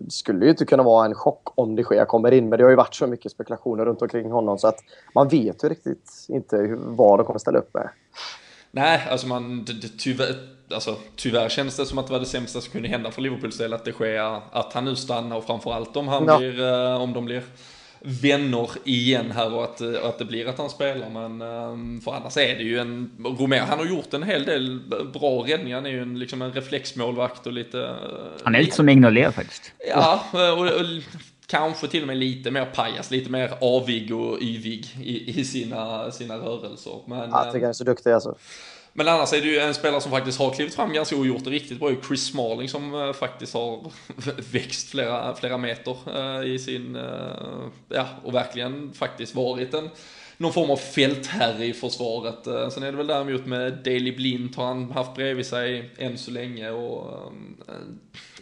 det 0.00 0.10
skulle 0.10 0.44
ju 0.44 0.50
inte 0.50 0.64
kunna 0.64 0.82
vara 0.82 1.06
en 1.06 1.14
chock 1.14 1.42
om 1.54 1.76
det 1.76 1.82
sker 1.82 2.04
kommer 2.04 2.32
in. 2.32 2.48
Men 2.48 2.58
det 2.58 2.64
har 2.64 2.70
ju 2.70 2.76
varit 2.76 2.94
så 2.94 3.06
mycket 3.06 3.32
spekulationer 3.32 3.84
runt 3.84 4.02
omkring 4.02 4.30
honom 4.30 4.58
så 4.58 4.68
att 4.68 4.78
man 5.14 5.28
vet 5.28 5.64
ju 5.64 5.68
riktigt 5.68 6.26
inte 6.28 6.76
vad 6.78 7.18
de 7.18 7.26
kommer 7.26 7.38
ställa 7.38 7.58
upp 7.58 7.74
med. 7.74 7.88
Nej, 8.70 9.08
alltså 9.10 9.26
man, 9.26 9.66
tyvärr, 9.98 10.34
alltså, 10.74 10.96
tyvärr 11.16 11.48
känns 11.48 11.76
det 11.76 11.86
som 11.86 11.98
att 11.98 12.06
det 12.06 12.12
var 12.12 12.20
det 12.20 12.26
sämsta 12.26 12.60
som 12.60 12.72
kunde 12.72 12.88
hända 12.88 13.10
för 13.10 13.22
Liverpools 13.22 13.58
del 13.58 13.72
att 13.72 13.84
det 13.84 13.92
sker, 13.92 14.40
att 14.52 14.72
han 14.72 14.84
nu 14.84 14.96
stannar 14.96 15.36
och 15.36 15.44
framförallt 15.44 15.96
om 15.96 16.08
han 16.08 16.24
ja. 16.26 16.38
blir, 16.38 16.62
eh, 16.62 17.02
om 17.02 17.12
de 17.12 17.24
blir 17.24 17.42
vänner 18.06 18.70
igen 18.84 19.30
här 19.30 19.54
och 19.54 19.64
att, 19.64 19.80
och 19.80 20.08
att 20.08 20.18
det 20.18 20.24
blir 20.24 20.48
att 20.48 20.58
han 20.58 20.70
spelar. 20.70 21.10
Men 21.10 21.42
ehm, 21.42 22.00
för 22.00 22.12
annars 22.12 22.36
är 22.36 22.56
det 22.56 22.62
ju 22.62 22.78
en, 22.78 23.10
Romero, 23.38 23.64
han 23.64 23.78
har 23.78 23.86
gjort 23.86 24.14
en 24.14 24.22
hel 24.22 24.44
del 24.44 24.80
bra 25.12 25.44
räddningar. 25.46 25.76
Han 25.76 25.86
är 25.86 25.90
ju 25.90 26.02
en, 26.02 26.18
liksom 26.18 26.42
en 26.42 26.52
reflexmålvakt 26.52 27.46
och 27.46 27.52
lite... 27.52 27.96
Han 28.42 28.54
är 28.54 28.60
lite 28.60 28.76
som 28.76 28.86
Mignolet 28.86 29.34
faktiskt. 29.34 29.72
Ja, 29.88 30.24
och, 30.32 30.60
och 30.60 30.86
kanske 31.46 31.88
till 31.88 32.02
och 32.02 32.06
med 32.06 32.16
lite 32.16 32.50
mer 32.50 32.64
pajas, 32.64 33.10
lite 33.10 33.30
mer 33.30 33.52
avig 33.60 34.14
och 34.14 34.42
yvig 34.42 34.86
i, 35.02 35.40
i 35.40 35.44
sina, 35.44 36.10
sina 36.10 36.36
rörelser. 36.36 37.00
Men, 37.06 37.30
jag 37.30 37.52
tycker 37.52 37.60
han 37.60 37.68
är 37.68 37.72
så 37.72 37.84
duktig 37.84 38.10
alltså. 38.10 38.34
Men 38.96 39.08
annars 39.08 39.32
är 39.32 39.40
det 39.40 39.46
ju 39.46 39.58
en 39.58 39.74
spelare 39.74 40.00
som 40.00 40.10
faktiskt 40.10 40.38
har 40.38 40.50
klivit 40.50 40.74
fram 40.74 40.92
ganska 40.92 41.16
och 41.16 41.26
gjort 41.26 41.44
det 41.44 41.50
riktigt 41.50 41.78
bra. 41.78 41.90
Chris 42.06 42.26
Smalling 42.26 42.68
som 42.68 42.94
uh, 42.94 43.12
faktiskt 43.12 43.54
har 43.54 43.92
växt 44.52 44.90
flera, 44.90 45.34
flera 45.34 45.58
meter 45.58 45.96
uh, 46.08 46.46
i 46.46 46.58
sin, 46.58 46.96
uh, 46.96 47.66
ja, 47.88 48.06
och 48.24 48.34
verkligen 48.34 48.92
faktiskt 48.92 49.34
varit 49.34 49.74
en 49.74 49.90
någon 50.36 50.52
form 50.52 50.70
av 50.70 50.76
fältherre 50.76 51.64
i 51.64 51.72
försvaret. 51.72 52.72
Sen 52.72 52.82
är 52.82 52.90
det 52.90 52.96
väl 52.96 53.06
däremot 53.06 53.46
med 53.46 53.72
Daley 53.72 54.16
Blint 54.16 54.56
har 54.56 54.66
han 54.66 54.90
haft 54.90 55.14
bredvid 55.14 55.46
sig 55.46 55.90
än 55.98 56.18
så 56.18 56.30
länge 56.30 56.70
och 56.70 57.32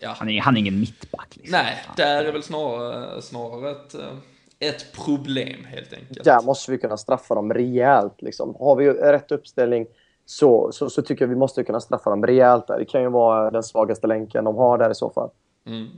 ja. 0.00 0.14
Han 0.18 0.28
är, 0.28 0.40
han 0.40 0.56
är 0.56 0.60
ingen 0.60 0.80
mittback 0.80 1.28
liksom. 1.36 1.58
Nej, 1.58 1.84
där 1.96 2.24
är 2.24 2.32
väl 2.32 2.42
snarare, 2.42 3.22
snarare 3.22 3.70
ett 3.70 3.94
ett 4.58 4.92
problem 4.92 5.64
helt 5.64 5.92
enkelt. 5.92 6.24
Där 6.24 6.42
måste 6.42 6.70
vi 6.70 6.78
kunna 6.78 6.96
straffa 6.96 7.34
dem 7.34 7.52
rejält. 7.52 8.22
Liksom. 8.22 8.56
Har 8.58 8.76
vi 8.76 8.90
rätt 8.90 9.32
uppställning 9.32 9.86
så, 10.26 10.72
så, 10.72 10.90
så, 10.90 11.02
tycker 11.02 11.24
jag 11.24 11.28
vi 11.28 11.36
måste 11.36 11.64
kunna 11.64 11.80
straffa 11.80 12.10
dem 12.10 12.26
rejält 12.26 12.66
där. 12.66 12.78
Det 12.78 12.84
kan 12.84 13.02
ju 13.02 13.08
vara 13.08 13.50
den 13.50 13.62
svagaste 13.62 14.06
länken 14.06 14.44
de 14.44 14.56
har 14.56 14.78
där 14.78 14.90
i 14.90 14.94
så 14.94 15.10
fall. 15.10 15.30
Mm. 15.66 15.88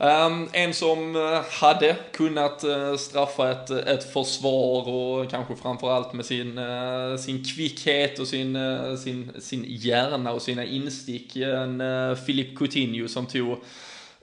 Um, 0.00 0.48
en 0.52 0.74
som 0.74 1.16
eh, 1.16 1.42
hade 1.60 1.96
kunnat 2.12 2.64
eh, 2.64 2.96
straffa 2.96 3.50
ett, 3.50 3.70
ett 3.70 4.12
försvar 4.12 4.88
och 4.88 5.30
kanske 5.30 5.56
framförallt 5.56 6.12
med 6.12 6.24
sin, 6.24 6.58
uh, 6.58 7.16
sin 7.16 7.44
kvickhet 7.44 8.18
och 8.18 8.26
sin, 8.26 8.56
uh, 8.56 8.96
sin, 8.96 9.32
sin 9.38 9.64
hjärna 9.68 10.32
och 10.32 10.42
sina 10.42 10.64
instick. 10.64 11.36
En 11.36 11.82
Philip 12.26 12.58
Coutinho 12.58 13.08
som 13.08 13.26
tog 13.26 13.56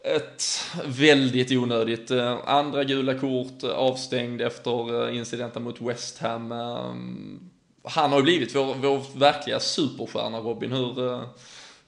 ett 0.03 0.43
väldigt 0.85 1.51
onödigt 1.51 2.11
andra 2.45 2.83
gula 2.83 3.13
kort 3.13 3.63
avstängd 3.75 4.41
efter 4.41 5.09
incidenten 5.09 5.63
mot 5.63 5.81
West 5.81 6.19
Ham. 6.19 6.51
Um, 6.51 7.51
han 7.85 8.09
har 8.09 8.17
ju 8.17 8.23
blivit 8.23 8.55
vår, 8.55 8.75
vår 8.75 9.19
verkliga 9.19 9.59
superstjärna 9.59 10.37
Robin. 10.37 10.71
Hur, 10.71 11.13
eh, 11.13 11.21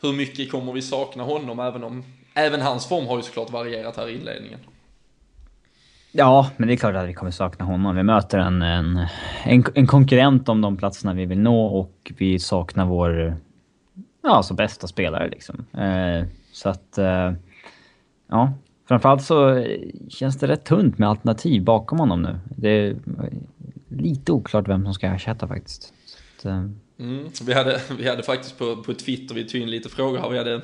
hur 0.02 0.14
mycket 0.14 0.52
kommer 0.52 0.74
vi 0.74 0.82
sakna 0.82 1.24
honom 1.24 1.60
även 1.60 1.84
om 1.84 2.04
även 2.34 2.62
hans 2.62 2.90
form 2.90 3.08
har 3.08 3.18
ju 3.18 3.24
såklart 3.24 3.52
varierat 3.52 3.98
här 3.98 4.08
i 4.08 4.16
inledningen. 4.16 4.60
Ja, 6.12 6.50
men 6.58 6.68
det 6.68 6.74
är 6.74 6.78
klart 6.78 6.96
att 6.96 7.08
vi 7.08 7.14
kommer 7.14 7.32
sakna 7.32 7.66
honom. 7.66 7.96
Vi 7.96 8.04
möter 8.04 8.38
en, 8.38 8.62
en, 8.62 9.06
en, 9.44 9.64
en 9.74 9.88
konkurrent 9.88 10.50
om 10.50 10.62
de 10.62 10.78
platserna 10.78 11.14
vi 11.14 11.26
vill 11.26 11.40
nå 11.40 11.66
och 11.66 12.12
vi 12.18 12.40
saknar 12.40 12.86
vår 12.86 13.38
ja, 14.24 14.36
alltså 14.36 14.54
bästa 14.54 14.88
spelare 14.88 15.30
liksom. 15.30 15.66
Eh, 15.78 16.28
så 16.52 16.70
att... 16.70 16.98
Eh, 16.98 17.34
ja, 18.28 18.54
framförallt 18.88 19.24
så 19.24 19.66
känns 20.10 20.40
det 20.40 20.48
rätt 20.48 20.66
tunt 20.66 20.98
med 20.98 21.10
alternativ 21.10 21.64
bakom 21.64 22.00
honom 22.00 22.22
nu. 22.22 22.40
Det 22.46 22.96
lite 24.02 24.32
oklart 24.32 24.68
vem 24.68 24.84
som 24.84 24.94
ska 24.94 25.08
ersätta 25.08 25.48
faktiskt. 25.48 25.94
Så, 26.42 26.50
eh. 26.50 26.56
mm, 27.00 27.30
vi, 27.42 27.54
hade, 27.54 27.82
vi 27.98 28.10
hade 28.10 28.24
faktiskt 28.24 28.58
på, 28.58 28.84
på 28.84 28.94
Twitter, 28.94 29.36
vi 29.36 29.44
tog 29.44 29.62
in 29.62 29.70
lite 29.70 29.90
frågor 29.90 30.20
här, 30.20 30.30
vi 30.30 30.38
hade 30.38 30.62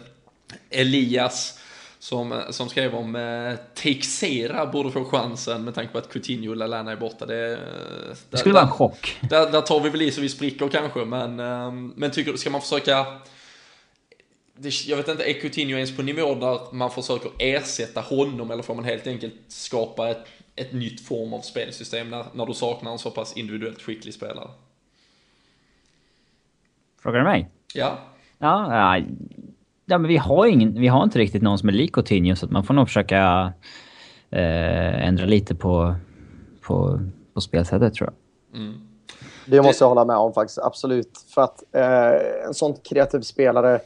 Elias 0.70 1.60
som, 2.00 2.42
som 2.50 2.70
skrev 2.70 2.96
om 2.96 3.16
eh, 3.16 3.56
Teixeira 3.76 4.66
borde 4.66 4.92
få 4.92 5.06
chansen 5.06 5.64
med 5.64 5.76
tanke 5.76 5.92
på 5.92 5.98
att 5.98 6.14
Coutinho 6.14 6.50
och 6.50 6.58
Lallana 6.58 6.92
är 6.92 6.96
borta. 6.96 7.26
Det, 7.26 7.36
där, 7.36 8.16
det 8.30 8.38
skulle 8.38 8.54
vara 8.54 8.64
en 8.64 8.72
chock. 8.72 9.18
Där, 9.30 9.52
där, 9.52 9.62
tar 9.62 9.80
vi 9.80 9.90
väl 9.90 10.02
i 10.02 10.12
så 10.12 10.22
vi 10.22 10.30
spricker 10.30 10.68
kanske, 10.68 11.06
men, 11.06 11.40
eh, 11.40 11.72
men 11.72 12.12
tycker, 12.12 12.36
ska 12.36 12.50
man 12.50 12.62
försöka 12.62 13.06
det, 14.56 14.86
jag 14.86 14.98
vet 14.98 15.08
inte, 15.08 15.24
är 15.24 15.34
Coutinho 15.34 15.76
ens 15.76 15.96
på 15.96 16.02
nivå 16.02 16.36
där 16.36 16.74
man 16.74 16.92
försöker 16.92 17.32
ersätta 17.40 18.02
honom 18.02 18.52
eller 18.52 18.64
får 18.64 18.76
man 18.76 18.84
helt 18.84 19.08
enkelt 19.08 19.36
skapa 19.48 20.10
ett 20.10 20.26
ett 20.56 20.74
nytt 20.74 21.02
form 21.02 21.34
av 21.34 21.42
spelsystem 21.42 22.10
när, 22.10 22.26
när 22.34 22.46
du 22.46 22.54
saknar 22.54 22.92
en 22.92 23.00
så 23.00 23.12
pass 23.12 23.38
individuellt 23.38 23.82
skicklig 23.82 24.14
spelare? 24.14 24.50
Frågar 27.02 27.20
du 27.20 27.26
mig? 27.26 27.50
Ja. 27.74 27.98
Ja, 28.38 28.76
ja, 28.98 29.06
ja 29.86 29.98
men 29.98 30.08
vi 30.08 30.18
har, 30.18 30.46
ingen, 30.46 30.74
vi 30.74 30.88
har 30.88 31.04
inte 31.04 31.20
riktigt 31.20 31.42
någon 31.42 31.58
som 31.58 31.70
är 31.70 31.74
lik 31.74 31.92
Coutinho 31.94 32.36
så 32.36 32.46
att 32.46 32.52
man 32.52 32.64
får 32.64 32.74
nog 32.74 32.88
försöka 32.88 33.54
eh, 34.30 35.08
ändra 35.08 35.26
lite 35.26 35.56
på, 35.56 35.96
på, 36.62 37.00
på 37.34 37.42
spelsättet 37.42 37.94
tror 37.94 38.10
jag. 38.10 38.62
Mm. 38.62 38.88
Det 39.46 39.62
måste 39.62 39.84
jag 39.84 39.90
hålla 39.90 40.06
med 40.06 40.18
om 40.18 40.34
faktiskt, 40.34 40.60
absolut. 40.60 41.26
För 41.34 41.42
att 41.42 41.64
eh, 41.72 42.46
en 42.48 42.54
sån 42.54 42.74
kreativ 42.90 43.22
spelare 43.22 43.80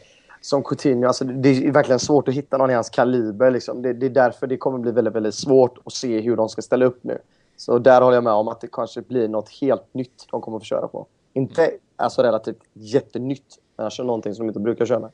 som 0.47 0.63
Coutinho. 0.63 1.07
Alltså, 1.07 1.25
det 1.25 1.49
är 1.49 1.71
verkligen 1.71 1.99
svårt 1.99 2.27
att 2.27 2.33
hitta 2.33 2.57
någon 2.57 2.69
i 2.69 2.73
hans 2.73 2.89
kaliber. 2.89 3.51
Liksom. 3.51 3.81
Det, 3.81 3.93
det, 3.93 4.05
är 4.05 4.09
därför 4.09 4.47
det 4.47 4.57
kommer 4.57 4.79
bli 4.79 4.91
väldigt, 4.91 5.13
väldigt 5.13 5.35
svårt 5.35 5.77
att 5.85 5.93
se 5.93 6.19
hur 6.19 6.35
de 6.35 6.49
ska 6.49 6.61
ställa 6.61 6.85
upp 6.85 7.03
nu. 7.03 7.17
Så 7.57 7.79
där 7.79 8.01
håller 8.01 8.17
jag 8.17 8.23
med 8.23 8.33
om 8.33 8.47
att 8.47 8.61
det 8.61 8.67
kanske 8.71 9.01
blir 9.01 9.27
något 9.27 9.49
helt 9.49 9.93
nytt 9.93 10.27
de 10.31 10.41
kommer 10.41 10.57
att 10.57 10.63
få 10.63 10.65
köra 10.65 10.87
på. 10.87 11.07
Inte 11.33 11.71
alltså 11.95 12.21
relativt 12.21 12.59
jättenytt, 12.73 13.57
men 13.75 13.85
alltså 13.85 14.03
någonting 14.03 14.35
som 14.35 14.45
de 14.45 14.49
inte 14.49 14.59
brukar 14.59 14.85
köra 14.85 14.99
med. 14.99 15.11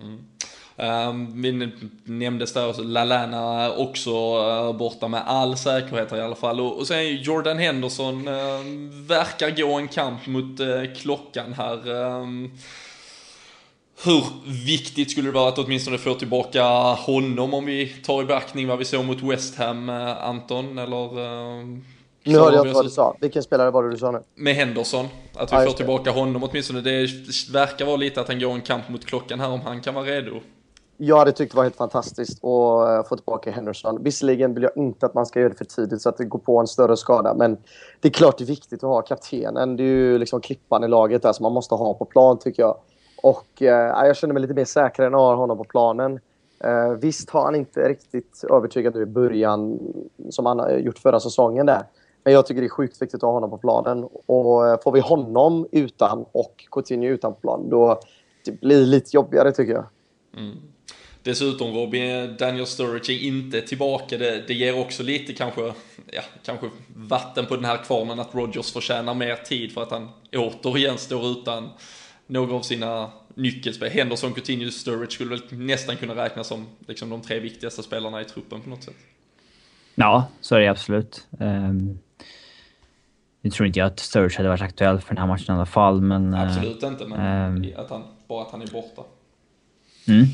Mm. 0.00 0.18
Um, 1.08 1.42
vi 1.42 1.72
nämndes 2.04 2.52
där 2.52 2.68
också, 2.68 2.82
Lalana 2.82 3.72
också 3.72 4.10
uh, 4.10 4.76
borta 4.76 5.08
med 5.08 5.22
all 5.26 5.56
säkerhet 5.56 6.12
i 6.12 6.20
alla 6.20 6.34
fall. 6.34 6.60
Och, 6.60 6.78
och 6.78 6.86
sen 6.86 7.16
Jordan 7.16 7.58
Henderson 7.58 8.28
uh, 8.28 8.34
verkar 9.08 9.50
gå 9.50 9.78
en 9.78 9.88
kamp 9.88 10.26
mot 10.26 10.60
uh, 10.60 10.94
klockan 10.96 11.52
här. 11.52 11.90
Um, 11.90 12.50
hur 14.04 14.24
viktigt 14.66 15.10
skulle 15.10 15.28
det 15.28 15.34
vara 15.34 15.48
att 15.48 15.58
åtminstone 15.58 15.98
få 15.98 16.14
tillbaka 16.14 16.62
honom 16.92 17.54
om 17.54 17.64
vi 17.64 17.86
tar 17.86 18.22
i 18.22 18.24
beaktning 18.24 18.68
vad 18.68 18.78
vi 18.78 18.84
såg 18.84 19.04
mot 19.04 19.22
West 19.22 19.56
Ham, 19.56 19.88
eh, 19.88 20.28
Anton? 20.28 20.78
Eller, 20.78 21.18
uh, 21.18 21.78
nu 22.24 22.38
hörde 22.38 22.56
jag 22.56 22.66
inte 22.66 22.74
vad 22.74 22.84
du 22.84 22.90
sa. 22.90 23.16
Vilken 23.20 23.42
spelare 23.42 23.70
var 23.70 23.82
det 23.82 23.90
du 23.90 23.96
sa 23.96 24.10
nu? 24.10 24.22
Med 24.34 24.54
Henderson. 24.54 25.06
Att 25.36 25.52
vi 25.52 25.56
ja, 25.56 25.64
får 25.64 25.72
tillbaka 25.72 26.10
honom 26.10 26.42
åtminstone. 26.42 26.80
Det 26.80 27.06
verkar 27.52 27.86
vara 27.86 27.96
lite 27.96 28.20
att 28.20 28.28
han 28.28 28.40
går 28.40 28.52
en 28.52 28.60
kamp 28.60 28.88
mot 28.88 29.06
klockan 29.06 29.40
här 29.40 29.50
om 29.50 29.60
han 29.60 29.80
kan 29.80 29.94
vara 29.94 30.04
redo. 30.04 30.40
Jag 30.96 31.18
hade 31.18 31.32
tyckt 31.32 31.52
det 31.52 31.56
var 31.56 31.62
helt 31.62 31.76
fantastiskt 31.76 32.44
att 32.44 32.88
eh, 32.88 33.08
få 33.08 33.16
tillbaka 33.16 33.50
Henderson. 33.50 34.02
Visserligen 34.02 34.54
vill 34.54 34.62
jag 34.62 34.72
inte 34.76 35.06
att 35.06 35.14
man 35.14 35.26
ska 35.26 35.40
göra 35.40 35.48
det 35.48 35.58
för 35.58 35.64
tidigt 35.64 36.02
så 36.02 36.08
att 36.08 36.16
det 36.16 36.24
går 36.24 36.38
på 36.38 36.58
en 36.58 36.66
större 36.66 36.96
skada. 36.96 37.34
Men 37.34 37.56
det 38.00 38.08
är 38.08 38.12
klart 38.12 38.38
det 38.38 38.44
är 38.44 38.46
viktigt 38.46 38.84
att 38.84 38.90
ha 38.90 39.02
kaptenen. 39.02 39.76
Det 39.76 39.82
är 39.82 39.86
ju 39.86 40.18
liksom 40.18 40.40
klippan 40.40 40.84
i 40.84 40.88
laget 40.88 41.22
där 41.22 41.32
som 41.32 41.42
man 41.42 41.52
måste 41.52 41.74
ha 41.74 41.94
på 41.94 42.04
plan 42.04 42.38
tycker 42.38 42.62
jag. 42.62 42.76
Och 43.22 43.62
eh, 43.62 44.06
jag 44.06 44.16
känner 44.16 44.34
mig 44.34 44.42
lite 44.42 44.54
mer 44.54 44.64
säker 44.64 45.02
än 45.02 45.12
jag 45.12 45.18
har 45.18 45.36
honom 45.36 45.58
på 45.58 45.64
planen. 45.64 46.20
Eh, 46.64 46.92
visst 46.92 47.30
har 47.30 47.44
han 47.44 47.54
inte 47.54 47.88
riktigt 47.88 48.44
övertygat 48.50 48.94
nu 48.94 49.02
i 49.02 49.06
början 49.06 49.78
som 50.30 50.46
han 50.46 50.58
har 50.58 50.70
gjort 50.70 50.98
förra 50.98 51.20
säsongen 51.20 51.66
där. 51.66 51.82
Men 52.24 52.32
jag 52.32 52.46
tycker 52.46 52.60
det 52.60 52.66
är 52.66 52.68
sjukt 52.68 53.02
viktigt 53.02 53.14
att 53.14 53.22
ha 53.22 53.32
honom 53.32 53.50
på 53.50 53.58
planen. 53.58 54.08
Och 54.26 54.68
eh, 54.68 54.80
får 54.84 54.92
vi 54.92 55.00
honom 55.00 55.66
utan 55.72 56.24
och 56.32 56.64
Coutinho 56.70 57.08
utan 57.08 57.34
på 57.34 57.40
planen 57.40 57.70
då 57.70 58.00
det 58.44 58.60
blir 58.60 58.86
lite 58.86 59.16
jobbigare 59.16 59.52
tycker 59.52 59.72
jag. 59.72 59.84
Mm. 60.36 60.56
Dessutom 61.22 61.72
Robin, 61.74 62.36
Daniel 62.38 62.66
Sturridge 62.66 63.12
är 63.12 63.26
inte 63.26 63.60
tillbaka. 63.60 64.18
Det, 64.18 64.44
det 64.46 64.54
ger 64.54 64.80
också 64.80 65.02
lite 65.02 65.32
kanske, 65.32 65.72
ja, 66.10 66.22
kanske 66.44 66.70
vatten 66.96 67.46
på 67.46 67.56
den 67.56 67.64
här 67.64 67.76
kvarnen 67.76 68.20
att 68.20 68.34
Rogers 68.34 68.72
förtjänar 68.72 69.14
mer 69.14 69.36
tid 69.36 69.72
för 69.72 69.82
att 69.82 69.90
han 69.90 70.08
återigen 70.32 70.98
står 70.98 71.26
utan 71.26 71.68
några 72.30 72.54
av 72.54 72.62
sina 72.62 73.10
nyckelspel. 73.34 73.90
Henderson, 73.90 74.32
Coutinho, 74.32 74.70
Sturridge 74.70 75.12
skulle 75.12 75.30
väl 75.30 75.42
nästan 75.50 75.96
kunna 75.96 76.14
räknas 76.14 76.46
som 76.46 76.66
liksom, 76.86 77.10
de 77.10 77.22
tre 77.22 77.40
viktigaste 77.40 77.82
spelarna 77.82 78.20
i 78.20 78.24
truppen 78.24 78.60
på 78.60 78.70
något 78.70 78.82
sätt. 78.82 78.96
Ja, 79.94 80.28
så 80.40 80.56
är 80.56 80.60
det 80.60 80.68
absolut. 80.68 81.26
Um, 81.38 81.98
nu 83.40 83.50
tror 83.50 83.66
inte 83.66 83.78
jag 83.78 83.86
att 83.86 83.98
Sturridge 83.98 84.36
hade 84.36 84.48
varit 84.48 84.62
aktuell 84.62 85.00
för 85.00 85.14
den 85.14 85.18
här 85.18 85.26
matchen 85.26 85.54
i 85.54 85.56
alla 85.56 85.66
fall, 85.66 86.00
men... 86.00 86.34
Absolut 86.34 86.82
uh, 86.82 86.88
inte, 86.88 87.06
men 87.06 87.56
um, 87.64 87.72
att 87.76 87.90
han, 87.90 88.02
bara 88.28 88.42
att 88.42 88.50
han 88.50 88.62
är 88.62 88.66
borta. 88.66 89.02
Mm. 90.08 90.26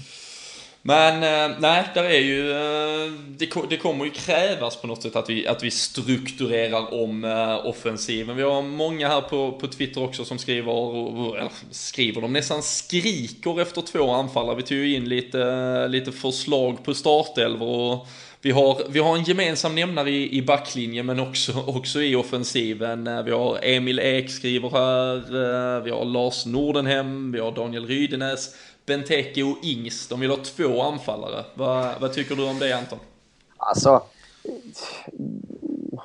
Men 0.86 1.22
eh, 1.22 1.56
nej, 1.60 1.84
där 1.94 2.04
är 2.04 2.20
ju, 2.20 2.50
eh, 2.50 3.12
det, 3.28 3.48
det, 3.70 3.76
kommer 3.76 4.04
ju 4.04 4.10
krävas 4.10 4.76
på 4.76 4.86
något 4.86 5.02
sätt 5.02 5.16
att 5.16 5.30
vi, 5.30 5.46
att 5.46 5.62
vi 5.62 5.70
strukturerar 5.70 6.94
om 6.94 7.24
eh, 7.24 7.66
offensiven. 7.66 8.36
Vi 8.36 8.42
har 8.42 8.62
många 8.62 9.08
här 9.08 9.20
på, 9.20 9.52
på 9.52 9.66
Twitter 9.66 10.02
också 10.02 10.24
som 10.24 10.38
skriver, 10.38 11.36
eller 11.36 11.50
skriver, 11.70 12.20
de 12.20 12.32
nästan 12.32 12.62
skriker 12.62 13.60
efter 13.60 13.82
två 13.82 14.10
anfallare. 14.10 14.56
Vi 14.56 14.62
tog 14.62 14.78
ju 14.78 14.94
in 14.94 15.08
lite, 15.08 15.88
lite 15.88 16.12
förslag 16.12 16.84
på 16.84 16.94
startelvor 16.94 17.92
och 17.92 18.08
vi 18.46 18.52
har, 18.52 18.82
vi 18.88 18.98
har 18.98 19.16
en 19.16 19.24
gemensam 19.24 19.74
nämnare 19.74 20.10
i, 20.10 20.38
i 20.38 20.42
backlinjen 20.42 21.06
men 21.06 21.20
också, 21.20 21.64
också 21.66 22.02
i 22.02 22.16
offensiven. 22.16 23.06
Eh, 23.06 23.22
vi 23.22 23.30
har 23.30 23.58
Emil 23.62 23.98
Ek 23.98 24.30
skriver 24.30 24.70
här, 24.70 25.16
eh, 25.16 25.82
vi 25.82 25.90
har 25.90 26.04
Lars 26.04 26.46
Nordenhem, 26.46 27.32
vi 27.32 27.40
har 27.40 27.52
Daniel 27.52 27.86
Rydenäs. 27.86 28.54
Benteke 28.86 29.42
och 29.42 29.56
Ings, 29.62 30.08
de 30.08 30.20
vill 30.20 30.30
ha 30.30 30.36
två 30.36 30.82
anfallare. 30.82 31.44
Vad, 31.54 32.00
vad 32.00 32.12
tycker 32.12 32.36
du 32.36 32.44
om 32.48 32.58
det 32.58 32.72
Anton? 32.72 32.98
Alltså, 33.56 34.02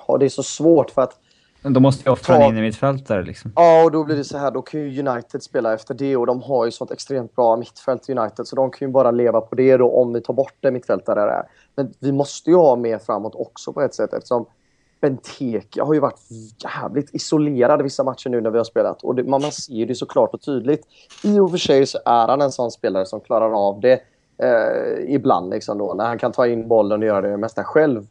ja, 0.08 0.18
det 0.18 0.26
är 0.26 0.30
så 0.30 0.44
svårt 0.44 0.90
för 0.90 1.02
att 1.02 1.20
då 1.64 1.80
måste 1.80 2.02
jag 2.06 2.14
offra 2.14 2.36
en 2.36 2.42
in 2.42 2.58
i 2.58 2.62
mittfältare 2.62 3.24
liksom. 3.24 3.54
Ja, 3.56 3.84
och 3.84 3.92
då 3.92 4.04
blir 4.04 4.16
det 4.16 4.24
så 4.24 4.38
här. 4.38 4.52
Då 4.52 4.62
kan 4.62 4.80
ju 4.80 5.08
United 5.08 5.44
spela 5.44 5.74
efter 5.74 5.94
det 5.94 6.18
och 6.18 6.26
de 6.26 6.42
har 6.42 6.66
ju 6.66 6.72
sånt 6.72 6.92
extremt 6.92 7.36
bra 7.36 7.58
mittfält 7.58 8.10
United. 8.10 8.48
Så 8.48 8.56
de 8.56 8.72
kan 8.72 8.88
ju 8.88 8.92
bara 8.92 9.12
leva 9.12 9.42
på 9.42 9.56
det 9.56 9.78
då 9.78 9.92
om 9.92 10.14
vi 10.14 10.22
tar 10.22 10.34
bort 10.34 10.56
det 10.60 10.72
mittfältare 10.72 11.20
där. 11.20 11.44
Men 11.76 11.94
vi 12.00 12.12
måste 12.12 12.50
ju 12.50 12.56
ha 12.56 12.76
mer 12.76 13.00
framåt 13.00 13.36
också 13.36 13.74
på 13.74 13.82
ett 13.82 13.96
sätt 13.96 14.14
eftersom 14.14 14.46
Benteke 15.02 15.84
har 15.84 15.94
ju 15.94 16.00
varit 16.00 16.20
jävligt 16.64 17.16
isolerad 17.16 17.82
vissa 17.82 18.04
matcher 18.04 18.30
nu 18.30 18.42
när 18.42 18.50
vi 18.50 18.58
har 18.58 18.66
spelat. 18.66 19.04
Och 19.04 19.16
det, 19.16 19.24
man, 19.24 19.42
man 19.42 19.52
ser 19.52 19.86
det 19.86 19.96
såklart 19.96 20.34
och 20.34 20.42
tydligt. 20.42 20.82
I 21.24 21.40
och 21.40 21.52
för 21.52 21.58
sig 21.58 21.86
så 21.86 22.00
är 22.06 22.28
han 22.28 22.42
en 22.42 22.52
sån 22.52 22.72
spelare 22.72 23.06
som 23.06 23.22
klarar 23.22 23.68
av 23.68 23.80
det 23.80 24.02
eh, 24.38 25.14
ibland. 25.16 25.50
Liksom 25.50 25.78
då, 25.78 25.94
när 25.94 26.06
han 26.06 26.18
kan 26.18 26.32
ta 26.32 26.48
in 26.48 26.68
bollen 26.68 27.00
och 27.00 27.08
göra 27.08 27.22
det 27.22 27.38
mesta 27.38 27.64
själv. 27.64 28.08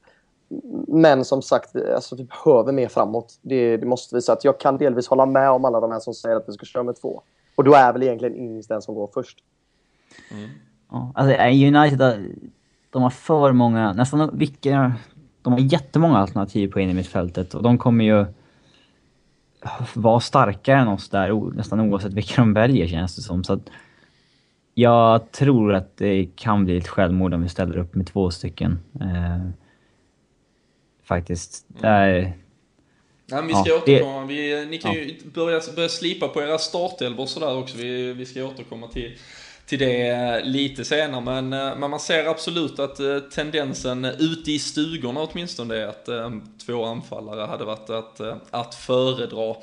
Men 0.89 1.25
som 1.25 1.43
sagt, 1.43 1.77
alltså, 1.77 2.17
vi 2.17 2.25
behöver 2.25 2.73
mer 2.73 2.89
framåt. 2.89 3.39
Det, 3.43 3.77
det 3.77 3.87
måste 3.87 4.15
vi. 4.15 4.23
Så 4.23 4.33
att 4.33 4.45
jag 4.45 4.61
kan 4.61 4.79
delvis 4.79 5.09
hålla 5.09 5.27
med 5.27 5.51
om 5.51 5.65
alla 5.65 5.81
de 5.81 5.93
här 5.93 6.01
som 6.01 6.15
säger 6.15 6.37
att 6.37 6.49
vi 6.49 6.53
ska 6.53 6.67
köra 6.67 6.83
med 6.83 6.97
två. 6.97 7.23
Och 7.57 7.65
då 7.65 7.75
är 7.75 7.93
väl 7.93 8.03
egentligen 8.03 8.35
Ings 8.35 8.67
den 8.67 8.83
som 8.83 8.95
går 8.95 9.11
först. 9.15 9.39
Mm. 10.31 10.51
Ja, 10.91 11.13
alltså, 11.15 11.35
eh, 11.35 11.77
United, 11.77 12.27
de 12.91 13.03
har 13.03 13.11
för 13.11 13.53
många, 13.53 13.93
nästan 13.93 14.39
vilka 14.39 14.93
de 15.43 15.53
har 15.53 15.61
jättemånga 15.61 16.19
alternativ 16.19 16.73
på 16.73 16.81
in 16.81 16.91
i 16.91 16.95
mittfältet 16.95 17.55
och 17.55 17.63
de 17.63 17.79
kommer 17.79 18.05
ju 18.05 18.27
vara 19.95 20.21
starkare 20.21 20.81
än 20.81 20.89
oss 20.89 21.09
där 21.09 21.55
nästan 21.57 21.81
oavsett 21.81 22.13
vilka 22.13 22.43
de 22.43 22.53
väljer 22.53 22.87
känns 22.87 23.17
det 23.17 23.23
som. 23.23 23.45
Så 23.45 23.53
att 23.53 23.71
jag 24.75 25.33
tror 25.33 25.75
att 25.75 25.97
det 25.97 26.27
kan 26.37 26.65
bli 26.65 26.77
ett 26.77 26.89
självmord 26.89 27.35
om 27.35 27.43
vi 27.43 27.49
ställer 27.49 27.79
upp 27.79 27.95
med 27.95 28.07
två 28.07 28.31
stycken. 28.31 28.79
Eh, 29.01 29.51
faktiskt. 31.11 31.67
Mm. 31.83 32.33
Ja, 33.27 33.41
vi 33.41 33.55
ska 33.55 33.65
ja, 33.67 33.77
återkomma. 33.77 34.27
Vi, 34.27 34.67
ni 34.67 34.79
kan 34.79 34.93
ja. 34.93 35.01
ju 35.01 35.17
börja, 35.35 35.61
börja 35.77 35.89
slipa 35.89 36.29
på 36.29 36.43
era 36.43 36.59
startelvor 36.59 37.27
sådär 37.27 37.57
också. 37.57 37.77
Vi, 37.77 38.13
vi 38.13 38.27
ska 38.27 38.45
återkomma 38.45 38.89
till 38.89 39.19
till 39.71 39.79
det 39.79 40.45
lite 40.45 40.85
senare. 40.85 41.21
Men, 41.21 41.53
eh, 41.53 41.77
men 41.77 41.91
man 41.91 42.01
ser 42.01 42.27
absolut 42.27 42.79
att 42.79 43.01
eh, 43.01 43.19
tendensen 43.19 44.05
ute 44.05 44.53
i 44.53 44.59
stugorna 44.59 45.21
åtminstone 45.21 45.77
är 45.77 45.87
att 45.87 46.09
eh, 46.09 46.31
två 46.67 46.85
anfallare 46.85 47.47
hade 47.47 47.65
varit 47.65 47.91
att, 47.91 48.21
att 48.51 48.75
föredra. 48.75 49.55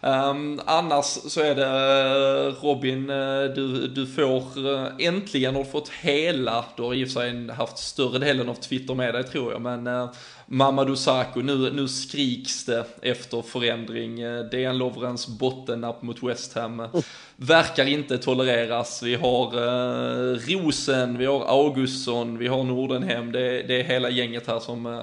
Um, 0.00 0.60
annars 0.66 1.04
så 1.04 1.40
är 1.40 1.54
det 1.54 1.66
eh, 1.66 2.64
Robin, 2.64 3.10
eh, 3.10 3.44
du, 3.54 3.88
du 3.88 4.06
får 4.06 4.74
eh, 4.74 4.88
äntligen 4.98 5.54
har 5.54 5.64
fått 5.64 5.88
hela, 5.88 6.64
du 6.76 6.82
har 6.82 6.94
i 6.94 7.04
och 7.04 7.08
för 7.08 7.20
sig 7.20 7.50
haft 7.50 7.78
större 7.78 8.18
delen 8.18 8.48
av 8.48 8.54
Twitter 8.54 8.94
med 8.94 9.14
dig 9.14 9.24
tror 9.24 9.52
jag, 9.52 9.62
men 9.62 9.86
uh, 9.86 10.10
Mamadou 10.46 10.96
Sakho, 10.96 11.40
nu, 11.40 11.70
nu 11.72 11.88
skriks 11.88 12.64
det 12.64 12.84
efter 13.02 13.42
förändring. 13.42 14.16
DN 14.50 14.78
Lovrens 14.78 15.28
bottennapp 15.28 16.02
mot 16.02 16.22
West 16.22 16.54
Ham 16.54 16.88
verkar 17.36 17.86
inte 17.86 18.18
tolereras. 18.18 19.02
Vi 19.02 19.14
har 19.14 19.54
uh, 19.54 20.38
Rosen, 20.48 21.18
vi 21.18 21.26
har 21.26 21.44
Augustsson, 21.46 22.38
vi 22.38 22.48
har 22.48 22.64
Nordenhem. 22.64 23.32
Det, 23.32 23.62
det 23.62 23.80
är 23.80 23.84
hela 23.84 24.10
gänget 24.10 24.46
här 24.46 24.58
som, 24.58 24.86
uh, 24.86 25.02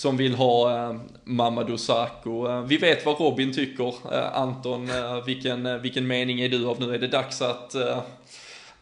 som 0.00 0.16
vill 0.16 0.34
ha 0.34 0.88
uh, 0.90 1.00
Mamadou 1.24 1.76
Sakho. 1.76 2.48
Uh, 2.48 2.60
vi 2.60 2.76
vet 2.76 3.06
vad 3.06 3.20
Robin 3.20 3.52
tycker. 3.52 3.88
Uh, 3.88 4.38
Anton, 4.38 4.88
vilken, 5.26 5.82
vilken 5.82 6.06
mening 6.06 6.40
är 6.40 6.48
du 6.48 6.66
av 6.66 6.80
nu? 6.80 6.94
Är 6.94 6.98
det 6.98 7.08
dags 7.08 7.42
att, 7.42 7.74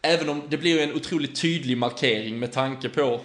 även 0.01 0.29
om 0.29 0.41
det 0.49 0.57
blir 0.57 0.83
en 0.83 0.95
otroligt 0.95 1.41
tydlig 1.41 1.77
markering 1.77 2.39
med 2.39 2.51
tanke 2.51 2.89
på 2.89 3.19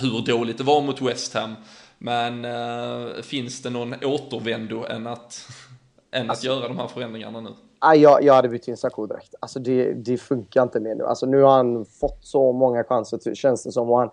hur 0.00 0.26
dåligt 0.26 0.58
det 0.58 0.64
var 0.64 0.80
mot 0.80 1.02
West 1.02 1.34
Ham, 1.34 1.54
men 1.98 2.46
finns 3.22 3.62
det 3.62 3.70
någon 3.70 3.94
återvändo 4.04 4.84
än 4.84 5.06
att, 5.06 5.48
än 6.10 6.30
alltså, 6.30 6.50
att 6.50 6.56
göra 6.56 6.68
de 6.68 6.78
här 6.78 6.88
förändringarna 6.88 7.40
nu? 7.40 7.50
Jag, 7.96 8.24
jag 8.24 8.34
hade 8.34 8.48
bytt 8.48 8.68
in 8.68 8.76
Sarko 8.76 9.06
direkt. 9.06 9.34
Alltså 9.40 9.58
det, 9.58 9.92
det 9.92 10.18
funkar 10.18 10.62
inte 10.62 10.80
mer 10.80 10.94
nu. 10.94 11.04
Alltså 11.04 11.26
nu 11.26 11.42
har 11.42 11.56
han 11.56 11.84
fått 11.84 12.18
så 12.22 12.52
många 12.52 12.84
chanser, 12.84 13.34
känns 13.34 13.64
det 13.64 13.72
som. 13.72 13.90
Och 13.90 13.98
han, 13.98 14.10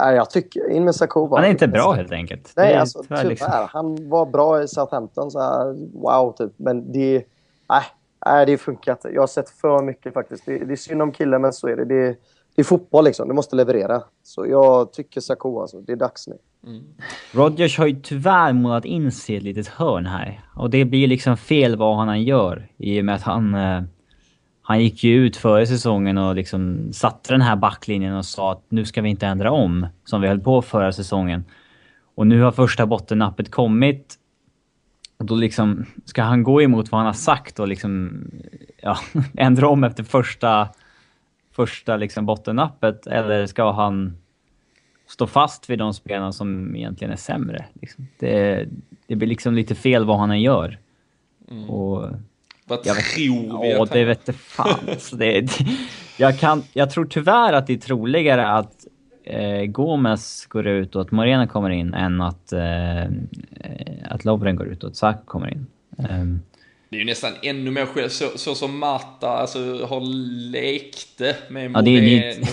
jag 0.00 0.30
tycker, 0.30 0.70
in 0.70 0.84
med 0.84 0.94
Sarko 0.94 1.36
Han 1.36 1.44
är 1.44 1.50
inte 1.50 1.68
bra 1.68 1.92
helt 1.92 2.12
enkelt. 2.12 2.52
Nej, 2.56 2.74
alltså 2.74 3.02
tyvärr. 3.02 3.24
Liksom. 3.24 3.68
Han 3.70 4.08
var 4.08 4.26
bra 4.26 4.62
i 4.62 4.68
Southampton, 4.68 5.30
så 5.30 5.40
här, 5.40 5.76
wow, 6.00 6.32
typ. 6.32 6.52
Men 6.56 6.92
det... 6.92 7.24
Nej, 7.68 7.82
nej, 8.26 8.46
det 8.46 8.58
funkar 8.58 8.92
inte. 8.92 9.08
Jag 9.08 9.22
har 9.22 9.26
sett 9.26 9.50
för 9.50 9.82
mycket 9.82 10.14
faktiskt. 10.14 10.46
Det, 10.46 10.58
det 10.58 10.72
är 10.72 10.76
synd 10.76 11.02
om 11.02 11.12
killen, 11.12 11.42
men 11.42 11.52
så 11.52 11.68
är 11.68 11.76
det. 11.76 11.84
det 11.84 12.16
det 12.56 12.62
är 12.62 12.64
fotboll 12.64 13.04
liksom, 13.04 13.28
du 13.28 13.34
måste 13.34 13.56
leverera. 13.56 14.02
Så 14.22 14.46
jag 14.46 14.92
tycker 14.92 15.20
Sarko 15.20 15.60
alltså, 15.60 15.80
det 15.80 15.92
är 15.92 15.96
dags 15.96 16.28
nu. 16.28 16.38
Mm. 16.66 16.84
Rodgers 17.32 17.78
har 17.78 17.86
ju 17.86 18.00
tyvärr 18.02 18.52
målat 18.52 18.84
in 18.84 19.12
sig 19.12 19.34
i 19.34 19.38
ett 19.38 19.44
litet 19.44 19.68
hörn 19.68 20.06
här. 20.06 20.40
Och 20.54 20.70
det 20.70 20.84
blir 20.84 21.08
liksom 21.08 21.36
fel 21.36 21.76
vad 21.76 21.96
han 21.96 22.08
än 22.08 22.22
gör. 22.22 22.68
I 22.76 23.00
och 23.00 23.04
med 23.04 23.14
att 23.14 23.22
han... 23.22 23.54
Han 24.68 24.80
gick 24.80 25.04
ju 25.04 25.26
ut 25.26 25.36
före 25.36 25.66
säsongen 25.66 26.18
och 26.18 26.34
liksom 26.34 26.92
satte 26.92 27.34
den 27.34 27.40
här 27.40 27.56
backlinjen 27.56 28.16
och 28.16 28.24
sa 28.24 28.52
att 28.52 28.64
nu 28.68 28.84
ska 28.84 29.02
vi 29.02 29.08
inte 29.08 29.26
ändra 29.26 29.50
om, 29.52 29.86
som 30.04 30.20
vi 30.20 30.28
höll 30.28 30.40
på 30.40 30.62
förra 30.62 30.92
säsongen. 30.92 31.44
Och 32.14 32.26
nu 32.26 32.42
har 32.42 32.52
första 32.52 32.86
bottennappet 32.86 33.50
kommit. 33.50 34.14
Och 35.18 35.24
då 35.24 35.34
liksom, 35.34 35.86
ska 36.04 36.22
han 36.22 36.42
gå 36.42 36.62
emot 36.62 36.92
vad 36.92 36.98
han 36.98 37.06
har 37.06 37.12
sagt 37.12 37.60
och 37.60 37.68
liksom, 37.68 38.24
ja, 38.82 38.98
ändra 39.36 39.68
om 39.68 39.84
efter 39.84 40.04
första 40.04 40.68
första 41.56 41.96
liksom 41.96 42.26
bottennappet 42.26 43.06
eller 43.06 43.46
ska 43.46 43.72
han 43.72 44.16
stå 45.06 45.26
fast 45.26 45.70
vid 45.70 45.78
de 45.78 45.94
spelarna 45.94 46.32
som 46.32 46.76
egentligen 46.76 47.12
är 47.12 47.16
sämre? 47.16 47.64
Liksom? 47.72 48.06
Det, 48.18 48.68
det 49.06 49.16
blir 49.16 49.28
liksom 49.28 49.54
lite 49.54 49.74
fel 49.74 50.04
vad 50.04 50.18
han 50.18 50.30
än 50.30 50.42
gör. 50.42 50.78
Mm. 51.50 51.70
Och 51.70 52.08
vad 52.66 52.82
tror 52.82 52.94
vi 52.94 53.26
Ja, 53.70 53.86
det 53.92 54.04
vet 54.04 54.28
fan. 54.32 54.78
Så 54.98 55.16
det, 55.16 55.40
det, 55.40 55.66
jag, 56.16 56.38
kan, 56.38 56.62
jag 56.72 56.90
tror 56.90 57.04
tyvärr 57.04 57.52
att 57.52 57.66
det 57.66 57.72
är 57.72 57.78
troligare 57.78 58.48
att 58.48 58.86
eh, 59.24 59.64
Gomes 59.64 60.46
går 60.46 60.66
ut 60.66 60.96
och 60.96 61.02
att 61.02 61.10
Morena 61.10 61.46
kommer 61.46 61.70
in 61.70 61.94
än 61.94 62.20
att, 62.20 62.52
eh, 62.52 63.04
att 64.10 64.24
Lovren 64.24 64.56
går 64.56 64.66
ut 64.66 64.84
och 64.84 64.90
att 64.90 64.96
Sak 64.96 65.26
kommer 65.26 65.52
in. 65.52 65.66
Um, 65.96 66.42
det 66.88 66.96
är 66.96 66.98
ju 66.98 67.04
nästan 67.04 67.32
ännu 67.42 67.70
mer 67.70 67.86
själv, 67.86 68.08
så, 68.08 68.38
så 68.38 68.54
som 68.54 68.78
Mata 68.78 69.28
alltså, 69.28 69.86
har 69.86 70.00
lekte 70.50 71.36
med 71.48 71.70
Moreno. 71.70 71.78
Ja, 71.78 71.82
det 71.82 71.90
är 71.90 72.02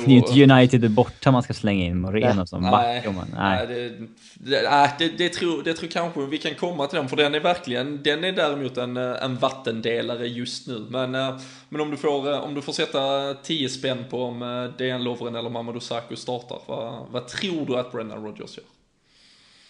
ju 0.07 0.15
inte 0.15 0.43
United 0.43 0.91
borta 0.91 1.31
man 1.31 1.43
ska 1.43 1.53
slänga 1.53 1.85
in 1.85 1.99
Moreno 1.99 2.45
som 2.45 2.61
back. 2.61 3.05
Nej, 3.05 3.13
nej. 3.35 3.67
Det, 3.67 3.89
det, 4.33 4.91
det, 4.99 5.09
det, 5.17 5.29
tror, 5.29 5.63
det 5.63 5.73
tror 5.73 5.89
kanske 5.89 6.25
vi 6.25 6.37
kan 6.37 6.55
komma 6.55 6.87
till 6.87 6.97
den, 6.97 7.09
för 7.09 7.17
den 7.17 7.35
är 7.35 7.39
verkligen, 7.39 8.03
den 8.03 8.23
är 8.23 8.31
däremot 8.31 8.77
en, 8.77 8.97
en 8.97 9.37
vattendelare 9.37 10.27
just 10.27 10.67
nu. 10.67 10.85
Men, 10.89 11.15
eh, 11.15 11.39
men 11.69 11.81
om, 11.81 11.91
du 11.91 11.97
får, 11.97 12.41
om 12.41 12.53
du 12.53 12.61
får 12.61 12.73
sätta 12.73 13.33
10 13.33 13.69
spänn 13.69 14.05
på 14.09 14.23
om 14.23 14.41
eh, 14.41 14.77
Dejan 14.77 15.03
Lovren 15.03 15.35
eller 15.35 15.49
Mamadou 15.49 15.79
Sakho 15.79 16.15
startar, 16.15 16.59
vad, 16.65 17.07
vad 17.09 17.27
tror 17.27 17.65
du 17.65 17.77
att 17.77 17.91
Brennan 17.91 18.23
Rodgers 18.23 18.57
gör? 18.57 18.65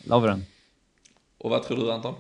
Lovren. 0.10 0.46
Och 1.38 1.50
vad 1.50 1.64
tror 1.64 1.78
du 1.78 1.92
Anton? 1.92 2.16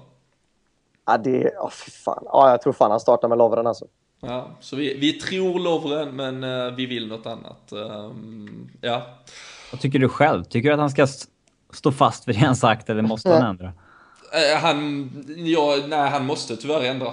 Ja, 1.05 1.17
det... 1.17 1.57
Oh, 1.59 1.69
fy 1.69 1.91
fan. 1.91 2.23
Ja, 2.25 2.49
jag 2.49 2.61
tror 2.61 2.73
fan 2.73 2.91
han 2.91 2.99
startar 2.99 3.27
med 3.27 3.37
Lovren 3.37 3.67
alltså. 3.67 3.85
Ja, 4.21 4.47
så 4.59 4.75
vi, 4.75 4.97
vi 4.97 5.13
tror 5.13 5.59
Lovren, 5.59 6.15
men 6.15 6.43
uh, 6.43 6.75
vi 6.75 6.85
vill 6.85 7.07
något 7.07 7.25
annat. 7.25 7.71
Um, 7.71 8.69
ja. 8.81 9.01
Vad 9.71 9.81
tycker 9.81 9.99
du 9.99 10.09
själv? 10.09 10.43
Tycker 10.43 10.69
du 10.69 10.73
att 10.73 10.79
han 10.79 10.89
ska 10.89 11.07
stå 11.73 11.91
fast 11.91 12.27
vid 12.27 12.35
det 12.35 12.45
han 12.45 12.55
sagt, 12.55 12.89
eller 12.89 13.01
måste 13.01 13.29
han 13.29 13.43
ändra? 13.43 13.67
Uh, 13.67 14.61
han... 14.61 15.09
Ja, 15.37 15.77
nej, 15.87 16.09
han 16.09 16.25
måste 16.25 16.55
tyvärr 16.55 16.83
ändra. 16.83 17.07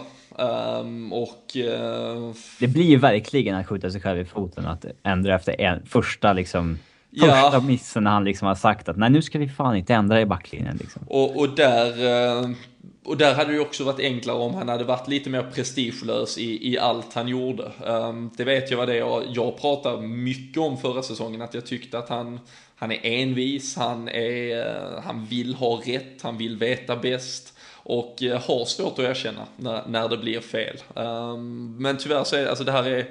Um, 0.81 1.13
och... 1.13 1.57
Uh... 1.57 2.33
Det 2.61 2.69
blir 2.69 2.85
ju 2.85 2.97
verkligen 2.97 3.57
att 3.57 3.67
skjuta 3.67 3.91
sig 3.91 4.01
själv 4.01 4.19
i 4.19 4.25
foten 4.25 4.67
att 4.67 4.85
ändra 5.03 5.35
efter 5.35 5.61
en, 5.61 5.87
första 5.87 6.33
liksom... 6.33 6.79
Första 7.21 7.51
ja. 7.53 7.61
missen 7.61 8.05
när 8.05 8.11
han 8.11 8.25
liksom 8.25 8.49
har 8.49 8.55
sagt 8.55 8.89
att 8.89 8.97
nej 8.97 9.11
nu 9.11 9.23
ska 9.23 9.39
vi 9.39 9.49
fan 9.49 9.77
inte 9.77 9.95
ändra 9.95 10.21
i 10.21 10.27
backlinjen 10.27 10.77
liksom. 10.77 11.03
Och, 11.07 11.37
och 11.37 11.55
där, 11.55 11.93
och 13.05 13.17
där 13.17 13.35
hade 13.35 13.51
det 13.51 13.55
ju 13.55 13.61
också 13.61 13.85
varit 13.85 14.01
enklare 14.01 14.37
om 14.37 14.55
han 14.55 14.69
hade 14.69 14.85
varit 14.85 15.09
lite 15.09 15.31
mer 15.31 15.43
prestigelös 15.43 16.39
i, 16.39 16.73
i 16.73 16.79
allt 16.79 17.15
han 17.15 17.29
gjorde. 17.29 17.73
Um, 17.85 18.31
det 18.37 18.45
vet 18.45 18.71
jag 18.71 18.79
vad 18.79 18.89
det 18.89 18.95
är 18.95 18.99
jag, 18.99 19.25
jag 19.29 19.61
pratade 19.61 20.03
mycket 20.07 20.59
om 20.59 20.79
förra 20.79 21.03
säsongen, 21.03 21.43
att 21.43 21.55
jag 21.55 21.67
tyckte 21.67 21.99
att 21.99 22.09
han, 22.09 22.41
han 22.77 22.93
är 22.93 23.01
envis, 23.03 23.77
han, 23.77 24.09
är, 24.09 24.59
uh, 24.59 25.01
han 25.05 25.27
vill 25.27 25.55
ha 25.55 25.83
rätt, 25.85 26.23
han 26.23 26.39
vill 26.39 26.57
veta 26.57 26.97
bäst 26.97 27.55
och 27.73 28.23
uh, 28.23 28.33
har 28.33 28.65
svårt 28.65 28.99
att 28.99 29.05
erkänna 29.05 29.47
när, 29.57 29.83
när 29.89 30.09
det 30.09 30.17
blir 30.17 30.41
fel. 30.41 30.77
Um, 30.95 31.77
men 31.79 31.97
tyvärr 31.97 32.25
så 32.25 32.37
är 32.37 32.47
alltså 32.47 32.65
det 32.65 32.73
här 32.73 32.85
är 32.85 33.07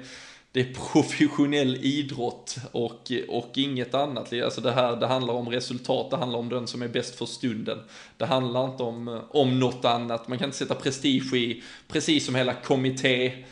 det 0.52 0.60
är 0.60 0.74
professionell 0.92 1.76
idrott 1.76 2.56
och, 2.72 3.12
och 3.28 3.50
inget 3.54 3.94
annat. 3.94 4.32
Alltså 4.32 4.60
det 4.60 4.72
här 4.72 4.96
det 4.96 5.06
handlar 5.06 5.34
om 5.34 5.48
resultat, 5.48 6.10
det 6.10 6.16
handlar 6.16 6.38
om 6.38 6.48
den 6.48 6.66
som 6.66 6.82
är 6.82 6.88
bäst 6.88 7.14
för 7.14 7.26
stunden. 7.26 7.78
Det 8.16 8.26
handlar 8.26 8.64
inte 8.64 8.82
om, 8.82 9.20
om 9.30 9.60
något 9.60 9.84
annat. 9.84 10.28
Man 10.28 10.38
kan 10.38 10.48
inte 10.48 10.58
sätta 10.58 10.74
prestige 10.74 11.34
i, 11.34 11.62
precis 11.88 12.26
som 12.26 12.34
hela 12.34 12.54
kommitté, 12.54 13.44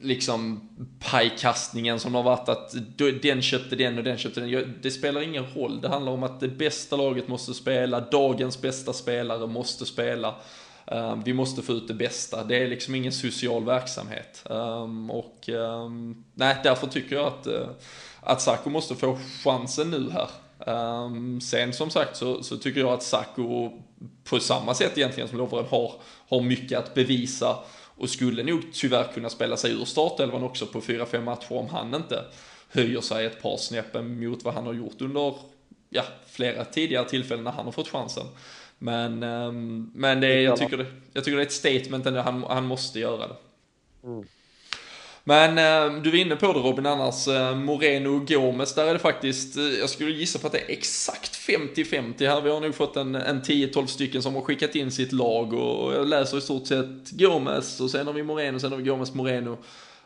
liksom 0.00 0.68
pajkastningen 1.10 2.00
som 2.00 2.14
har 2.14 2.22
varit 2.22 2.48
att 2.48 2.74
den 3.22 3.42
köpte 3.42 3.76
den 3.76 3.98
och 3.98 4.04
den 4.04 4.18
köpte 4.18 4.40
den. 4.40 4.74
Det 4.82 4.90
spelar 4.90 5.20
ingen 5.20 5.46
roll. 5.54 5.80
Det 5.80 5.88
handlar 5.88 6.12
om 6.12 6.22
att 6.22 6.40
det 6.40 6.48
bästa 6.48 6.96
laget 6.96 7.28
måste 7.28 7.54
spela, 7.54 8.00
dagens 8.00 8.60
bästa 8.60 8.92
spelare 8.92 9.46
måste 9.46 9.86
spela. 9.86 10.34
Ehm, 10.86 11.22
vi 11.22 11.32
måste 11.32 11.62
få 11.62 11.72
ut 11.72 11.88
det 11.88 11.94
bästa. 11.94 12.44
Det 12.44 12.56
är 12.56 12.68
liksom 12.68 12.94
ingen 12.94 13.12
social 13.12 13.64
verksamhet. 13.64 14.44
Ehm, 14.50 15.10
och 15.10 15.48
ehm, 15.48 16.24
nej, 16.34 16.56
därför 16.64 16.86
tycker 16.86 17.16
jag 17.16 17.26
att, 17.26 17.46
eh, 17.46 17.68
att 18.20 18.42
Sacco 18.42 18.70
måste 18.70 18.94
få 18.94 19.18
chansen 19.44 19.90
nu 19.90 20.10
här. 20.10 20.28
sen 21.40 21.72
som 21.72 21.90
sagt 21.90 22.16
så, 22.16 22.42
så, 22.42 22.56
tycker 22.56 22.80
jag 22.80 22.92
att 22.92 23.02
Sacco 23.02 23.70
på 24.24 24.40
samma 24.40 24.74
sätt 24.74 24.98
egentligen 24.98 25.28
som 25.28 25.38
Lovren 25.38 25.66
har, 25.70 25.92
har 26.28 26.40
mycket 26.40 26.78
att 26.78 26.94
bevisa 26.94 27.58
och 27.96 28.08
skulle 28.08 28.42
nog 28.42 28.62
tyvärr 28.72 29.12
kunna 29.14 29.30
spela 29.30 29.56
sig 29.56 29.72
ur 29.72 29.84
startelvan 29.84 30.42
också 30.42 30.66
på 30.66 30.80
4-5 30.80 31.22
matcher 31.22 31.52
om 31.52 31.68
han 31.68 31.94
inte 31.94 32.24
höjer 32.68 33.00
sig 33.00 33.26
ett 33.26 33.42
par 33.42 33.56
snäppen 33.56 34.20
mot 34.20 34.44
vad 34.44 34.54
han 34.54 34.66
har 34.66 34.72
gjort 34.72 35.00
under 35.00 35.34
ja, 35.90 36.02
flera 36.26 36.64
tidigare 36.64 37.08
tillfällen 37.08 37.44
när 37.44 37.50
han 37.50 37.64
har 37.64 37.72
fått 37.72 37.88
chansen. 37.88 38.26
Men, 38.82 39.22
um, 39.22 39.90
men 39.94 40.20
det, 40.20 40.42
jag, 40.42 40.58
tycker 40.58 40.76
det, 40.76 40.86
jag 41.12 41.24
tycker 41.24 41.36
det 41.36 41.42
är 41.42 41.46
ett 41.46 41.52
statement 41.52 42.06
ändå, 42.06 42.20
han, 42.20 42.44
han 42.48 42.64
måste 42.64 43.00
göra 43.00 43.28
det. 43.28 43.36
Mm. 44.04 44.24
Men 45.24 45.50
uh, 45.50 46.02
du 46.02 46.10
var 46.10 46.18
inne 46.18 46.36
på 46.36 46.52
det 46.52 46.58
Robin 46.58 46.86
annars, 46.86 47.28
uh, 47.28 47.54
Moreno 47.56 48.16
och 48.16 48.28
Gomes, 48.28 48.74
där 48.74 48.86
är 48.86 48.92
det 48.92 48.98
faktiskt, 48.98 49.58
uh, 49.58 49.64
jag 49.64 49.90
skulle 49.90 50.10
gissa 50.10 50.38
på 50.38 50.46
att 50.46 50.52
det 50.52 50.58
är 50.58 50.70
exakt 50.70 51.34
50-50 51.48 52.28
här. 52.28 52.40
Vi 52.40 52.50
har 52.50 52.60
nog 52.60 52.74
fått 52.74 52.96
en, 52.96 53.14
en 53.14 53.42
10-12 53.42 53.86
stycken 53.86 54.22
som 54.22 54.34
har 54.34 54.42
skickat 54.42 54.74
in 54.74 54.90
sitt 54.90 55.12
lag 55.12 55.52
och 55.52 55.94
jag 55.94 56.08
läser 56.08 56.38
i 56.38 56.40
stort 56.40 56.66
sett 56.66 57.10
Gomes 57.10 57.80
och 57.80 57.90
sen 57.90 58.06
har 58.06 58.14
vi 58.14 58.22
Moreno, 58.22 58.58
sen 58.58 58.70
har 58.70 58.78
vi 58.78 58.84
Gomes 58.84 59.14
Moreno. 59.14 59.58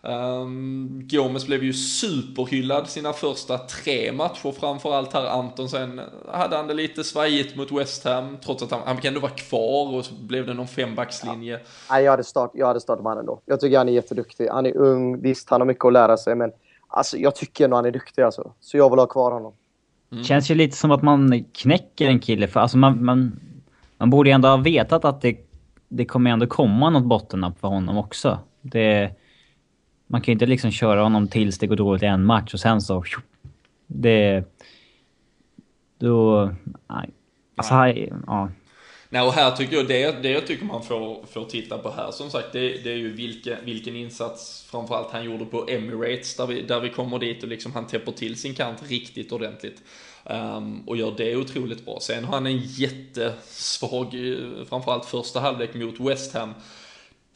Um, 0.08 1.08
Gomes 1.08 1.46
blev 1.46 1.64
ju 1.64 1.72
superhyllad 1.72 2.88
sina 2.88 3.12
första 3.12 3.58
tre 3.58 4.12
matcher 4.12 4.52
framförallt 4.52 5.12
här. 5.12 5.26
Anton 5.26 5.68
sen 5.68 6.00
hade 6.32 6.56
han 6.56 6.66
det 6.66 6.74
lite 6.74 7.04
svajigt 7.04 7.56
mot 7.56 7.72
West 7.72 8.04
Ham 8.04 8.36
trots 8.44 8.62
att 8.62 8.70
han, 8.70 8.80
han 8.86 8.96
fick 8.96 9.04
ändå 9.04 9.20
vara 9.20 9.32
kvar 9.32 9.94
och 9.94 10.04
så 10.04 10.14
blev 10.14 10.46
det 10.46 10.54
någon 10.54 10.68
fembackslinje. 10.68 11.52
Ja. 11.52 11.58
Nej, 11.90 12.04
jag 12.04 12.10
hade, 12.10 12.24
start, 12.24 12.50
jag 12.54 12.66
hade 12.66 12.80
startat 12.80 13.02
med 13.02 13.10
honom 13.10 13.20
ändå. 13.20 13.40
Jag 13.46 13.60
tycker 13.60 13.78
han 13.78 13.88
är 13.88 13.92
jätteduktig. 13.92 14.48
Han 14.48 14.66
är 14.66 14.76
ung, 14.76 15.20
visst 15.20 15.50
han 15.50 15.60
har 15.60 15.66
mycket 15.66 15.84
att 15.84 15.92
lära 15.92 16.16
sig 16.16 16.34
men 16.34 16.52
alltså, 16.88 17.16
jag 17.16 17.34
tycker 17.34 17.64
ändå 17.64 17.76
han 17.76 17.84
är 17.84 17.90
duktig 17.90 18.22
alltså. 18.22 18.52
Så 18.60 18.76
jag 18.76 18.90
vill 18.90 18.98
ha 18.98 19.06
kvar 19.06 19.30
honom. 19.30 19.52
Mm. 20.12 20.24
Känns 20.24 20.50
ju 20.50 20.54
lite 20.54 20.76
som 20.76 20.90
att 20.90 21.02
man 21.02 21.44
knäcker 21.52 22.08
en 22.08 22.20
kille 22.20 22.48
för 22.48 22.60
alltså 22.60 22.78
man, 22.78 23.04
man, 23.04 23.40
man 23.98 24.10
borde 24.10 24.28
ju 24.30 24.34
ändå 24.34 24.48
ha 24.48 24.56
vetat 24.56 25.04
att 25.04 25.20
det, 25.20 25.36
det 25.88 26.04
kommer 26.04 26.30
ändå 26.30 26.46
komma 26.46 26.90
något 26.90 27.04
bottennapp 27.04 27.60
för 27.60 27.68
honom 27.68 27.98
också. 27.98 28.38
Det 28.62 29.10
man 30.06 30.20
kan 30.20 30.26
ju 30.26 30.32
inte 30.32 30.46
liksom 30.46 30.70
köra 30.70 31.02
honom 31.02 31.28
tills 31.28 31.58
det 31.58 31.66
går 31.66 31.76
dåligt 31.76 32.02
i 32.02 32.06
en 32.06 32.24
match 32.24 32.54
och 32.54 32.60
sen 32.60 32.80
så... 32.80 33.04
Det... 33.86 34.44
Då... 35.98 36.50
Nej. 36.88 37.10
Alltså, 37.56 37.74
nej. 37.74 38.12
ja. 38.26 38.48
Nej, 39.08 39.22
och 39.22 39.32
här 39.32 39.50
tycker 39.50 39.76
jag, 39.76 39.88
det, 39.88 40.22
det 40.22 40.30
jag 40.30 40.46
tycker 40.46 40.64
man 40.64 40.82
får, 40.82 41.26
får 41.26 41.44
titta 41.44 41.78
på 41.78 41.90
här 41.90 42.10
som 42.10 42.30
sagt, 42.30 42.52
det, 42.52 42.84
det 42.84 42.92
är 42.92 42.96
ju 42.96 43.12
vilken, 43.12 43.56
vilken 43.64 43.96
insats 43.96 44.66
framförallt 44.70 45.12
han 45.12 45.24
gjorde 45.24 45.44
på 45.44 45.66
Emirates, 45.68 46.36
där 46.36 46.46
vi, 46.46 46.62
där 46.62 46.80
vi 46.80 46.90
kommer 46.90 47.18
dit 47.18 47.42
och 47.42 47.48
liksom 47.48 47.72
han 47.72 47.86
täpper 47.86 48.12
till 48.12 48.36
sin 48.36 48.54
kant 48.54 48.82
riktigt 48.88 49.32
ordentligt. 49.32 49.82
Um, 50.24 50.88
och 50.88 50.96
gör 50.96 51.14
det 51.16 51.36
otroligt 51.36 51.84
bra. 51.84 51.98
Sen 52.00 52.24
har 52.24 52.34
han 52.34 52.46
en 52.46 52.58
jättesvag, 52.58 54.06
eh, 54.14 54.64
framförallt 54.68 55.04
första 55.04 55.40
halvlek 55.40 55.74
mot 55.74 56.00
West 56.00 56.34
Ham 56.34 56.54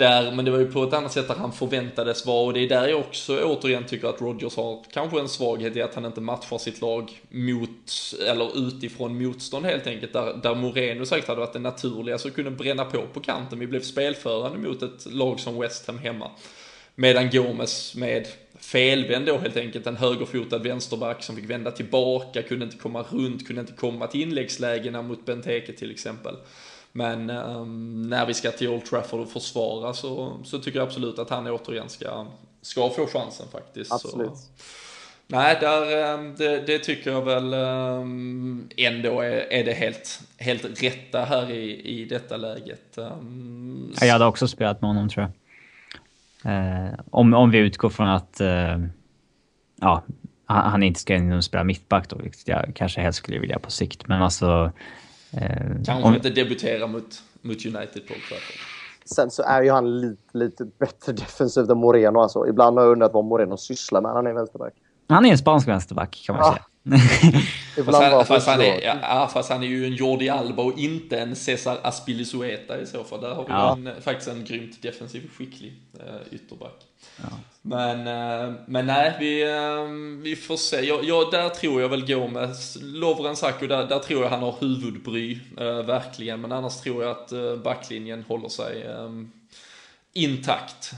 där, 0.00 0.32
men 0.32 0.44
det 0.44 0.50
var 0.50 0.58
ju 0.58 0.72
på 0.72 0.84
ett 0.84 0.92
annat 0.92 1.12
sätt 1.12 1.28
där 1.28 1.34
han 1.34 1.52
förväntades 1.52 2.26
vara 2.26 2.46
och 2.46 2.52
det 2.52 2.60
är 2.60 2.68
där 2.68 2.88
jag 2.88 3.00
också 3.00 3.44
återigen 3.44 3.84
tycker 3.86 4.08
att 4.08 4.20
Rodgers 4.20 4.56
har 4.56 4.84
kanske 4.92 5.20
en 5.20 5.28
svaghet 5.28 5.76
i 5.76 5.82
att 5.82 5.94
han 5.94 6.04
inte 6.04 6.20
matchar 6.20 6.58
sitt 6.58 6.80
lag 6.80 7.20
mot, 7.30 8.14
eller 8.28 8.68
utifrån 8.68 9.22
motstånd 9.22 9.66
helt 9.66 9.86
enkelt. 9.86 10.12
Där, 10.12 10.40
där 10.42 10.54
Moreno 10.54 11.06
säkert 11.06 11.28
hade 11.28 11.40
varit 11.40 11.52
det 11.52 11.58
naturliga 11.58 12.18
så 12.18 12.30
kunde 12.30 12.50
bränna 12.50 12.84
på 12.84 13.02
på 13.14 13.20
kanten. 13.20 13.58
Vi 13.58 13.66
blev 13.66 13.80
spelförande 13.80 14.68
mot 14.68 14.82
ett 14.82 15.12
lag 15.12 15.40
som 15.40 15.60
West 15.60 15.86
Ham 15.86 15.98
hemma. 15.98 16.30
Medan 16.94 17.30
Gomes 17.30 17.94
med 17.94 18.26
felvänd 18.60 19.26
då 19.26 19.38
helt 19.38 19.56
enkelt, 19.56 19.86
en 19.86 19.96
högerfotad 19.96 20.58
vänsterback 20.58 21.22
som 21.22 21.36
fick 21.36 21.50
vända 21.50 21.70
tillbaka, 21.70 22.42
kunde 22.42 22.64
inte 22.64 22.76
komma 22.76 23.04
runt, 23.10 23.46
kunde 23.46 23.60
inte 23.60 23.72
komma 23.72 24.06
till 24.06 24.22
inläggslägena 24.22 25.02
mot 25.02 25.26
Benteke 25.26 25.72
till 25.72 25.90
exempel. 25.90 26.36
Men 26.92 27.30
um, 27.30 28.02
när 28.02 28.26
vi 28.26 28.34
ska 28.34 28.50
till 28.50 28.68
Old 28.68 28.84
Trafford 28.84 29.20
och 29.20 29.28
försvara 29.28 29.94
så, 29.94 30.40
så 30.44 30.58
tycker 30.58 30.78
jag 30.78 30.86
absolut 30.86 31.18
att 31.18 31.30
han 31.30 31.46
återigen 31.46 31.88
ska, 31.88 32.26
ska 32.62 32.90
få 32.90 33.06
chansen 33.06 33.46
faktiskt. 33.52 33.92
Absolut. 33.92 34.36
Så, 34.36 34.48
nej, 35.26 35.58
där, 35.60 36.14
ehm, 36.14 36.34
det, 36.36 36.66
det, 36.66 36.78
tycker 36.78 37.10
jag 37.10 37.24
väl 37.24 37.54
um, 37.54 38.68
ändå 38.76 39.20
är, 39.20 39.52
är 39.52 39.64
det 39.64 39.72
helt, 39.72 40.20
helt 40.38 40.82
rätta 40.82 41.24
här 41.24 41.50
i, 41.50 41.80
i 42.00 42.04
detta 42.04 42.36
läget. 42.36 42.98
Um, 42.98 43.94
jag 44.00 44.12
hade 44.12 44.24
också 44.24 44.48
spelat 44.48 44.80
med 44.80 44.88
honom 44.88 45.08
tror 45.08 45.24
jag. 45.24 45.32
Uh, 46.46 46.94
om, 47.10 47.34
om 47.34 47.50
vi 47.50 47.58
utgår 47.58 47.90
från 47.90 48.08
att 48.08 48.40
uh, 48.40 48.86
ja, 49.80 50.02
han, 50.44 50.70
han 50.70 50.82
inte 50.82 51.00
ska 51.00 51.14
in 51.14 51.32
och 51.32 51.44
spela 51.44 51.64
mittback 51.64 52.08
då, 52.08 52.16
vilket 52.16 52.48
jag 52.48 52.72
kanske 52.74 53.00
helst 53.00 53.18
skulle 53.18 53.38
vilja 53.38 53.58
på 53.58 53.70
sikt. 53.70 54.08
Men 54.08 54.22
alltså 54.22 54.72
Eh, 54.72 54.72
Kanske 55.84 56.08
om... 56.08 56.14
inte 56.14 56.30
debutera 56.30 56.86
mot, 56.86 57.22
mot 57.42 57.66
United 57.66 58.06
på 58.06 58.14
Trafford. 58.14 58.60
Sen 59.04 59.30
så 59.30 59.42
är 59.42 59.62
ju 59.62 59.70
han 59.70 60.00
lite, 60.00 60.38
lite 60.38 60.64
bättre 60.64 61.12
defensivt 61.12 61.70
än 61.70 61.78
Moreno. 61.78 62.20
Alltså. 62.20 62.48
Ibland 62.48 62.78
har 62.78 62.84
jag 62.84 62.92
undrat 62.92 63.12
vad 63.12 63.24
Moreno 63.24 63.56
sysslar 63.56 64.00
med. 64.00 64.12
Han 64.12 64.26
är 64.26 64.32
vänsterback. 64.32 64.72
Han 65.08 65.26
är 65.26 65.30
en 65.30 65.38
spansk 65.38 65.68
vänsterback 65.68 66.22
kan 66.26 66.36
man 66.36 66.44
ja. 66.44 66.52
säga. 66.52 66.64
Fast, 67.84 68.02
han, 68.02 68.26
fast, 68.26 68.46
han 68.46 68.60
är, 68.60 68.80
ja, 68.82 69.30
fast 69.32 69.50
han 69.50 69.62
är 69.62 69.66
ju 69.66 69.86
en 69.86 69.94
Jordi 69.94 70.28
Alba 70.28 70.62
och 70.62 70.78
inte 70.78 71.18
en 71.18 71.36
Cesar 71.36 71.78
Aspilicueta 71.82 72.80
i 72.80 72.86
så 72.86 73.04
fall. 73.04 73.20
Där 73.20 73.34
har 73.34 73.44
vi 73.44 73.52
ja. 73.52 73.72
en, 73.72 74.02
faktiskt 74.02 74.28
en 74.28 74.44
grymt 74.44 74.82
defensiv 74.82 75.30
skicklig 75.38 75.72
uh, 75.94 76.34
ytterback. 76.34 76.76
Ja. 77.16 77.28
Men, 77.62 77.98
uh, 77.98 78.54
men 78.66 78.86
nej, 78.86 79.16
vi, 79.20 79.44
uh, 79.44 80.22
vi 80.22 80.36
får 80.36 80.56
se. 80.56 80.80
Jag, 80.80 81.04
jag, 81.04 81.30
där 81.30 81.48
tror 81.48 81.82
jag 81.82 81.88
väl 81.88 82.06
gå 82.06 82.28
med 82.28 82.56
Lovren 82.82 83.36
Sacco, 83.36 83.66
där, 83.66 83.86
där 83.86 83.98
tror 83.98 84.22
jag 84.22 84.30
han 84.30 84.42
har 84.42 84.54
huvudbry, 84.60 85.38
verkligen. 85.86 86.40
Men 86.40 86.52
annars 86.52 86.76
tror 86.76 87.02
jag 87.02 87.10
att 87.10 87.62
backlinjen 87.64 88.24
håller 88.28 88.48
sig 88.48 88.86
intakt. 90.12 90.92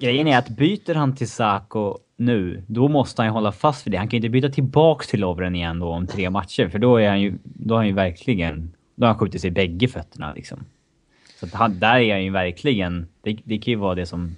Grejen 0.00 0.28
är 0.28 0.38
att 0.38 0.48
byter 0.48 0.94
han 0.94 1.16
till 1.16 1.30
Sacco 1.30 1.98
nu, 2.24 2.62
då 2.66 2.88
måste 2.88 3.22
han 3.22 3.28
ju 3.28 3.32
hålla 3.32 3.52
fast 3.52 3.86
vid 3.86 3.92
det. 3.92 3.98
Han 3.98 4.08
kan 4.08 4.10
ju 4.10 4.18
inte 4.18 4.28
byta 4.28 4.48
tillbaks 4.48 5.06
till 5.06 5.20
Lovren 5.20 5.54
igen 5.54 5.78
då 5.78 5.88
om 5.88 6.06
tre 6.06 6.30
matcher, 6.30 6.68
för 6.68 6.78
då 6.78 6.96
är 6.96 7.08
han 7.08 7.20
ju, 7.20 7.38
då 7.42 7.74
har 7.74 7.78
han 7.78 7.86
ju 7.86 7.92
verkligen, 7.92 8.72
då 8.94 9.06
har 9.06 9.08
han 9.08 9.18
skjutit 9.18 9.40
sig 9.40 9.48
i 9.48 9.50
bägge 9.50 9.88
fötterna 9.88 10.32
liksom. 10.34 10.64
Så 11.40 11.46
att 11.46 11.54
han, 11.54 11.78
där 11.78 11.98
är 11.98 12.12
han 12.12 12.24
ju 12.24 12.30
verkligen, 12.30 13.06
det, 13.22 13.38
det 13.44 13.58
kan 13.58 13.72
ju 13.72 13.78
vara 13.78 13.94
det 13.94 14.06
som 14.06 14.36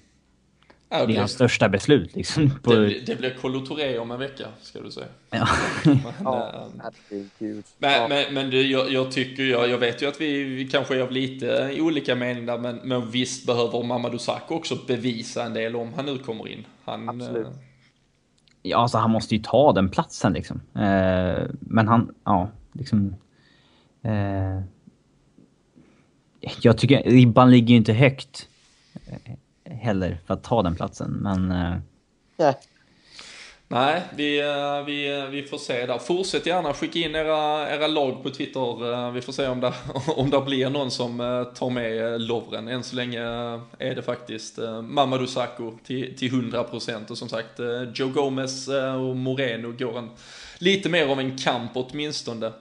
Ja, 0.98 1.06
det 1.06 1.14
är 1.14 1.18
hans 1.18 1.32
största 1.32 1.68
beslut 1.68 2.16
liksom. 2.16 2.50
På... 2.62 2.74
Det, 2.74 3.06
det 3.06 3.16
blir 3.16 3.30
Kolo 3.30 3.64
om 4.00 4.10
en 4.10 4.18
vecka, 4.18 4.46
ska 4.62 4.80
du 4.80 4.90
säga. 4.90 5.06
Ja. 5.30 5.48
men, 5.84 5.98
ja, 6.24 6.68
men, 6.68 7.50
men, 7.78 8.08
men, 8.08 8.34
men 8.34 8.50
du, 8.50 8.66
jag, 8.66 8.92
jag, 8.92 9.12
tycker, 9.12 9.42
jag, 9.42 9.68
jag 9.68 9.78
vet 9.78 10.02
ju 10.02 10.08
att 10.08 10.20
vi, 10.20 10.42
vi 10.42 10.68
kanske 10.68 10.96
är 10.96 11.00
av 11.00 11.12
lite 11.12 11.76
olika 11.80 12.14
meningar, 12.14 12.58
men, 12.58 12.80
men 12.84 13.10
visst 13.10 13.46
behöver 13.46 13.82
Mamadou 13.82 14.18
Sakho 14.18 14.54
också 14.54 14.78
bevisa 14.86 15.44
en 15.44 15.54
del 15.54 15.76
om 15.76 15.92
han 15.96 16.06
nu 16.06 16.18
kommer 16.18 16.48
in. 16.48 16.64
Han, 16.84 17.08
Absolut. 17.08 17.46
Ja, 18.66 18.78
alltså 18.78 18.98
han 18.98 19.10
måste 19.10 19.34
ju 19.34 19.42
ta 19.42 19.72
den 19.72 19.88
platsen 19.88 20.32
liksom. 20.32 20.60
Eh, 20.74 21.42
men 21.60 21.88
han, 21.88 22.14
ja, 22.24 22.48
liksom... 22.72 23.14
Eh, 24.02 24.60
jag 26.60 26.78
tycker 26.78 27.02
ribban 27.02 27.50
ligger 27.50 27.68
ju 27.68 27.76
inte 27.76 27.92
högt 27.92 28.48
eh, 29.06 29.36
heller 29.72 30.18
för 30.26 30.34
att 30.34 30.42
ta 30.42 30.62
den 30.62 30.74
platsen, 30.74 31.10
men... 31.10 31.52
Eh. 31.52 31.76
Nej, 33.74 34.02
vi, 34.16 34.40
eh, 34.40 34.84
vi, 34.86 35.18
eh, 35.18 35.26
vi 35.26 35.42
får 35.42 35.58
se 35.58 35.86
där. 35.86 35.98
Fortsätt 35.98 36.46
gärna 36.46 36.74
skicka 36.74 36.98
in 36.98 37.14
era, 37.14 37.70
era 37.70 37.86
lag 37.86 38.22
på 38.22 38.30
Twitter. 38.30 38.92
Eh, 38.92 39.10
vi 39.10 39.20
får 39.20 39.32
se 39.32 39.46
om 39.46 39.60
det, 39.60 39.72
om 40.16 40.30
det 40.30 40.40
blir 40.40 40.70
någon 40.70 40.90
som 40.90 41.18
tar 41.54 41.70
med 41.70 42.20
Lovren. 42.20 42.68
Än 42.68 42.82
så 42.82 42.96
länge 42.96 43.20
är 43.78 43.94
det 43.94 44.02
faktiskt 44.02 44.58
Mamadou 44.82 45.26
Sakho 45.26 45.72
till, 45.84 46.16
till 46.16 46.30
100% 46.30 47.10
och 47.10 47.18
som 47.18 47.28
sagt 47.28 47.60
Joe 47.94 48.08
Gomez 48.08 48.68
och 48.68 49.16
Moreno 49.16 49.72
går 49.78 49.98
en 49.98 50.10
lite 50.58 50.88
mer 50.88 51.08
av 51.08 51.20
en 51.20 51.38
kamp 51.38 51.70
åtminstone. 51.74 52.52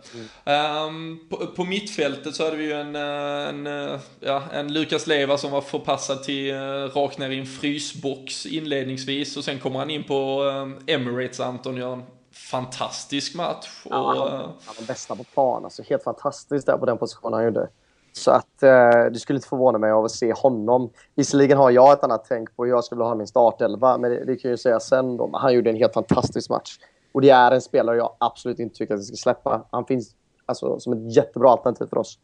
Mm. 0.46 0.88
Um, 0.88 1.20
på, 1.30 1.38
på 1.38 1.64
mittfältet 1.64 2.36
så 2.36 2.44
hade 2.44 2.58
vi 2.58 2.64
ju 2.64 2.74
en, 2.74 2.96
eh, 2.96 3.50
en, 3.50 3.68
eh, 3.68 4.00
ja, 4.20 4.44
en 4.54 4.74
Lukas 4.74 5.08
Leva 5.08 5.38
som 5.38 5.52
var 5.52 5.62
förpassad 5.62 6.24
till 6.24 6.54
uh, 6.54 6.90
rakt 6.96 7.18
ner 7.18 7.30
i 7.30 7.40
en 7.40 7.46
frysbox 7.46 8.46
inledningsvis 8.46 9.38
och 9.38 9.44
sen 9.44 9.60
kommer 9.60 9.80
han 9.80 9.90
in 9.90 10.04
på 10.04 10.44
um, 10.44 10.80
Emirates, 10.88 11.40
Anton 11.40 11.78
gör 11.78 11.94
en 11.94 12.04
fantastisk 12.52 13.36
match. 13.36 13.82
Och, 13.86 13.92
ja, 13.92 14.30
han, 14.30 14.40
han 14.40 14.76
var 14.80 14.88
bästa 14.88 15.16
på 15.16 15.24
plan, 15.24 15.64
alltså 15.64 15.84
helt 15.84 16.04
fantastiskt 16.04 16.66
där 16.66 16.78
på 16.78 16.86
den 16.86 16.98
positionen 16.98 17.34
han 17.34 17.44
gjorde. 17.44 17.68
Så 18.14 18.32
att 18.32 18.64
eh, 18.64 19.06
det 19.12 19.20
skulle 19.20 19.38
inte 19.38 19.48
förvåna 19.48 19.78
mig 19.78 19.92
av 19.92 20.06
att 20.06 20.12
se 20.12 20.34
honom. 20.34 20.90
Visserligen 21.16 21.58
har 21.58 21.72
jag 21.72 21.94
ett 21.94 22.04
annat 22.04 22.26
tänk 22.30 22.56
på 22.56 22.64
hur 22.64 22.72
jag 22.72 22.84
skulle 22.84 23.04
ha 23.04 23.16
min 23.16 23.28
startelva, 23.28 23.98
men 23.98 24.12
det, 24.12 24.26
det 24.26 24.36
kan 24.36 24.50
jag 24.50 24.54
ju 24.54 24.58
säga 24.58 24.80
sen 24.80 25.18
då. 25.18 25.30
Han 25.34 25.54
gjorde 25.54 25.70
en 25.70 25.76
helt 25.76 25.94
fantastisk 25.94 26.50
match. 26.50 26.78
Och 27.14 27.22
det 27.22 27.30
är 27.30 27.52
en 27.52 27.62
spelare 27.62 27.98
jag 27.98 28.16
absolut 28.18 28.60
inte 28.60 28.76
tycker 28.76 28.94
att 28.94 29.00
vi 29.00 29.04
ska 29.04 29.16
släppa. 29.16 29.68
Han 29.72 29.86
finns 29.86 30.16
alltså, 30.46 30.80
som 30.80 30.94
ett 30.94 31.16
jättebra 31.16 31.50
alternativ 31.50 31.86
för 31.86 31.98
oss. 31.98 32.20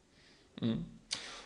Mm. 0.61 0.77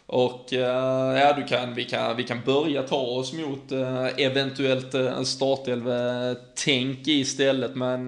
Och 0.06 0.54
uh, 0.54 0.60
ja, 0.60 1.34
du 1.34 1.44
kan, 1.44 1.74
vi, 1.74 1.86
kan, 1.86 2.16
vi 2.16 2.24
kan 2.24 2.42
börja 2.46 2.84
ta 2.84 3.02
oss 3.02 3.34
mot 3.34 3.72
uh, 3.72 4.22
eventuellt 4.22 4.96
uh, 4.96 5.18
en 5.18 5.26
startelv-tänk 5.26 7.08
istället. 7.08 7.76
Men 7.76 8.08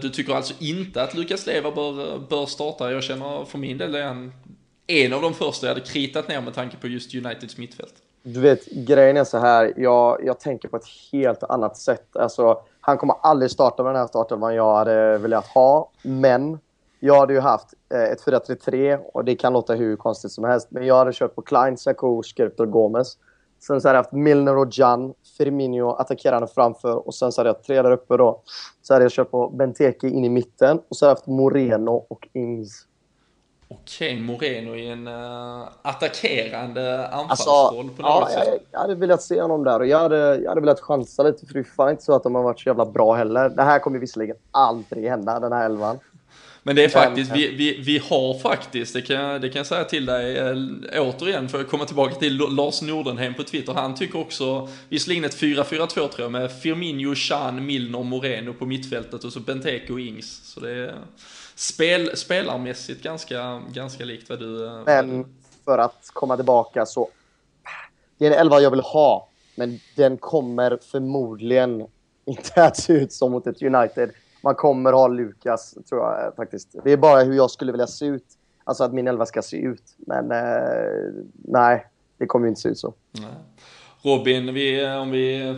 du 0.00 0.08
tycker 0.08 0.34
alltså 0.34 0.54
inte 0.58 1.02
att 1.02 1.14
Lukas 1.14 1.46
Leva 1.46 1.70
bör, 1.70 2.18
bör 2.28 2.46
starta? 2.46 2.92
Jag 2.92 3.02
känner 3.02 3.44
för 3.44 3.58
min 3.58 3.78
del 3.78 3.94
är 3.94 4.04
han 4.04 4.32
en 4.86 5.12
av 5.12 5.22
de 5.22 5.34
första 5.34 5.66
jag 5.66 5.74
hade 5.74 5.86
kritat 5.86 6.28
ner 6.28 6.40
med 6.40 6.54
tanke 6.54 6.76
på 6.76 6.88
just 6.88 7.14
Uniteds 7.14 7.58
mittfält. 7.58 7.94
Du 8.22 8.40
vet, 8.40 8.66
grejen 8.66 9.16
är 9.16 9.24
så 9.24 9.38
här. 9.38 9.72
Jag, 9.76 10.24
jag 10.24 10.40
tänker 10.40 10.68
på 10.68 10.76
ett 10.76 10.88
helt 11.12 11.42
annat 11.42 11.76
sätt. 11.76 12.16
Alltså, 12.16 12.62
han 12.88 12.98
kommer 12.98 13.14
aldrig 13.22 13.50
starta 13.50 13.82
med 13.82 13.94
den 13.94 14.00
här 14.00 14.06
startelvan 14.06 14.54
jag 14.54 14.74
hade 14.74 15.18
velat 15.18 15.46
ha. 15.46 15.90
Men 16.02 16.58
jag 17.00 17.20
hade 17.20 17.32
ju 17.32 17.40
haft 17.40 17.74
eh, 17.94 18.02
ett 18.02 18.24
4-3-3 18.24 19.00
och 19.12 19.24
det 19.24 19.34
kan 19.34 19.52
låta 19.52 19.74
hur 19.74 19.96
konstigt 19.96 20.32
som 20.32 20.44
helst. 20.44 20.68
Men 20.70 20.86
jag 20.86 20.94
hade 20.94 21.12
kört 21.12 21.34
på 21.34 21.42
Klein, 21.42 21.76
Sakou, 21.76 22.22
Skrtel, 22.22 22.66
Gomes. 22.66 23.16
Sen 23.60 23.80
så 23.80 23.88
hade 23.88 23.98
jag 23.98 24.02
haft 24.02 24.12
Milner 24.12 24.56
och 24.56 24.68
Jan, 24.70 25.14
Firmino 25.38 25.90
attackerande 25.90 26.46
framför 26.46 27.06
och 27.06 27.14
sen 27.14 27.32
så 27.32 27.40
hade 27.40 27.48
jag 27.48 27.62
tre 27.62 27.82
där 27.82 27.90
uppe 27.90 28.16
då. 28.16 28.42
Så 28.82 28.94
hade 28.94 29.04
jag 29.04 29.12
kört 29.12 29.30
på 29.30 29.48
Benteke 29.48 30.08
in 30.08 30.24
i 30.24 30.28
mitten 30.28 30.80
och 30.88 30.96
så 30.96 31.06
hade 31.06 31.10
jag 31.10 31.16
haft 31.16 31.26
Moreno 31.26 32.06
och 32.08 32.28
Ings. 32.32 32.86
Okej, 33.70 34.20
Moreno 34.20 34.76
i 34.76 34.88
en 34.88 35.08
uh, 35.08 35.68
attackerande 35.82 37.08
anfallsroll 37.08 37.78
alltså, 37.78 37.96
på 37.96 38.02
något 38.02 38.28
ja, 38.28 38.28
sätt. 38.28 38.48
Jag, 38.48 38.58
jag 38.70 38.80
hade 38.80 38.94
velat 38.94 39.22
se 39.22 39.40
honom 39.40 39.64
där 39.64 39.80
och 39.80 39.86
jag 39.86 39.98
hade, 39.98 40.36
jag 40.36 40.48
hade 40.48 40.60
velat 40.60 40.80
chansa 40.80 41.22
lite 41.22 41.46
för 41.46 41.54
det 41.54 41.60
är 41.60 41.64
fan 41.64 41.90
inte 41.90 42.02
så 42.02 42.12
att 42.12 42.22
de 42.22 42.34
har 42.34 42.42
varit 42.42 42.60
så 42.60 42.68
jävla 42.68 42.86
bra 42.86 43.14
heller. 43.14 43.48
Det 43.48 43.62
här 43.62 43.78
kommer 43.78 43.98
visserligen 43.98 44.36
aldrig 44.50 45.08
hända, 45.08 45.40
den 45.40 45.52
här 45.52 45.66
elvan. 45.66 45.98
Men 46.62 46.76
det 46.76 46.84
är 46.84 46.88
faktiskt, 46.88 47.32
vi, 47.34 47.48
vi, 47.48 47.80
vi 47.80 47.98
har 47.98 48.38
faktiskt, 48.38 48.94
det 48.94 49.02
kan, 49.02 49.40
det 49.40 49.48
kan 49.48 49.58
jag 49.58 49.66
säga 49.66 49.84
till 49.84 50.06
dig 50.06 50.38
äh, 50.38 51.08
återigen, 51.08 51.48
för 51.48 51.60
att 51.60 51.68
komma 51.68 51.84
tillbaka 51.84 52.14
till 52.14 52.36
Lars 52.36 52.82
Nordenheim 52.82 53.34
på 53.34 53.42
Twitter. 53.42 53.72
Han 53.72 53.94
tycker 53.94 54.20
också, 54.20 54.68
visserligen 54.88 55.24
ett 55.24 55.36
4-4-2 55.36 55.88
tror 55.88 56.10
jag, 56.16 56.32
med 56.32 56.52
Firmino, 56.52 57.14
Chan, 57.14 57.66
Milner, 57.66 58.02
Moreno 58.02 58.52
på 58.52 58.66
mittfältet 58.66 59.24
och 59.24 59.32
så 59.32 59.40
Benteke 59.40 59.92
och 59.92 60.00
Ings. 60.00 60.40
Så 60.44 60.60
det 60.60 60.70
är 60.70 60.94
spel, 61.58 62.16
spelarmässigt 62.16 63.02
ganska, 63.02 63.62
ganska 63.72 64.04
likt 64.04 64.30
vad 64.30 64.38
du... 64.38 64.82
Men 64.86 65.36
för 65.64 65.78
att 65.78 66.10
komma 66.12 66.36
tillbaka 66.36 66.86
så, 66.86 67.08
det 68.18 68.26
är 68.26 68.30
en 68.30 68.38
elva 68.38 68.60
jag 68.60 68.70
vill 68.70 68.80
ha, 68.80 69.28
men 69.56 69.80
den 69.96 70.16
kommer 70.16 70.78
förmodligen 70.82 71.86
inte 72.24 72.62
att 72.66 72.76
se 72.76 72.92
ut 72.92 73.12
som 73.12 73.32
mot 73.32 73.46
ett 73.46 73.62
United 73.62 74.10
man 74.42 74.54
kommer 74.54 74.92
ha 74.92 75.08
Lukas, 75.08 75.74
tror 75.88 76.00
jag 76.00 76.26
eh, 76.26 76.34
faktiskt. 76.34 76.74
Det 76.84 76.92
är 76.92 76.96
bara 76.96 77.22
hur 77.22 77.34
jag 77.34 77.50
skulle 77.50 77.72
vilja 77.72 77.86
se 77.86 78.06
ut. 78.06 78.26
Alltså 78.64 78.84
att 78.84 78.92
min 78.92 79.08
elva 79.08 79.26
ska 79.26 79.42
se 79.42 79.56
ut. 79.56 79.96
Men 79.96 80.30
eh, 80.30 81.24
nej, 81.32 81.86
det 82.18 82.26
kommer 82.26 82.46
ju 82.46 82.48
inte 82.48 82.60
se 82.60 82.68
ut 82.68 82.78
så. 82.78 82.94
Nej. 83.10 83.24
Robin, 84.02 84.54
vi, 84.54 84.86
om 84.86 85.10
vi 85.10 85.54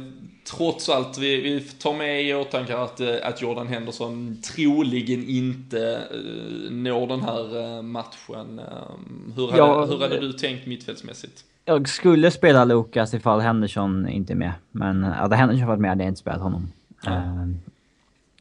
trots 0.57 0.89
allt, 0.89 1.19
vi, 1.19 1.41
vi 1.41 1.61
tar 1.61 1.95
med 1.95 2.25
i 2.25 2.35
åtanke 2.35 2.77
att, 2.77 3.01
eh, 3.01 3.09
att 3.23 3.43
Jordan 3.43 3.69
Henderson 3.69 4.43
troligen 4.43 5.29
inte 5.29 6.01
uh, 6.15 6.71
når 6.71 7.07
den 7.07 7.23
här 7.23 7.77
uh, 7.77 7.83
matchen. 7.83 8.59
Uh, 8.59 9.35
hur, 9.37 9.47
hade, 9.47 9.59
ja, 9.59 9.85
hur 9.85 9.99
hade 9.99 10.21
du 10.21 10.33
tänkt 10.33 10.67
mittfältsmässigt? 10.67 11.45
Jag 11.65 11.89
skulle 11.89 12.31
spela 12.31 12.65
Lukas 12.65 13.15
ifall 13.15 13.41
Henderson 13.41 14.09
inte 14.09 14.33
är 14.33 14.35
med. 14.35 14.53
Men 14.71 15.03
hade 15.03 15.37
Henderson 15.37 15.67
varit 15.69 15.81
med 15.81 15.91
hade 15.91 16.05
jag 16.05 16.11
inte 16.11 16.21
spelat 16.21 16.41
honom. 16.41 16.73
Mm. 17.07 17.61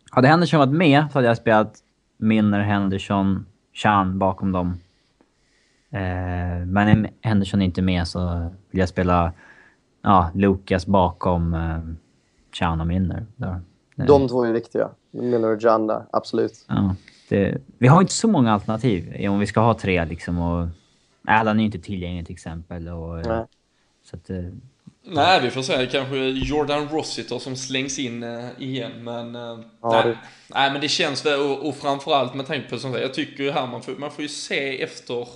Hade 0.09 0.27
Henderson 0.27 0.59
varit 0.59 0.73
med 0.73 1.05
så 1.11 1.17
hade 1.17 1.27
jag 1.27 1.37
spelat 1.37 1.73
Milner, 2.17 2.59
Henderson, 2.59 3.45
Chan 3.73 4.19
bakom 4.19 4.51
dem. 4.51 4.79
Eh, 5.91 6.65
men 6.65 6.77
är 6.77 7.09
Henderson 7.21 7.61
inte 7.61 7.81
med 7.81 8.07
så 8.07 8.51
vill 8.71 8.79
jag 8.79 8.89
spela 8.89 9.33
ja, 10.01 10.31
Lucas 10.35 10.85
bakom 10.85 11.53
eh, 11.53 11.79
Chan 12.51 12.81
och 12.81 12.87
Milner. 12.87 13.25
Där. 13.35 13.61
De 13.95 14.27
två 14.27 14.43
är 14.43 14.51
viktiga. 14.51 14.89
Milner 15.11 15.55
och 15.55 15.61
Chan 15.61 15.87
där, 15.87 16.03
absolut. 16.11 16.65
Ja, 16.67 16.95
det, 17.29 17.57
vi 17.77 17.87
har 17.87 18.01
inte 18.01 18.13
så 18.13 18.27
många 18.27 18.53
alternativ 18.53 19.29
om 19.29 19.39
vi 19.39 19.47
ska 19.47 19.59
ha 19.59 19.73
tre 19.73 20.05
liksom. 20.05 20.39
Och 20.39 20.67
Allan 21.27 21.59
är 21.59 21.63
inte 21.63 21.79
tillgänglig 21.79 22.25
till 22.25 22.33
exempel. 22.33 22.87
Och, 22.87 23.25
Nej. 23.27 23.45
Så 24.03 24.15
att, 24.15 24.29
eh, 24.29 24.43
Nej, 25.03 25.41
vi 25.41 25.49
får 25.49 25.61
se. 25.61 25.87
Kanske 25.91 26.17
Jordan 26.17 26.87
Rossiter 26.87 27.39
som 27.39 27.55
slängs 27.55 27.99
in 27.99 28.23
äh, 28.23 28.45
igen, 28.57 28.91
men... 29.03 29.33
Ja, 29.33 29.63
nej, 29.81 30.03
det... 30.03 30.17
nej, 30.47 30.71
men 30.71 30.81
det 30.81 30.87
känns 30.87 31.25
väl, 31.25 31.39
och, 31.39 31.67
och 31.67 31.75
framförallt 31.75 32.33
med 32.33 32.47
tanke 32.47 32.69
på 32.69 32.77
som 32.77 32.93
jag 32.93 33.13
tycker 33.13 33.43
ju 33.43 33.51
här, 33.51 33.67
man 33.67 33.81
får, 33.81 33.91
man 33.91 34.11
får 34.11 34.21
ju 34.21 34.27
se 34.27 34.81
efter 34.81 35.27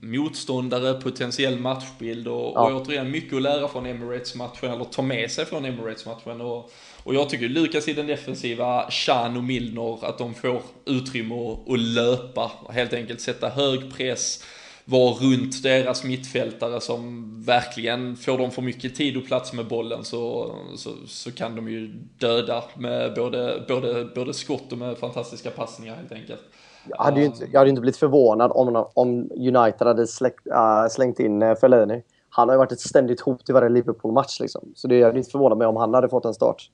motståndare, 0.00 0.94
potentiell 0.94 1.58
matchbild 1.58 2.28
och, 2.28 2.52
ja. 2.54 2.72
och 2.72 2.80
återigen 2.80 3.10
mycket 3.10 3.36
att 3.36 3.42
lära 3.42 3.68
från 3.68 3.86
Emirates-matchen, 3.86 4.72
eller 4.72 4.84
ta 4.84 5.02
med 5.02 5.30
sig 5.30 5.44
från 5.44 5.64
Emirates-matchen. 5.64 6.40
Och, 6.40 6.70
och 7.02 7.14
jag 7.14 7.28
tycker 7.28 7.48
Lukas 7.48 7.88
i 7.88 7.92
den 7.92 8.06
defensiva, 8.06 8.90
Chan 8.90 9.36
och 9.36 9.44
Milner, 9.44 10.04
att 10.04 10.18
de 10.18 10.34
får 10.34 10.62
utrymme 10.84 11.56
att, 11.66 11.78
löpa, 11.78 12.52
helt 12.70 12.92
enkelt 12.92 13.20
sätta 13.20 13.48
hög 13.48 13.96
press, 13.96 14.44
vara 14.84 15.14
runt 15.14 15.62
deras 15.62 16.04
mittfältare 16.04 16.80
som 16.80 17.24
verkligen, 17.44 18.16
får 18.16 18.38
de 18.38 18.50
för 18.50 18.62
mycket 18.62 18.94
tid 18.94 19.16
och 19.16 19.26
plats 19.26 19.52
med 19.52 19.66
bollen 19.66 20.04
så, 20.04 20.54
så, 20.76 20.90
så 21.06 21.32
kan 21.32 21.56
de 21.56 21.68
ju 21.68 21.86
döda 22.18 22.64
med 22.76 23.14
både, 23.14 23.64
både, 23.68 24.04
både 24.04 24.34
skott 24.34 24.72
och 24.72 24.78
med 24.78 24.98
fantastiska 24.98 25.50
passningar 25.50 25.96
helt 25.96 26.12
enkelt. 26.12 26.42
Jag 26.90 27.04
hade 27.04 27.24
inte, 27.24 27.46
jag 27.52 27.60
hade 27.60 27.70
inte 27.70 27.80
blivit 27.80 27.96
förvånad 27.96 28.50
om, 28.54 28.86
om 28.94 29.30
United 29.30 29.86
hade 29.86 30.06
släckt, 30.06 30.46
äh, 30.46 30.88
slängt 30.90 31.20
in 31.20 31.42
uh, 31.42 31.54
Fellaini. 31.54 32.02
Han 32.30 32.48
har 32.48 32.54
ju 32.54 32.58
varit 32.58 32.72
ett 32.72 32.80
ständigt 32.80 33.20
hot 33.20 33.50
i 33.50 33.52
varje 33.52 33.68
Liverpool-match 33.68 34.40
liksom. 34.40 34.72
Så 34.74 34.88
det 34.88 35.02
hade 35.02 35.18
inte 35.18 35.30
förvånat 35.30 35.58
mig 35.58 35.66
om 35.66 35.76
han 35.76 35.94
hade 35.94 36.08
fått 36.08 36.24
en 36.24 36.34
start. 36.34 36.70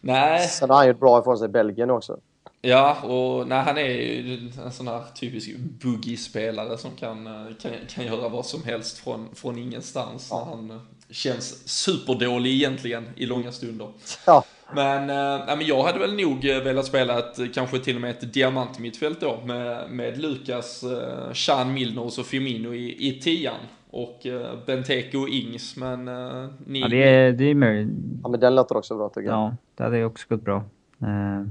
Nej. 0.00 0.48
Sen 0.48 0.70
har 0.70 0.76
han 0.76 0.86
ju 0.86 0.94
bra 0.94 1.20
ifrån 1.20 1.38
sig 1.38 1.44
i 1.44 1.48
Belgien 1.48 1.90
också. 1.90 2.18
Ja, 2.60 2.96
och 3.02 3.48
nej, 3.48 3.62
han 3.62 3.78
är 3.78 3.88
ju 3.88 4.50
en 4.64 4.72
sån 4.72 4.88
här 4.88 5.02
typisk 5.14 5.56
boogie-spelare 5.58 6.78
som 6.78 6.90
kan, 6.90 7.24
kan, 7.60 7.72
kan 7.88 8.04
göra 8.04 8.28
vad 8.28 8.46
som 8.46 8.62
helst 8.62 8.98
från, 8.98 9.28
från 9.34 9.58
ingenstans. 9.58 10.28
Ja. 10.30 10.48
Han 10.50 10.80
känns 11.10 11.68
superdålig 11.68 12.50
egentligen 12.50 13.04
i 13.16 13.26
långa 13.26 13.52
stunder. 13.52 13.88
Ja. 14.26 14.44
Men, 14.74 15.10
äh, 15.10 15.56
men 15.56 15.66
jag 15.66 15.82
hade 15.82 15.98
väl 15.98 16.16
nog 16.16 16.44
velat 16.44 16.86
spela 16.86 17.18
ett, 17.18 17.54
kanske 17.54 17.78
till 17.78 17.94
och 17.94 18.00
med 18.00 18.10
ett 18.10 18.32
diamantmittfält 18.32 19.20
då 19.20 19.40
med, 19.44 19.90
med 19.90 20.18
Lukas, 20.18 20.82
äh, 20.82 21.32
Chan 21.32 21.74
Milner 21.74 22.02
och 22.02 22.12
så 22.12 22.22
Firmino 22.22 22.74
i, 22.74 23.08
i 23.08 23.20
tian. 23.20 23.60
Och 23.90 24.26
äh, 24.26 24.58
Benteke 24.66 25.18
och 25.18 25.28
Ings, 25.28 25.76
men 25.76 26.08
äh, 26.08 26.48
ni... 26.66 26.80
Ja, 26.80 26.88
det 26.88 27.02
är, 27.02 27.32
det 27.32 27.44
är 27.44 27.54
möjligt. 27.54 27.94
Ja, 28.22 28.28
men 28.28 28.40
den 28.40 28.54
låter 28.54 28.76
också 28.76 28.96
bra 28.96 29.08
tycker 29.08 29.28
jag. 29.28 29.38
Ja, 29.38 29.56
det 29.74 29.82
hade 29.82 30.04
också 30.04 30.26
gått 30.28 30.42
bra. 30.42 30.64
Uh... 31.02 31.46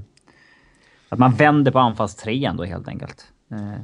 Att 1.08 1.18
man 1.18 1.34
vänder 1.34 1.72
på 1.72 1.78
anfallstrean 1.78 2.56
då 2.56 2.64
helt 2.64 2.88
enkelt. 2.88 3.32
Eh, 3.50 3.80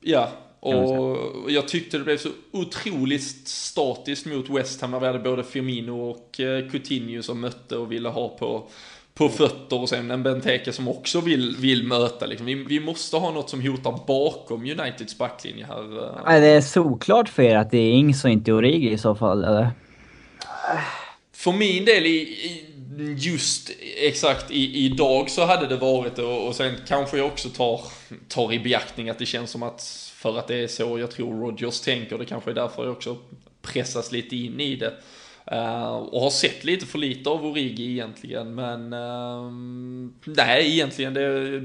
ja, 0.00 0.28
och 0.60 1.50
jag 1.50 1.68
tyckte 1.68 1.98
det 1.98 2.04
blev 2.04 2.18
så 2.18 2.28
otroligt 2.52 3.48
statiskt 3.48 4.26
mot 4.26 4.50
West 4.50 4.80
Ham 4.80 4.90
när 4.90 5.00
vi 5.00 5.06
hade 5.06 5.18
både 5.18 5.44
Firmino 5.44 6.10
och 6.10 6.40
eh, 6.40 6.70
Coutinho 6.70 7.22
som 7.22 7.40
mötte 7.40 7.76
och 7.76 7.92
ville 7.92 8.08
ha 8.08 8.28
på, 8.28 8.68
på 9.14 9.28
fötter 9.28 9.80
och 9.80 9.88
sen 9.88 10.10
en 10.10 10.22
Benteke 10.22 10.72
som 10.72 10.88
också 10.88 11.20
vill, 11.20 11.56
vill 11.58 11.86
möta. 11.86 12.26
Liksom. 12.26 12.46
Vi, 12.46 12.54
vi 12.54 12.80
måste 12.80 13.16
ha 13.16 13.30
något 13.30 13.50
som 13.50 13.66
hotar 13.66 14.00
bakom 14.06 14.60
Uniteds 14.60 15.18
backlinje 15.18 15.66
här. 15.66 16.04
Eh. 16.04 16.20
Nej, 16.26 16.40
det 16.40 16.46
är 16.46 16.60
såklart 16.60 17.28
för 17.28 17.42
er 17.42 17.56
att 17.56 17.70
det 17.70 17.78
är 17.78 17.92
Ings 17.92 18.24
och 18.24 18.30
inte 18.30 18.52
Origi 18.52 18.90
i 18.92 18.98
så 18.98 19.14
fall, 19.14 19.44
eller? 19.44 19.70
För 21.32 21.52
min 21.52 21.84
del, 21.84 22.06
i, 22.06 22.16
i 22.18 22.66
just 23.18 23.70
exakt 24.02 24.50
i, 24.50 24.84
idag 24.84 25.30
så 25.30 25.44
hade 25.44 25.66
det 25.66 25.76
varit 25.76 26.18
och, 26.18 26.46
och 26.46 26.54
sen 26.54 26.74
kanske 26.88 27.16
jag 27.16 27.26
också 27.26 27.48
tar, 27.48 27.80
tar 28.28 28.52
i 28.52 28.58
beaktning 28.58 29.10
att 29.10 29.18
det 29.18 29.26
känns 29.26 29.50
som 29.50 29.62
att 29.62 30.05
för 30.16 30.38
att 30.38 30.48
det 30.48 30.54
är 30.54 30.66
så 30.66 30.98
jag 30.98 31.10
tror 31.10 31.40
Rogers 31.40 31.80
tänker, 31.80 32.18
det 32.18 32.24
kanske 32.24 32.50
är 32.50 32.54
därför 32.54 32.84
jag 32.84 32.92
också 32.92 33.16
pressas 33.62 34.12
lite 34.12 34.36
in 34.36 34.60
i 34.60 34.76
det. 34.76 34.94
Uh, 35.52 35.96
och 35.96 36.20
har 36.20 36.30
sett 36.30 36.64
lite 36.64 36.86
för 36.86 36.98
lite 36.98 37.30
av 37.30 37.46
Origi 37.46 37.90
egentligen, 37.90 38.54
men 38.54 38.92
uh, 38.92 39.52
nej, 40.24 40.72
egentligen 40.72 41.14
det 41.14 41.60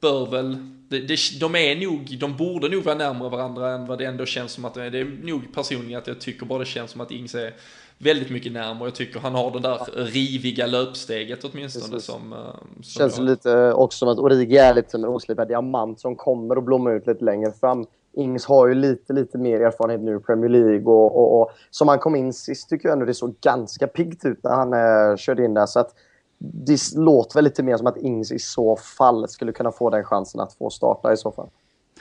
bör 0.00 0.30
väl, 0.30 0.56
det, 0.88 1.00
det, 1.00 1.18
de 1.40 1.54
är 1.54 1.76
nog, 1.76 2.18
de 2.18 2.36
borde 2.36 2.68
nog 2.68 2.82
vara 2.82 2.94
närmare 2.94 3.28
varandra 3.28 3.70
än 3.70 3.86
vad 3.86 3.98
det 3.98 4.04
ändå 4.04 4.26
känns 4.26 4.52
som 4.52 4.64
att 4.64 4.74
det 4.74 4.84
är. 4.84 4.90
Det 4.90 4.98
är 4.98 5.04
nog 5.04 5.54
personligen 5.54 5.98
att 5.98 6.06
jag 6.06 6.20
tycker 6.20 6.46
bara 6.46 6.58
det 6.58 6.64
känns 6.64 6.90
som 6.90 7.00
att 7.00 7.10
Ings 7.10 7.34
är 7.34 7.54
väldigt 8.02 8.30
mycket 8.30 8.52
närmare. 8.52 8.88
Jag 8.88 8.94
tycker 8.94 9.20
han 9.20 9.34
har 9.34 9.50
det 9.50 9.60
där 9.60 9.78
riviga 9.96 10.66
löpsteget 10.66 11.44
åtminstone 11.44 12.00
som, 12.00 12.32
eh, 12.32 12.38
som... 12.38 12.82
Känns 12.82 13.18
jag... 13.18 13.24
lite 13.24 13.72
också 13.72 13.98
som 13.98 14.08
att 14.08 14.18
Origi 14.18 14.56
är 14.56 14.74
lite 14.74 14.90
som 14.90 15.04
en 15.04 15.10
oslipad 15.10 15.48
diamant 15.48 16.00
som 16.00 16.16
kommer 16.16 16.56
att 16.56 16.64
blomma 16.64 16.92
ut 16.92 17.06
lite 17.06 17.24
längre 17.24 17.52
fram. 17.52 17.86
Ings 18.16 18.44
har 18.46 18.68
ju 18.68 18.74
lite, 18.74 19.12
lite 19.12 19.38
mer 19.38 19.60
erfarenhet 19.60 20.00
nu 20.00 20.16
i 20.16 20.18
Premier 20.18 20.50
League 20.50 20.84
och, 20.84 21.16
och, 21.16 21.40
och 21.40 21.50
som 21.70 21.88
han 21.88 21.98
kom 21.98 22.16
in 22.16 22.32
sist 22.32 22.68
tycker 22.68 22.88
jag 22.88 22.92
ändå 22.92 23.06
det 23.06 23.14
såg 23.14 23.34
ganska 23.40 23.86
piggt 23.86 24.24
ut 24.24 24.44
när 24.44 24.50
han 24.50 24.72
eh, 24.72 25.16
körde 25.16 25.44
in 25.44 25.54
där. 25.54 25.66
Så 25.66 25.80
att 25.80 25.94
det 26.38 26.78
låter 26.96 27.34
väl 27.34 27.44
lite 27.44 27.62
mer 27.62 27.76
som 27.76 27.86
att 27.86 27.96
Ings 27.96 28.32
i 28.32 28.38
så 28.38 28.76
fall 28.76 29.28
skulle 29.28 29.52
kunna 29.52 29.72
få 29.72 29.90
den 29.90 30.04
chansen 30.04 30.40
att 30.40 30.52
få 30.52 30.70
starta 30.70 31.12
i 31.12 31.16
så 31.16 31.32
fall. 31.32 31.48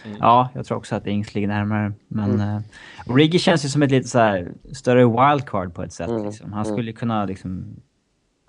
Mm. 0.06 0.18
Ja, 0.20 0.50
jag 0.56 0.66
tror 0.66 0.78
också 0.78 0.96
att 0.96 1.08
Ings 1.08 1.36
ligger 1.36 1.48
närmare. 1.48 1.94
Men 2.08 2.32
mm. 2.32 2.56
uh, 2.56 2.62
Origi 3.08 3.40
känns 3.40 3.66
ju 3.66 3.70
som 3.70 3.84
ett 3.84 3.92
lite 3.92 4.08
så 4.08 4.20
här, 4.20 4.52
större 4.74 5.06
wildcard 5.06 5.74
på 5.74 5.84
ett 5.84 5.94
sätt. 5.94 6.10
Mm. 6.10 6.26
Liksom. 6.26 6.54
Han 6.54 6.66
mm. 6.66 6.76
skulle 6.76 6.94
kunna 6.94 7.26
liksom... 7.26 7.76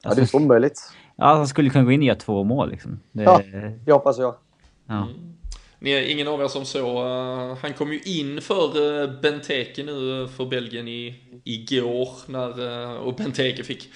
Alltså, 0.03 0.21
ja, 0.21 0.27
det 0.27 0.35
är 0.35 0.43
omöjligt. 0.43 0.93
Ja, 1.17 1.35
han 1.35 1.49
skulle 1.49 1.71
kunna 1.71 1.85
gå 1.85 1.93
in 1.93 2.01
och 2.01 2.07
göra 2.07 2.19
två 2.19 2.45
mål 2.45 2.71
liksom. 2.71 3.01
Det, 3.13 3.23
ja, 3.23 3.41
det 3.85 3.93
hoppas 3.93 4.19
jag. 4.19 4.35
Ja. 4.87 5.09
Mm. 5.81 6.11
ingen 6.11 6.29
av 6.29 6.41
er 6.41 6.49
som 6.49 6.65
så, 6.65 7.05
uh, 7.05 7.57
han 7.63 7.73
kom 7.73 7.93
ju 7.93 8.01
in 8.01 8.41
för 8.41 8.79
uh, 8.79 9.21
Benteke 9.21 9.83
nu 9.83 10.29
för 10.37 10.47
Belgien 10.47 10.89
i, 10.89 11.15
igår 11.45 12.09
när, 12.27 12.61
uh, 12.61 12.97
och 12.97 13.15
Benteke 13.15 13.63
fick 13.63 13.89
Eh, 13.89 13.91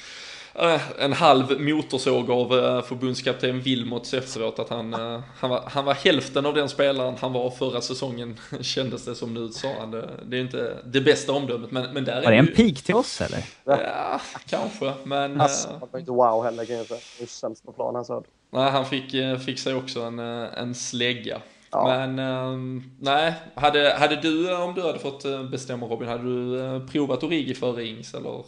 en 0.98 1.12
halv 1.12 1.60
motorsåg 1.60 2.30
av 2.30 2.58
eh, 2.58 2.82
förbundskapten 2.82 3.60
Wilmots 3.60 4.14
efteråt 4.14 4.58
att 4.58 4.68
han, 4.68 4.94
eh, 4.94 5.20
han, 5.36 5.50
var, 5.50 5.62
han 5.66 5.84
var 5.84 5.94
hälften 5.94 6.46
av 6.46 6.54
den 6.54 6.68
spelaren 6.68 7.14
han 7.20 7.32
var 7.32 7.50
förra 7.50 7.80
säsongen 7.80 8.40
kändes 8.60 9.04
det 9.04 9.14
som 9.14 9.34
nu 9.34 9.48
sa 9.48 9.68
han. 9.80 9.90
Det, 9.90 10.10
det 10.26 10.36
är 10.36 10.40
inte 10.40 10.78
det 10.84 11.00
bästa 11.00 11.32
omdömet 11.32 11.70
men, 11.70 11.92
men 11.94 12.04
där 12.04 12.24
Var 12.24 12.30
det 12.30 12.36
en 12.36 12.46
pik 12.46 12.82
till 12.82 12.94
oss 12.94 13.20
eller? 13.20 13.44
Ja, 13.64 14.20
kanske 14.46 14.92
men... 15.04 15.40
Alltså, 15.40 15.68
han 15.68 15.88
var 15.92 16.00
inte 16.00 16.12
wow 16.12 16.44
heller 16.44 16.64
kan 16.64 16.76
jag 16.76 16.86
säga. 16.86 17.26
sämst 17.26 17.66
på 17.66 17.72
planen 17.72 18.04
så. 18.04 18.24
Nej, 18.50 18.70
han 18.70 18.86
fick, 18.86 19.14
fick 19.44 19.58
sig 19.58 19.74
också 19.74 20.00
en, 20.00 20.18
en 20.18 20.74
slägga. 20.74 21.40
Ja. 21.70 22.06
Men 22.06 22.82
nej, 23.00 23.34
hade, 23.54 23.96
hade 23.98 24.16
du, 24.16 24.56
om 24.56 24.74
du 24.74 24.82
hade 24.82 24.98
fått 24.98 25.50
bestämma 25.50 25.86
Robin, 25.86 26.08
hade 26.08 26.22
du 26.22 26.86
provat 26.86 27.22
Origi 27.22 27.54
före 27.54 27.84
Ings 27.84 28.14
eller? 28.14 28.44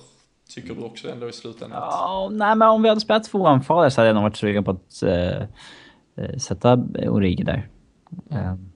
Tycker 0.49 0.75
du 0.75 0.83
också 0.83 1.11
ändå 1.11 1.29
i 1.29 1.33
slutändan? 1.33 1.79
Ja, 1.83 2.29
nej, 2.33 2.57
men 2.57 2.69
om 2.69 2.83
vi 2.83 2.89
hade 2.89 3.01
spelat 3.01 3.25
två 3.25 3.47
anfallare 3.47 3.91
så 3.91 4.01
hade 4.01 4.09
jag 4.09 4.15
nog 4.15 4.23
varit 4.23 4.37
sugen 4.37 4.65
på 4.65 4.71
att 4.71 5.03
äh, 5.03 6.39
sätta 6.39 6.75
Origi 7.09 7.45
där. 7.45 7.69
Mm. 8.31 8.71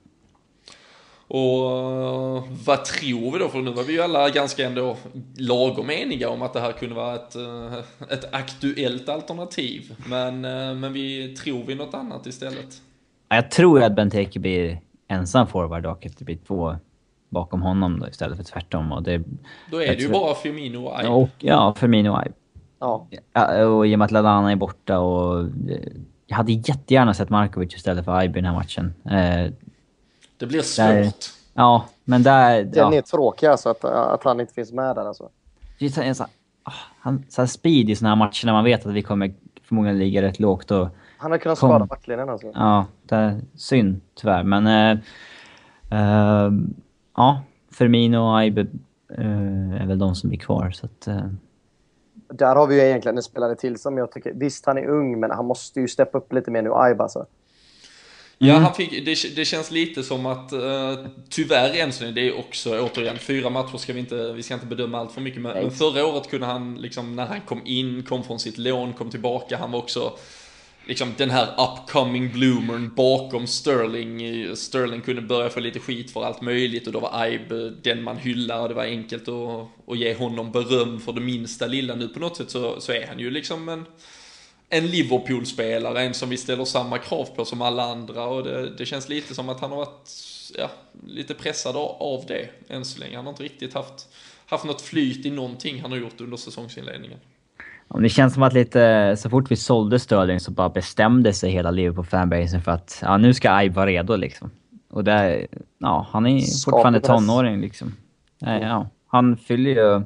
Och 1.34 2.48
vad 2.66 2.84
tror 2.84 3.32
vi 3.32 3.38
då? 3.38 3.48
För 3.48 3.58
nu 3.58 3.70
var 3.70 3.82
vi 3.82 3.92
ju 3.92 4.02
alla 4.02 4.30
ganska 4.30 4.66
ändå 4.66 4.96
lagom 5.36 5.90
eniga 5.90 6.28
om 6.28 6.42
att 6.42 6.52
det 6.52 6.60
här 6.60 6.72
kunde 6.72 6.94
vara 6.94 7.14
ett, 7.14 7.36
ett 8.10 8.34
aktuellt 8.34 9.08
alternativ. 9.08 9.96
Men, 10.06 10.40
men 10.80 10.92
vi 10.92 11.36
tror 11.36 11.64
vi 11.64 11.74
något 11.74 11.94
annat 11.94 12.26
istället? 12.26 12.82
Jag 13.28 13.50
tror 13.50 13.82
att 13.82 13.96
Benteke 13.96 14.38
blir 14.38 14.80
ensam 15.08 15.46
forward 15.46 15.86
och 15.86 16.06
att 16.06 16.18
det 16.18 16.24
blir 16.24 16.38
två 16.46 16.76
bakom 17.32 17.62
honom 17.62 18.00
då, 18.00 18.08
istället 18.08 18.36
för 18.36 18.44
tvärtom. 18.44 18.92
Och 18.92 19.02
det, 19.02 19.22
då 19.70 19.82
är 19.82 19.86
det 19.86 20.02
ju 20.02 20.08
bara 20.08 20.34
Firmino 20.34 20.86
och 20.86 21.00
Ibe. 21.00 21.08
Och, 21.08 21.30
ja, 21.38 21.74
Firmino 21.74 22.10
och 22.10 22.26
Ibe. 22.26 22.34
Ja. 22.78 23.06
ja. 23.32 23.66
Och 23.66 23.86
i 23.86 23.94
och 23.94 23.98
med 23.98 24.04
att 24.04 24.10
Ladana 24.10 24.52
är 24.52 24.56
borta 24.56 24.98
och... 24.98 25.40
Eh, 25.40 25.92
jag 26.26 26.36
hade 26.36 26.52
jättegärna 26.52 27.14
sett 27.14 27.30
Markovic 27.30 27.74
istället 27.74 28.04
för 28.04 28.22
Ibe 28.22 28.38
i 28.38 28.42
den 28.42 28.50
här 28.50 28.58
matchen. 28.58 28.94
Eh, 29.04 29.52
det 30.36 30.46
blir 30.46 30.62
svårt. 30.62 30.86
Där, 30.86 31.12
ja, 31.54 31.84
men 32.04 32.22
där... 32.22 32.64
Den 32.64 32.92
ja. 32.92 32.94
är 32.94 33.02
tråkig 33.02 33.46
alltså, 33.46 33.68
att, 33.68 33.84
att 33.84 34.24
han 34.24 34.40
inte 34.40 34.54
finns 34.54 34.72
med 34.72 34.96
där 34.96 35.04
alltså. 35.04 35.28
Det 35.78 35.96
är 35.96 36.14
så, 36.14 36.24
ah, 36.62 36.72
han, 37.00 37.24
så 37.28 37.42
här 37.42 37.46
speed 37.46 37.90
i 37.90 37.96
såna 37.96 38.08
här 38.08 38.16
matcher 38.16 38.46
när 38.46 38.52
man 38.52 38.64
vet 38.64 38.86
att 38.86 38.92
vi 38.92 39.02
kommer 39.02 39.34
förmodligen 39.62 39.98
ligga 39.98 40.22
rätt 40.22 40.40
lågt 40.40 40.70
och... 40.70 40.88
Han 41.18 41.30
har 41.30 41.38
kunnat 41.38 41.58
skada 41.58 41.86
backlinjen 41.86 42.28
alltså. 42.28 42.50
Ja, 42.54 42.86
det 43.02 43.16
är 43.16 43.40
synd 43.54 44.00
tyvärr, 44.14 44.42
men... 44.42 44.66
Eh, 44.66 44.98
eh, 46.00 46.50
ja, 47.16 47.42
Firmino 47.70 48.18
och 48.18 48.38
Aibe 48.38 48.60
uh, 49.18 49.82
är 49.82 49.86
väl 49.86 49.98
de 49.98 50.14
som 50.14 50.32
är 50.32 50.36
kvar. 50.36 50.70
Så 50.70 50.86
att, 50.86 51.08
uh... 51.08 51.26
Där 52.32 52.56
har 52.56 52.66
vi 52.66 52.74
ju 52.74 52.80
egentligen 52.80 53.16
en 53.16 53.22
spelare 53.22 53.56
till 53.56 53.78
som 53.78 53.98
jag 53.98 54.12
tycker... 54.12 54.32
Visst, 54.34 54.66
han 54.66 54.78
är 54.78 54.86
ung, 54.86 55.20
men 55.20 55.30
han 55.30 55.46
måste 55.46 55.80
ju 55.80 55.88
steppa 55.88 56.18
upp 56.18 56.32
lite 56.32 56.50
mer 56.50 56.62
nu, 56.62 56.70
Aibe 56.74 57.02
alltså. 57.02 57.26
Ja, 58.38 58.50
mm. 58.50 58.62
han 58.62 58.74
fick, 58.74 59.04
det, 59.04 59.36
det 59.36 59.44
känns 59.44 59.70
lite 59.70 60.02
som 60.02 60.26
att, 60.26 60.52
uh, 60.52 61.06
tyvärr 61.28 61.80
än 61.80 61.92
så 61.92 62.04
det 62.04 62.28
är 62.28 62.38
också, 62.38 62.80
återigen, 62.80 63.18
fyra 63.18 63.50
matcher 63.50 63.76
ska 63.76 63.92
vi 63.92 64.00
inte, 64.00 64.32
vi 64.32 64.42
ska 64.42 64.54
inte 64.54 64.66
bedöma 64.66 64.98
allt 64.98 65.12
för 65.12 65.20
mycket, 65.20 65.40
men, 65.40 65.52
men 65.52 65.70
förra 65.70 66.06
året 66.06 66.30
kunde 66.30 66.46
han, 66.46 66.74
liksom, 66.74 67.16
när 67.16 67.26
han 67.26 67.40
kom 67.40 67.60
in, 67.64 68.02
kom 68.02 68.22
från 68.22 68.38
sitt 68.38 68.58
lån, 68.58 68.92
kom 68.92 69.10
tillbaka, 69.10 69.56
han 69.56 69.70
var 69.70 69.78
också 69.78 70.12
liksom 70.86 71.14
den 71.16 71.30
här 71.30 71.46
upcoming 71.46 72.32
bloomern 72.32 72.94
bakom 72.94 73.46
Sterling. 73.46 74.22
Eh, 74.22 74.54
Sterling 74.54 75.00
kunde 75.00 75.22
börja 75.22 75.50
få 75.50 75.60
lite 75.60 75.78
skit 75.78 76.10
för 76.10 76.24
allt 76.24 76.40
möjligt 76.40 76.86
och 76.86 76.92
då 76.92 77.00
var 77.00 77.26
Ibe 77.26 77.70
den 77.70 78.02
man 78.02 78.16
hyllar 78.16 78.60
och 78.60 78.68
det 78.68 78.74
var 78.74 78.84
enkelt 78.84 79.28
att, 79.28 79.68
att 79.86 79.98
ge 79.98 80.14
honom 80.14 80.52
beröm 80.52 81.00
för 81.00 81.12
det 81.12 81.20
minsta 81.20 81.66
lilla. 81.66 81.94
Nu 81.94 82.08
på 82.08 82.18
något 82.18 82.36
sätt 82.36 82.50
så, 82.50 82.80
så 82.80 82.92
är 82.92 83.06
han 83.06 83.18
ju 83.18 83.30
liksom 83.30 83.68
en, 83.68 83.84
en 84.68 84.86
Liverpool-spelare, 84.86 86.02
en 86.02 86.14
som 86.14 86.28
vi 86.28 86.36
ställer 86.36 86.64
samma 86.64 86.98
krav 86.98 87.24
på 87.24 87.44
som 87.44 87.62
alla 87.62 87.82
andra 87.82 88.24
och 88.24 88.44
det, 88.44 88.70
det 88.70 88.86
känns 88.86 89.08
lite 89.08 89.34
som 89.34 89.48
att 89.48 89.60
han 89.60 89.70
har 89.70 89.78
varit 89.78 90.10
ja, 90.58 90.70
lite 91.06 91.34
pressad 91.34 91.76
av 91.76 92.24
det 92.28 92.48
än 92.68 92.84
så 92.84 93.00
länge. 93.00 93.16
Han 93.16 93.26
har 93.26 93.32
inte 93.32 93.42
riktigt 93.42 93.74
haft, 93.74 94.08
haft 94.46 94.64
något 94.64 94.80
flyt 94.80 95.26
i 95.26 95.30
någonting 95.30 95.80
han 95.80 95.90
har 95.90 95.98
gjort 95.98 96.20
under 96.20 96.36
säsongsinledningen. 96.36 97.18
Det 98.00 98.08
känns 98.08 98.34
som 98.34 98.42
att 98.42 98.52
lite, 98.52 99.14
så 99.18 99.30
fort 99.30 99.50
vi 99.50 99.56
sålde 99.56 99.98
Sterling 99.98 100.40
så 100.40 100.50
bara 100.50 100.68
bestämde 100.68 101.32
sig 101.32 101.50
hela 101.50 101.70
Liverpool 101.70 102.04
fanbasen 102.04 102.62
för 102.62 102.72
att 102.72 102.98
ja, 103.02 103.16
nu 103.16 103.34
ska 103.34 103.62
Ibe 103.62 103.74
vara 103.74 103.86
redo 103.86 104.16
liksom. 104.16 104.50
Och 104.90 105.04
där, 105.04 105.46
ja, 105.78 106.06
han 106.10 106.26
är 106.26 106.40
Skapligt. 106.40 106.64
fortfarande 106.64 107.00
tonåring 107.00 107.60
liksom. 107.60 107.94
Ja, 108.38 108.88
han 109.06 109.36
fyller 109.36 109.70
ju 109.70 110.02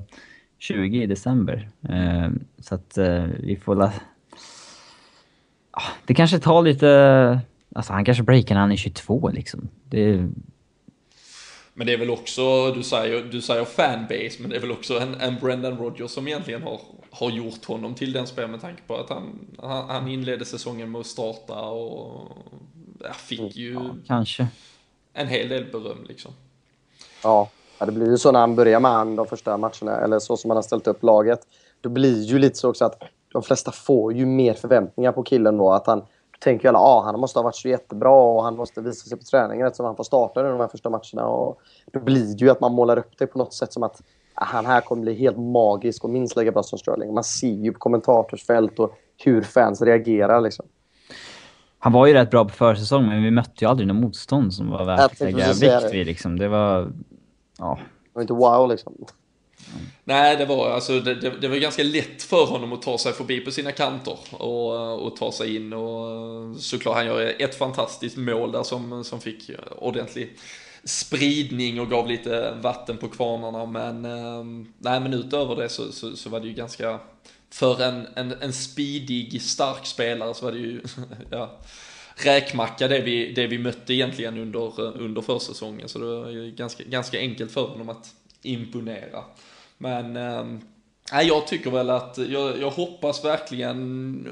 20 0.59 1.03
i 1.03 1.07
december. 1.07 1.69
Eh, 1.89 2.29
så 2.59 2.75
att 2.75 2.99
eh, 2.99 3.25
vi 3.39 3.57
får 3.57 3.75
la... 3.75 3.93
Det 6.07 6.15
kanske 6.15 6.39
tar 6.39 6.63
lite... 6.63 7.41
Alltså 7.75 7.93
han 7.93 8.05
kanske 8.05 8.23
breakar 8.23 8.55
när 8.55 8.61
han 8.61 8.73
är 8.73 8.77
22 8.77 9.31
liksom. 9.35 9.69
Det... 9.85 10.29
Men 11.79 11.87
det 11.87 11.93
är 11.93 11.99
väl 11.99 12.11
också, 12.11 12.73
du 12.73 12.83
säger, 12.83 13.23
du 13.23 13.41
säger 13.41 13.65
fanbase, 13.65 14.37
men 14.39 14.51
det 14.51 14.57
är 14.57 14.61
väl 14.61 14.73
också 14.73 14.99
en, 14.99 15.15
en 15.15 15.37
Brendan 15.41 15.79
Rodgers 15.79 16.11
som 16.11 16.29
egentligen 16.29 16.63
har 16.63 16.81
har 17.21 17.31
gjort 17.31 17.65
honom 17.65 17.95
till 17.95 18.13
den 18.13 18.27
spelaren 18.27 18.51
med 18.51 18.61
tanke 18.61 18.83
på 18.87 18.97
att 18.97 19.09
han, 19.09 19.47
han, 19.59 19.91
han 19.91 20.09
inledde 20.09 20.45
säsongen 20.45 20.91
med 20.91 21.01
att 21.01 21.07
starta 21.07 21.61
och 21.61 22.29
ja, 23.01 23.13
fick 23.13 23.57
ju 23.57 23.73
ja, 23.73 23.95
kanske. 24.07 24.47
en 25.13 25.29
hel 25.29 25.49
del 25.49 25.65
beröm 25.65 26.05
liksom. 26.09 26.33
Ja, 27.23 27.51
det 27.79 27.93
blir 27.93 28.11
ju 28.11 28.19
så 28.19 28.33
när 28.33 28.41
han 28.41 28.57
börjar 28.57 28.81
med 28.81 28.91
han 28.91 29.17
de 29.17 29.27
första 29.27 29.57
matcherna, 29.57 29.97
eller 29.97 30.19
så 30.19 30.37
som 30.37 30.51
han 30.51 30.57
har 30.57 30.63
ställt 30.63 30.87
upp 30.87 31.03
laget. 31.03 31.41
Då 31.81 31.89
blir 31.89 32.23
ju 32.23 32.39
lite 32.39 32.57
så 32.57 32.71
också 32.71 32.85
att 32.85 33.03
de 33.33 33.43
flesta 33.43 33.73
får 33.73 34.13
ju 34.13 34.27
mer 34.27 34.55
förväntningar 34.55 35.13
på 35.13 35.23
killen 35.23 35.57
då. 35.57 35.73
Att 35.73 35.87
han 35.87 36.03
tänker 36.41 36.69
alla, 36.69 36.79
ah, 36.79 37.03
han 37.05 37.21
måste 37.21 37.39
ha 37.39 37.45
varit 37.45 37.57
så 37.57 37.69
jättebra 37.69 38.11
och 38.11 38.43
han 38.43 38.57
måste 38.57 38.81
visa 38.81 39.09
sig 39.09 39.19
på 39.19 39.25
träningen 39.25 39.67
eftersom 39.67 39.87
han 39.87 39.97
får 39.97 40.05
starta 40.05 40.43
de 40.43 40.61
här 40.61 40.69
första 40.69 40.91
matcherna. 40.91 41.29
Och 41.29 41.61
då 41.93 42.01
blir 42.01 42.37
det 42.37 42.45
ju 42.45 42.51
att 42.51 42.61
man 42.61 42.73
målar 42.73 42.99
upp 42.99 43.19
det 43.19 43.27
på 43.27 43.39
något 43.39 43.55
sätt 43.55 43.73
som 43.73 43.83
att 43.83 44.03
han 44.35 44.67
här 44.67 44.81
kommer 44.81 45.03
bli 45.03 45.15
helt 45.15 45.39
magisk 45.39 46.05
och 46.05 46.11
minst 46.11 46.37
lika 46.37 46.53
bra 46.53 46.63
som 46.63 46.79
Sterling. 46.79 47.15
Man 47.15 47.25
ser 47.25 47.49
ju 47.49 47.73
på 47.73 47.79
kommentatorsfält 47.79 48.79
och 48.79 48.93
hur 49.25 49.43
fans 49.43 49.83
reagerar 49.83 50.41
liksom. 50.41 50.67
Han 51.79 51.93
var 51.93 52.07
ju 52.07 52.13
rätt 52.13 52.31
bra 52.31 52.45
på 52.45 52.51
försäsong, 52.51 53.07
men 53.07 53.23
vi 53.23 53.31
mötte 53.31 53.65
ju 53.65 53.71
aldrig 53.71 53.89
något 53.89 53.97
motstånd 53.97 54.55
som 54.55 54.71
var 54.71 54.85
värt 54.85 55.01
att 55.01 55.21
lägga 55.21 55.53
vikt 55.53 55.95
vid. 55.95 56.07
Liksom. 56.07 56.39
Det 56.39 56.49
var... 56.49 56.93
Ja. 57.59 57.79
Det 58.05 58.11
var 58.13 58.23
inte 58.23 58.33
wow 58.33 58.69
liksom. 58.69 58.95
Nej, 60.05 60.37
det 60.37 60.45
var, 60.45 60.71
alltså, 60.71 61.01
det, 61.01 61.15
det, 61.15 61.31
det, 61.31 61.49
var 61.49 61.57
ganska 61.57 61.83
lätt 61.83 62.23
för 62.23 62.47
honom 62.47 62.73
att 62.73 62.83
ta 62.83 62.99
sig 62.99 63.13
förbi 63.13 63.41
på 63.41 63.51
sina 63.51 63.73
kanter 63.73 64.19
och, 64.31 65.07
och 65.07 65.17
ta 65.17 65.33
sig 65.33 65.57
in. 65.57 65.73
Och 65.73 66.57
såklart, 66.57 66.97
han 66.97 67.07
gör 67.07 67.43
ett 67.43 67.55
fantastiskt 67.55 68.17
mål 68.17 68.53
där 68.53 68.63
som, 68.63 69.05
som 69.05 69.21
fick 69.21 69.51
ordentlig 69.77 70.37
spridning 70.85 71.81
och 71.81 71.91
gav 71.91 72.09
lite 72.09 72.55
vatten 72.61 72.97
på 72.97 73.09
kvarnarna. 73.09 73.67
Men, 73.67 74.05
ehm, 74.05 74.73
nej, 74.79 75.01
men 75.01 75.15
utöver 75.15 75.57
det 75.57 75.69
så, 75.69 75.93
så, 75.93 76.17
så 76.17 76.31
var 76.31 76.41
det 76.41 76.47
ju 76.47 76.55
ganska, 76.55 76.99
för 77.51 77.83
en, 77.83 78.07
en, 78.15 78.33
en 78.41 78.53
speedig, 78.53 79.43
stark 79.43 79.87
spelare 79.87 80.35
så 80.35 80.45
var 80.45 80.53
det 80.53 80.59
ju, 80.59 80.81
ja, 81.31 81.59
räkmacka 82.17 82.89
det 82.89 83.01
vi, 83.01 83.33
det 83.33 83.47
vi 83.47 83.59
mötte 83.59 83.95
egentligen 83.95 84.39
under, 84.39 84.81
under 84.81 85.23
försäsongen. 85.23 85.89
Så 85.89 85.99
det 85.99 86.05
var 86.05 86.31
ju 86.31 86.51
ganska, 86.51 86.85
ganska 86.85 87.19
enkelt 87.19 87.53
för 87.53 87.63
honom 87.63 87.89
att 87.89 88.15
imponera. 88.43 89.25
Men 89.79 90.17
äh, 91.13 91.23
jag 91.23 91.47
tycker 91.47 91.71
väl 91.71 91.91
att, 91.91 92.19
jag, 92.19 92.61
jag 92.61 92.71
hoppas 92.71 93.25
verkligen, 93.25 94.29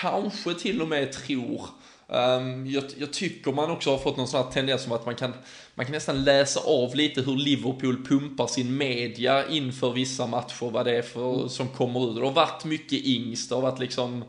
kanske 0.00 0.54
till 0.54 0.82
och 0.82 0.88
med 0.88 1.12
tror, 1.12 1.60
Um, 2.08 2.66
jag, 2.66 2.84
jag, 2.98 3.12
tycker 3.12 3.52
man 3.52 3.70
också 3.70 3.90
har 3.90 3.98
fått 3.98 4.16
någon 4.16 4.28
sån 4.28 4.44
här 4.44 4.50
tendens 4.50 4.82
som 4.82 4.92
att 4.92 5.06
man 5.06 5.14
kan, 5.14 5.32
man 5.74 5.86
kan 5.86 5.92
nästan 5.92 6.24
läsa 6.24 6.60
av 6.60 6.94
lite 6.94 7.20
hur 7.22 7.36
Liverpool 7.36 8.04
pumpar 8.04 8.46
sin 8.46 8.76
media 8.76 9.48
inför 9.48 9.92
vissa 9.92 10.26
matcher, 10.26 10.70
vad 10.70 10.86
det 10.86 10.96
är 10.96 11.02
för, 11.02 11.34
mm. 11.34 11.48
som 11.48 11.68
kommer 11.68 12.10
ut. 12.10 12.16
Det 12.16 12.22
har 12.22 12.32
varit 12.32 12.64
mycket 12.64 13.04
Ings, 13.04 13.48
det 13.48 13.54
har 13.54 13.62
varit 13.62 13.78
liksom 13.78 14.24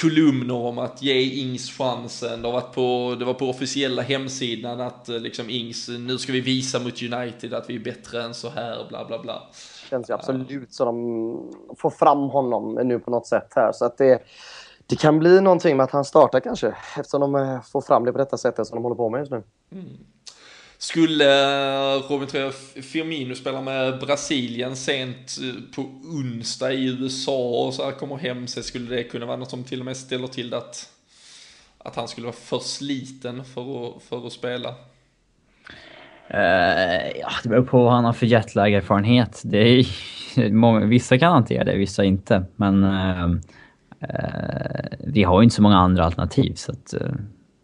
kolumner 0.00 0.54
om 0.54 0.78
att 0.78 1.02
ge 1.02 1.22
Ings 1.22 1.70
chansen. 1.70 2.42
Det, 2.42 2.48
har 2.48 2.52
varit 2.52 2.74
på, 2.74 3.16
det 3.18 3.24
var 3.24 3.34
på 3.34 3.48
officiella 3.48 4.02
hemsidan 4.02 4.80
att 4.80 5.08
eh, 5.08 5.18
liksom 5.18 5.50
Ings, 5.50 5.88
nu 5.88 6.18
ska 6.18 6.32
vi 6.32 6.40
visa 6.40 6.78
mot 6.78 7.02
United 7.02 7.54
att 7.54 7.70
vi 7.70 7.76
är 7.76 7.80
bättre 7.80 8.22
än 8.22 8.34
så 8.34 8.48
här, 8.48 8.86
bla 8.88 9.04
bla 9.04 9.18
bla. 9.18 9.42
Det 9.84 9.90
känns 9.90 10.10
ju 10.10 10.14
absolut 10.14 10.74
så 10.74 10.84
de 10.84 11.76
får 11.78 11.90
fram 11.90 12.18
honom 12.18 12.74
nu 12.84 12.98
på 12.98 13.10
något 13.10 13.26
sätt 13.26 13.52
här. 13.56 13.72
Så 13.72 13.84
att 13.84 13.98
det 13.98 14.22
det 14.90 14.96
kan 14.96 15.18
bli 15.18 15.40
någonting 15.40 15.76
med 15.76 15.84
att 15.84 15.90
han 15.90 16.04
startar 16.04 16.40
kanske, 16.40 16.74
eftersom 16.98 17.20
de 17.20 17.34
eh, 17.34 17.62
får 17.62 17.80
fram 17.80 18.04
det 18.04 18.12
på 18.12 18.18
detta 18.18 18.36
sättet 18.36 18.66
som 18.66 18.76
de 18.76 18.82
håller 18.82 18.96
på 18.96 19.10
med 19.10 19.18
just 19.18 19.32
nu. 19.32 19.42
Mm. 19.72 19.86
Skulle 20.82 21.24
eh, 21.94 22.02
Robin 22.08 22.28
tror 22.28 22.50
Firmino 22.82 23.34
spela 23.34 23.60
med 23.60 23.98
Brasilien 23.98 24.76
sent 24.76 25.36
eh, 25.42 25.74
på 25.74 25.82
onsdag 26.04 26.72
i 26.72 26.86
USA 26.86 27.66
och 27.66 27.74
så 27.74 27.84
här 27.84 27.92
kommer 27.92 28.16
hem 28.16 28.46
sig, 28.46 28.62
skulle 28.62 28.96
det 28.96 29.02
kunna 29.02 29.26
vara 29.26 29.36
något 29.36 29.50
som 29.50 29.64
till 29.64 29.80
och 29.80 29.84
med 29.84 29.96
ställer 29.96 30.26
till 30.26 30.50
det 30.50 30.56
att, 30.56 30.88
att 31.78 31.96
han 31.96 32.08
skulle 32.08 32.24
vara 32.24 32.36
för 32.36 32.58
sliten 32.58 33.44
för 33.44 33.86
att, 33.86 34.02
för 34.02 34.26
att 34.26 34.32
spela? 34.32 34.68
Uh, 36.34 37.18
ja, 37.20 37.30
det 37.42 37.48
beror 37.48 37.64
på 37.64 37.84
vad 37.84 37.92
han 37.92 38.04
har 38.04 38.12
för 38.12 38.26
jetlag-erfarenhet. 38.26 39.42
Det 39.44 39.58
är, 39.58 39.86
många, 40.50 40.86
vissa 40.86 41.18
kan 41.18 41.32
hantera 41.32 41.64
det, 41.64 41.76
vissa 41.76 42.04
inte. 42.04 42.44
Men 42.56 42.84
uh, 42.84 43.30
uh, 43.30 43.38
vi 44.98 45.22
har 45.22 45.40
ju 45.40 45.44
inte 45.44 45.56
så 45.56 45.62
många 45.62 45.78
andra 45.78 46.04
alternativ 46.04 46.54
så 46.54 46.72
att 46.72 46.94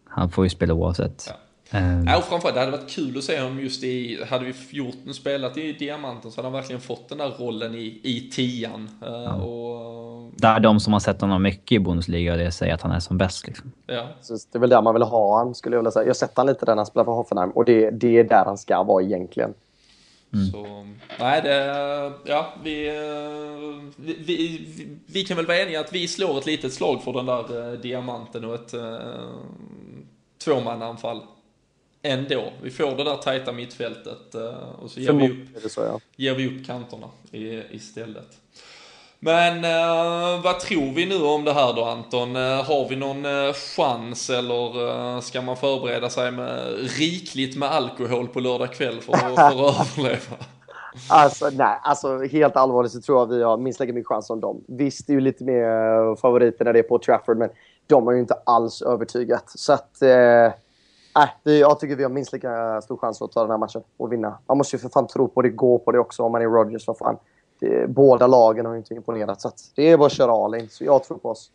han 0.08 0.30
får 0.30 0.44
ju 0.44 0.48
spela 0.48 0.74
oavsett. 0.74 1.24
Ja. 1.28 1.45
Um, 1.70 2.06
ja, 2.06 2.18
och 2.18 2.24
framförallt, 2.24 2.54
det 2.54 2.60
hade 2.60 2.72
varit 2.72 2.90
kul 2.90 3.18
att 3.18 3.24
se 3.24 3.40
honom 3.40 3.60
just 3.60 3.84
i, 3.84 4.24
hade 4.28 4.44
vi 4.44 4.54
gjort, 4.70 4.94
spelat 5.14 5.56
i 5.56 5.72
Diamanten 5.72 6.30
så 6.30 6.38
hade 6.38 6.46
han 6.46 6.52
verkligen 6.52 6.80
fått 6.80 7.08
den 7.08 7.18
där 7.18 7.28
rollen 7.28 7.74
i, 7.74 8.00
i 8.02 8.30
tian. 8.32 8.90
Uh, 9.02 9.08
ja. 9.08 9.34
och, 9.34 10.32
där 10.36 10.60
de 10.60 10.80
som 10.80 10.92
har 10.92 11.00
sett 11.00 11.20
honom 11.20 11.42
mycket 11.42 11.72
i 11.72 11.78
Bundesliga 11.78 12.36
det 12.36 12.52
säger 12.52 12.74
att 12.74 12.82
han 12.82 12.92
är 12.92 13.00
som 13.00 13.18
bäst. 13.18 13.46
Liksom. 13.46 13.72
Ja. 13.86 14.08
det 14.52 14.58
är 14.58 14.58
väl 14.58 14.70
där 14.70 14.82
man 14.82 14.94
vill 14.94 15.02
ha 15.02 15.38
han 15.38 15.54
skulle 15.54 15.76
jag 15.76 15.80
vilja 15.80 15.90
säga. 15.90 16.02
Jag 16.02 16.08
har 16.08 16.14
sett 16.14 16.36
han 16.36 16.46
lite 16.46 16.66
där 16.66 16.72
när 16.72 16.76
han 16.76 16.86
spelar 16.86 17.04
för 17.04 17.12
Hoffenheim 17.12 17.50
och 17.50 17.64
det, 17.64 17.90
det 17.90 18.18
är 18.18 18.24
där 18.24 18.44
han 18.44 18.58
ska 18.58 18.82
vara 18.82 19.02
egentligen. 19.02 19.54
Mm. 20.32 20.46
Så, 20.46 20.86
nej, 21.18 21.42
det, 21.42 22.12
ja, 22.24 22.54
vi, 22.62 22.90
vi, 23.96 24.16
vi, 24.26 24.66
vi, 25.06 25.24
kan 25.24 25.36
väl 25.36 25.46
vara 25.46 25.58
eniga 25.58 25.80
att 25.80 25.92
vi 25.92 26.08
slår 26.08 26.38
ett 26.38 26.46
litet 26.46 26.72
slag 26.72 27.02
för 27.02 27.12
den 27.12 27.26
där 27.26 27.72
uh, 27.72 27.80
diamanten 27.80 28.44
och 28.44 28.54
ett 28.54 28.74
uh, 28.74 29.00
tvåmannaanfall 30.44 31.20
ändå. 32.07 32.52
Vi 32.62 32.70
får 32.70 32.96
det 32.96 33.04
där 33.04 33.16
tajta 33.16 33.52
mittfältet 33.52 34.34
uh, 34.34 34.82
och 34.82 34.90
så 34.90 35.00
ger 35.00 35.12
vi 35.12 35.28
upp, 35.28 35.70
så, 35.70 35.80
ja. 35.80 36.00
ger 36.16 36.34
vi 36.34 36.46
upp 36.46 36.66
kanterna 36.66 37.07
i, 37.32 37.62
istället. 37.70 38.28
Men 39.18 39.64
uh, 39.64 40.42
vad 40.42 40.61
tror 40.61 40.94
vi 40.94 41.07
nu 41.07 41.24
om 41.24 41.44
det 41.44 41.52
här 41.52 41.72
då 41.72 41.84
Anton? 41.84 42.36
Uh, 42.36 42.62
har 42.62 42.88
vi 42.88 42.96
någon 42.96 43.26
uh, 43.26 43.52
chans 43.76 44.30
eller 44.30 45.20
ska 45.20 45.42
man 45.42 45.57
förbereda 45.57 46.11
sig 46.11 46.30
med 46.30 46.74
rikligt 46.98 47.57
med 47.57 47.68
alkohol 47.68 48.28
på 48.28 48.40
lördag 48.40 48.72
kväll 48.72 49.00
för, 49.00 49.12
för 49.12 49.26
att 49.26 49.38
överleva? 49.98 50.36
Alltså 51.09 51.50
nej, 51.52 51.78
alltså 51.82 52.18
helt 52.18 52.57
allvarligt 52.57 52.92
så 52.92 53.00
tror 53.00 53.18
jag 53.18 53.26
vi 53.26 53.42
har 53.42 53.57
minst 53.57 53.80
lika 53.80 53.92
mycket 53.92 54.09
chans 54.09 54.26
som 54.26 54.40
dem. 54.40 54.64
Visst, 54.68 55.07
det 55.07 55.12
är 55.12 55.14
ju 55.14 55.20
lite 55.20 55.44
mer 55.44 56.16
favoriter 56.16 56.64
när 56.64 56.72
det 56.72 56.78
är 56.78 56.82
på 56.82 56.98
Trafford, 56.98 57.36
men 57.36 57.50
de 57.86 58.07
har 58.07 58.12
ju 58.12 58.20
inte 58.20 58.34
alls 58.46 58.82
övertygat. 58.82 59.44
Så 59.46 59.72
att 59.72 60.02
Nej, 61.16 61.34
vi, 61.44 61.60
jag 61.60 61.80
tycker 61.80 61.96
vi 61.96 62.02
har 62.02 62.10
minst 62.10 62.32
lika 62.32 62.80
stor 62.80 62.96
chans 62.96 63.22
att 63.22 63.32
ta 63.32 63.40
den 63.40 63.50
här 63.50 63.58
matchen 63.58 63.82
och 63.96 64.12
vinna. 64.12 64.38
Man 64.46 64.58
måste 64.58 64.76
ju 64.76 64.80
för 64.80 64.88
fan 64.88 65.06
tro 65.06 65.28
på 65.28 65.42
det, 65.42 65.48
gå 65.48 65.78
på 65.78 65.92
det 65.92 65.98
också 65.98 66.22
om 66.22 66.32
man 66.32 66.42
är 66.42 66.46
Rogers. 66.46 66.86
vad 66.86 66.98
fan. 66.98 67.16
Det, 67.60 67.90
båda 67.90 68.26
lagen 68.26 68.66
har 68.66 68.72
ju 68.72 68.78
inte 68.78 68.94
imponerat. 68.94 69.40
Så 69.40 69.50
det 69.74 69.90
är 69.90 69.96
bara 69.96 70.06
att 70.06 70.12
köra 70.12 70.44
all 70.44 70.54
in. 70.54 70.68
Så 70.68 70.84
jag 70.84 71.04
tror 71.04 71.18
på 71.18 71.30
oss. 71.30 71.50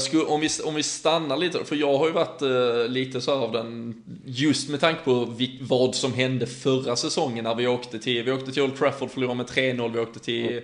Skulle, 0.00 0.24
om, 0.24 0.40
vi, 0.40 0.48
om 0.64 0.74
vi 0.74 0.82
stannar 0.82 1.36
lite, 1.36 1.64
för 1.64 1.76
jag 1.76 1.98
har 1.98 2.06
ju 2.06 2.12
varit 2.12 2.42
uh, 2.42 2.88
lite 2.88 3.20
så 3.20 3.32
av 3.32 3.52
den, 3.52 4.02
just 4.24 4.70
med 4.70 4.80
tanke 4.80 5.00
på 5.04 5.24
vi, 5.24 5.58
vad 5.62 5.94
som 5.94 6.12
hände 6.12 6.46
förra 6.46 6.96
säsongen 6.96 7.44
när 7.44 7.54
vi 7.54 7.66
åkte 7.66 7.98
till, 7.98 8.24
vi 8.24 8.32
åkte 8.32 8.52
till 8.52 8.62
Old 8.62 8.76
Trafford, 8.76 9.10
förlorade 9.10 9.36
med 9.36 9.46
3-0, 9.46 9.92
vi 9.92 9.98
åkte 9.98 10.20
till 10.20 10.50
mm. 10.50 10.62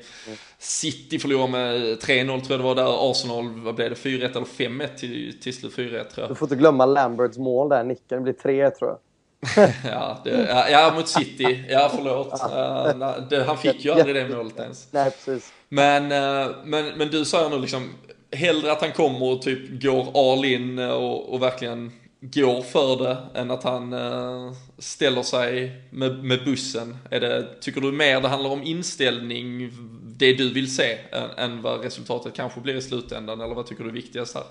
City, 0.59 1.19
förlorade 1.19 1.53
med 1.53 1.77
3-0 1.81 2.01
tror 2.01 2.43
jag 2.49 2.61
det 2.61 2.65
var 2.65 2.75
där, 2.75 3.11
Arsenal, 3.11 3.61
vad 3.61 3.75
blev 3.75 3.91
det, 3.91 3.97
4-1 3.97 4.31
eller 4.31 4.41
5-1 4.41 4.97
till, 4.97 5.41
till 5.41 5.55
slut 5.55 5.77
4-1 5.77 5.91
tror 5.91 6.05
jag. 6.15 6.29
Du 6.29 6.35
får 6.35 6.47
inte 6.47 6.57
glömma 6.57 6.87
Lamberts 6.87 7.39
mål 7.39 7.69
där, 7.69 7.85
nicken, 7.85 8.19
det 8.19 8.21
blir 8.21 8.33
3 8.33 8.71
tror 8.71 8.91
jag. 8.91 8.99
ja, 9.85 10.19
det, 10.25 10.47
ja, 10.49 10.69
ja, 10.69 10.93
mot 10.95 11.09
City. 11.09 11.65
Ja, 11.69 11.91
förlåt. 11.95 12.33
Uh, 12.33 13.29
det, 13.31 13.45
han 13.45 13.59
fick 13.59 13.85
ju 13.85 13.91
aldrig 13.91 14.15
det 14.15 14.37
målet 14.37 14.59
ens. 14.59 14.89
Nej, 14.91 15.11
precis. 15.11 15.53
Men, 15.69 16.03
uh, 16.03 16.57
men, 16.65 16.87
men 16.97 17.09
du 17.09 17.25
säger 17.25 17.51
nu 17.51 17.59
liksom, 17.59 17.91
hellre 18.33 18.73
att 18.73 18.81
han 18.81 18.93
kommer 18.93 19.33
och 19.33 19.43
typ 19.43 19.83
går 19.83 20.33
all 20.33 20.45
in 20.45 20.79
och, 20.79 21.33
och 21.35 21.43
verkligen 21.43 21.93
går 22.21 22.63
för 22.63 23.05
det 23.05 23.19
än 23.35 23.51
att 23.51 23.63
han 23.63 23.93
eh, 23.93 24.53
ställer 24.79 25.23
sig 25.23 25.83
med, 25.91 26.25
med 26.25 26.45
bussen? 26.45 26.97
Är 27.11 27.21
det, 27.21 27.49
tycker 27.61 27.81
du 27.81 27.93
mer 27.93 28.21
det 28.21 28.29
handlar 28.29 28.51
om 28.51 28.63
inställning, 28.63 29.71
det 30.03 30.33
du 30.33 30.53
vill 30.53 30.75
se, 30.75 30.99
än, 31.13 31.31
än 31.51 31.63
vad 31.63 31.85
resultatet 31.85 32.35
kanske 32.35 32.61
blir 32.61 32.75
i 32.75 32.83
slutändan? 32.83 33.41
Eller 33.41 33.55
vad 33.55 33.67
tycker 33.67 33.85
du 33.85 33.91
är 33.91 33.95
viktigast 33.95 34.35
här? 34.35 34.45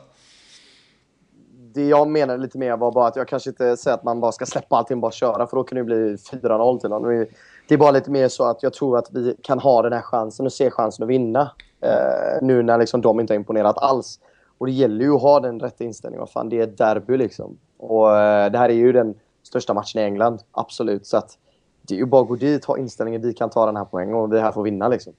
Det 1.74 1.86
jag 1.86 2.08
menade 2.08 2.44
lite 2.44 2.58
mer 2.58 2.78
var 2.78 2.92
bara 2.92 3.08
att 3.08 3.16
jag 3.16 3.28
kanske 3.28 3.50
inte 3.50 3.78
säger 3.78 3.98
att 3.98 4.04
man 4.04 4.20
bara 4.20 4.32
ska 4.32 4.46
släppa 4.46 4.76
allting 4.76 4.98
och 4.98 5.02
bara 5.02 5.12
köra, 5.12 5.48
för 5.48 5.58
då 5.58 5.64
kan 5.64 5.78
det 5.78 5.84
bli 5.84 6.16
4-0 6.16 6.80
till 6.80 6.90
någon. 6.90 7.26
Det 7.68 7.74
är 7.74 7.78
bara 7.78 7.92
lite 7.92 8.12
mer 8.12 8.28
så 8.28 8.44
att 8.44 8.64
jag 8.64 8.74
tror 8.74 8.98
att 8.98 9.08
vi 9.12 9.36
kan 9.44 9.60
ha 9.60 9.82
den 9.82 9.94
här 9.94 10.02
chansen 10.02 10.46
och 10.46 10.54
se 10.54 10.72
chansen 10.72 11.04
att 11.04 11.10
vinna. 11.10 11.52
Eh, 11.82 12.42
nu 12.42 12.64
när 12.64 12.78
liksom 12.78 13.02
de 13.02 13.20
inte 13.20 13.34
har 13.34 13.36
imponerat 13.36 13.78
alls. 13.78 14.20
Och 14.58 14.66
det 14.66 14.72
gäller 14.72 15.06
ju 15.06 15.16
att 15.16 15.22
ha 15.22 15.40
den 15.40 15.60
rätta 15.60 15.84
inställningen. 15.84 16.20
Vad 16.20 16.32
fan, 16.32 16.50
det 16.50 16.60
är 16.60 16.64
ett 16.64 16.78
derby 16.78 17.18
liksom. 17.18 17.58
Och 17.78 18.18
eh, 18.18 18.52
det 18.52 18.58
här 18.58 18.70
är 18.70 18.74
ju 18.74 18.92
den 18.92 19.16
största 19.44 19.74
matchen 19.74 20.02
i 20.02 20.04
England, 20.04 20.42
absolut. 20.52 21.08
Så 21.08 21.18
att 21.18 21.38
det 21.82 21.94
är 21.94 21.98
ju 21.98 22.06
bara 22.06 22.22
att 22.22 22.28
gå 22.28 22.36
dit, 22.36 22.66
ha 22.66 22.78
inställningen, 22.78 23.22
vi 23.22 23.34
kan 23.34 23.50
ta 23.50 23.66
den 23.66 23.76
här 23.76 23.86
poängen 23.86 24.16
och 24.16 24.34
vi 24.34 24.40
här 24.40 24.52
får 24.52 24.64
vinna 24.64 24.88
liksom. 24.88 25.14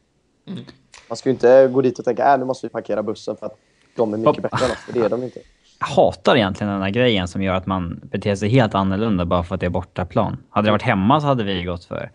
Mm. 0.47 0.65
Man 1.09 1.17
ska 1.17 1.29
ju 1.29 1.33
inte 1.33 1.69
gå 1.69 1.81
dit 1.81 1.99
och 1.99 2.05
tänka, 2.05 2.33
äh, 2.33 2.39
nu 2.39 2.45
måste 2.45 2.67
vi 2.67 2.71
parkera 2.71 3.03
bussen 3.03 3.37
för 3.37 3.47
att 3.47 3.57
de 3.97 4.15
är 4.15 4.19
mycket 4.19 4.43
bättre 4.43 4.65
än 4.67 4.71
oss, 4.71 4.79
för 4.79 4.93
det 4.93 5.01
är 5.01 5.09
de 5.09 5.23
inte. 5.23 5.41
Jag 5.81 5.87
hatar 5.87 6.37
egentligen 6.37 6.73
den 6.73 6.83
här 6.83 6.91
grejen 6.91 7.29
som 7.29 7.43
gör 7.43 7.55
att 7.55 7.67
man 7.67 8.01
beter 8.03 8.35
sig 8.35 8.49
helt 8.49 8.75
annorlunda 8.75 9.25
bara 9.25 9.43
för 9.43 9.55
att 9.55 9.61
det 9.61 9.67
är 9.67 9.71
bortaplan. 9.71 10.37
Hade 10.51 10.69
det 10.69 10.73
varit 10.73 10.83
hemma 10.83 11.21
så 11.21 11.27
hade 11.27 11.45
vi 11.45 11.65
gått 11.65 11.85
för 11.85 12.11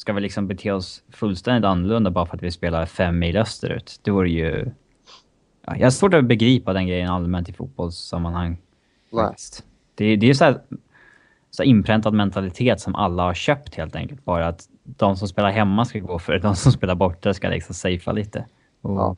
ska 0.00 0.12
vi 0.12 0.20
liksom 0.20 0.48
bete 0.48 0.72
oss 0.72 1.02
fullständigt 1.10 1.64
annorlunda 1.64 2.10
bara 2.10 2.26
för 2.26 2.36
att 2.36 2.42
vi 2.42 2.50
spelar 2.50 2.86
fem 2.86 3.18
mil 3.18 3.36
österut? 3.36 4.00
Det 4.02 4.10
vore 4.10 4.30
ju... 4.30 4.70
Ja, 5.66 5.76
jag 5.76 5.86
har 5.86 5.90
svårt 5.90 6.14
att 6.14 6.24
begripa 6.24 6.72
den 6.72 6.86
grejen 6.86 7.10
allmänt 7.10 7.48
i 7.48 7.52
fotbollssammanhang. 7.52 8.58
Nej. 9.12 9.34
Det, 9.94 10.16
det 10.16 10.30
är 10.30 10.34
så 10.34 10.44
här, 10.44 10.60
så 11.50 11.62
här 11.62 11.70
inpräntad 11.70 12.14
mentalitet 12.14 12.80
som 12.80 12.94
alla 12.94 13.22
har 13.22 13.34
köpt 13.34 13.74
helt 13.74 13.96
enkelt. 13.96 14.24
Bara 14.24 14.48
att 14.48 14.68
de 14.84 15.16
som 15.16 15.28
spelar 15.28 15.50
hemma 15.50 15.84
ska 15.84 15.98
gå 15.98 16.18
för 16.18 16.32
det, 16.32 16.38
de 16.38 16.56
som 16.56 16.72
spelar 16.72 16.94
borta 16.94 17.34
ska 17.34 17.48
liksom 17.48 17.74
safea 17.74 18.12
lite. 18.12 18.46
Och 18.80 18.96
ja. 18.96 19.16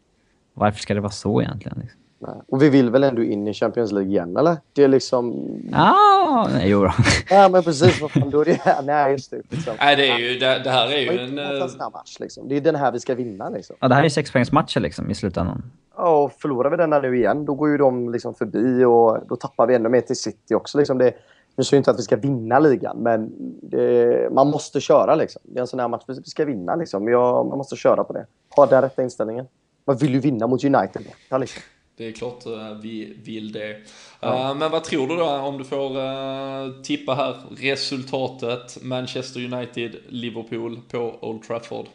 Varför 0.55 0.81
ska 0.81 0.95
det 0.95 1.01
vara 1.01 1.13
så 1.13 1.43
egentligen? 1.43 1.79
Liksom? 1.79 2.01
Nej. 2.27 2.35
Och 2.49 2.63
vi 2.63 2.69
vill 2.69 2.91
väl 2.91 3.05
ändå 3.05 3.23
in 3.23 3.49
i 3.49 3.55
Champions 3.55 3.93
League 3.93 4.11
igen, 4.11 4.37
eller? 4.37 4.57
Det 4.73 4.85
är 4.85 4.89
liksom... 4.89 5.49
Ah, 5.73 6.49
nej, 6.53 6.69
jo 6.71 6.85
då. 6.85 6.93
Ja, 7.31 7.49
men 7.49 7.63
precis. 7.63 8.01
Vad 8.03 8.11
fan, 8.11 8.31
då 8.31 8.41
är 8.41 8.45
det... 8.45 8.83
Nej, 8.85 9.13
just 9.13 9.31
det. 9.31 9.43
Liksom. 9.49 9.75
Nej, 9.79 9.97
det, 9.97 10.09
är 10.09 10.19
ju, 10.19 10.39
det, 10.39 10.61
det 10.65 10.71
här 10.71 10.87
är 10.87 10.99
ju 10.99 11.19
en... 11.19 11.39
en 11.39 11.61
eh, 11.61 11.91
match, 11.93 12.17
liksom. 12.21 12.49
Det 12.49 12.57
är 12.57 12.61
den 12.61 12.75
här 12.75 12.93
vi 12.93 13.01
ska 13.01 13.15
vinna, 13.15 13.49
liksom. 13.49 13.77
Ja, 13.81 13.89
det 13.89 13.95
här 13.95 14.05
är 14.05 14.09
sexpoängsmatcher 14.09 14.81
liksom, 14.81 15.11
i 15.11 15.15
slutändan. 15.15 15.63
Ja, 15.97 16.23
och 16.23 16.33
förlorar 16.33 16.71
vi 16.71 16.77
denna 16.77 16.99
nu 16.99 17.17
igen, 17.17 17.45
då 17.45 17.55
går 17.55 17.69
ju 17.69 17.77
de 17.77 18.13
liksom 18.13 18.35
förbi 18.35 18.85
och 18.85 19.19
då 19.29 19.37
tappar 19.37 19.67
vi 19.67 19.75
ännu 19.75 19.89
mer 19.89 20.01
till 20.01 20.17
City 20.17 20.55
också. 20.55 20.79
Liksom. 20.79 20.99
Det, 20.99 21.15
nu 21.57 21.65
säger 21.65 21.79
inte 21.79 21.91
att 21.91 21.99
vi 21.99 22.03
ska 22.03 22.17
vinna 22.17 22.59
ligan, 22.59 22.97
men 22.99 23.33
det, 23.63 24.29
man 24.33 24.47
måste 24.47 24.81
köra. 24.81 25.15
Liksom. 25.15 25.43
Det 25.45 25.59
är 25.59 25.61
en 25.61 25.67
sån 25.67 25.81
här 25.81 25.89
match 25.89 26.05
vi 26.07 26.15
ska 26.25 26.45
vinna. 26.45 26.77
Liksom. 26.77 27.09
Jag, 27.09 27.47
man 27.47 27.59
måste 27.59 27.77
köra 27.77 28.05
på 28.05 28.13
det. 28.13 28.27
Ha 28.57 28.67
den 28.67 28.83
rätta 28.83 29.03
inställningen. 29.03 29.47
Man 29.85 29.97
vill 29.97 30.15
ju 30.15 30.21
vinna 30.21 30.47
mot 30.47 30.65
United. 30.65 31.03
Liksom. 31.03 31.63
Det 31.97 32.07
är 32.07 32.13
klart 32.13 32.47
uh, 32.47 32.73
vi 32.83 33.17
vill 33.25 33.53
det. 33.53 33.77
Ja. 34.21 34.51
Uh, 34.51 34.55
men 34.55 34.71
vad 34.71 34.85
tror 34.85 35.09
du 35.09 35.17
då 35.17 35.31
om 35.31 35.59
du 35.59 35.65
får 35.65 35.97
uh, 35.99 36.83
tippa 36.83 37.15
här 37.15 37.37
resultatet 37.57 38.83
Manchester 38.83 39.55
United, 39.55 39.97
Liverpool 40.09 40.81
på 40.91 41.19
Old 41.21 41.43
Trafford. 41.43 41.87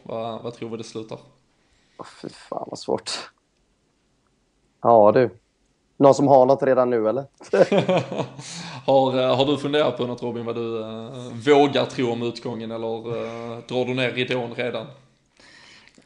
vad 0.42 0.54
tror 0.54 0.70
vi 0.70 0.76
det 0.76 0.84
slutar? 0.84 1.18
Oh, 1.98 2.06
fy 2.22 2.28
fan 2.28 2.68
vad 2.70 2.78
svårt. 2.78 3.10
Ja 4.82 5.12
du. 5.12 5.30
Någon 5.96 6.14
som 6.14 6.28
har 6.28 6.46
något 6.46 6.62
redan 6.62 6.90
nu 6.90 7.08
eller? 7.08 7.24
har, 8.86 9.36
har 9.36 9.46
du 9.46 9.58
funderat 9.58 9.96
på 9.96 10.06
något 10.06 10.22
Robin 10.22 10.46
vad 10.46 10.54
du 10.54 10.78
vågar 11.52 11.84
tro 11.84 12.12
om 12.12 12.22
utgången 12.22 12.70
eller 12.70 13.02
drar 13.68 13.84
du 13.84 13.94
ner 13.94 14.10
ridån 14.10 14.54
redan? 14.54 14.86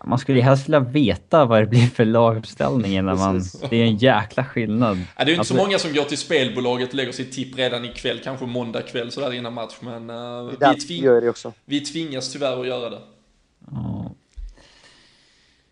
Man 0.05 0.19
skulle 0.19 0.39
ju 0.39 0.45
helst 0.45 0.69
vilja 0.69 0.81
veta 0.81 1.45
vad 1.45 1.63
det 1.63 1.67
blir 1.67 1.87
för 1.87 2.05
laguppställning 2.05 3.05
när 3.05 3.15
man... 3.15 3.43
Det 3.71 3.77
är 3.77 3.85
en 3.85 3.97
jäkla 3.97 4.45
skillnad. 4.45 4.99
Ja, 4.99 5.05
det 5.17 5.23
är 5.23 5.27
ju 5.27 5.33
inte 5.33 5.41
alltså, 5.41 5.55
så 5.55 5.61
många 5.61 5.79
som 5.79 5.93
går 5.93 6.05
till 6.05 6.19
spelbolaget 6.19 6.89
och 6.89 6.95
lägger 6.95 7.13
sitt 7.13 7.33
tipp 7.33 7.59
redan 7.59 7.85
ikväll, 7.85 8.21
kanske 8.25 8.47
måndag 8.47 8.83
kväll 8.83 9.11
sådär 9.11 9.33
innan 9.33 9.53
match, 9.53 9.75
men 9.81 10.11
uh, 10.11 10.51
vi, 10.61 10.81
tving 10.81 11.03
gör 11.03 11.21
det 11.21 11.29
också. 11.29 11.53
vi 11.65 11.81
tvingas 11.81 12.33
tyvärr 12.33 12.61
att 12.61 12.67
göra 12.67 12.91
det. 12.91 12.99
Ja. 13.71 14.11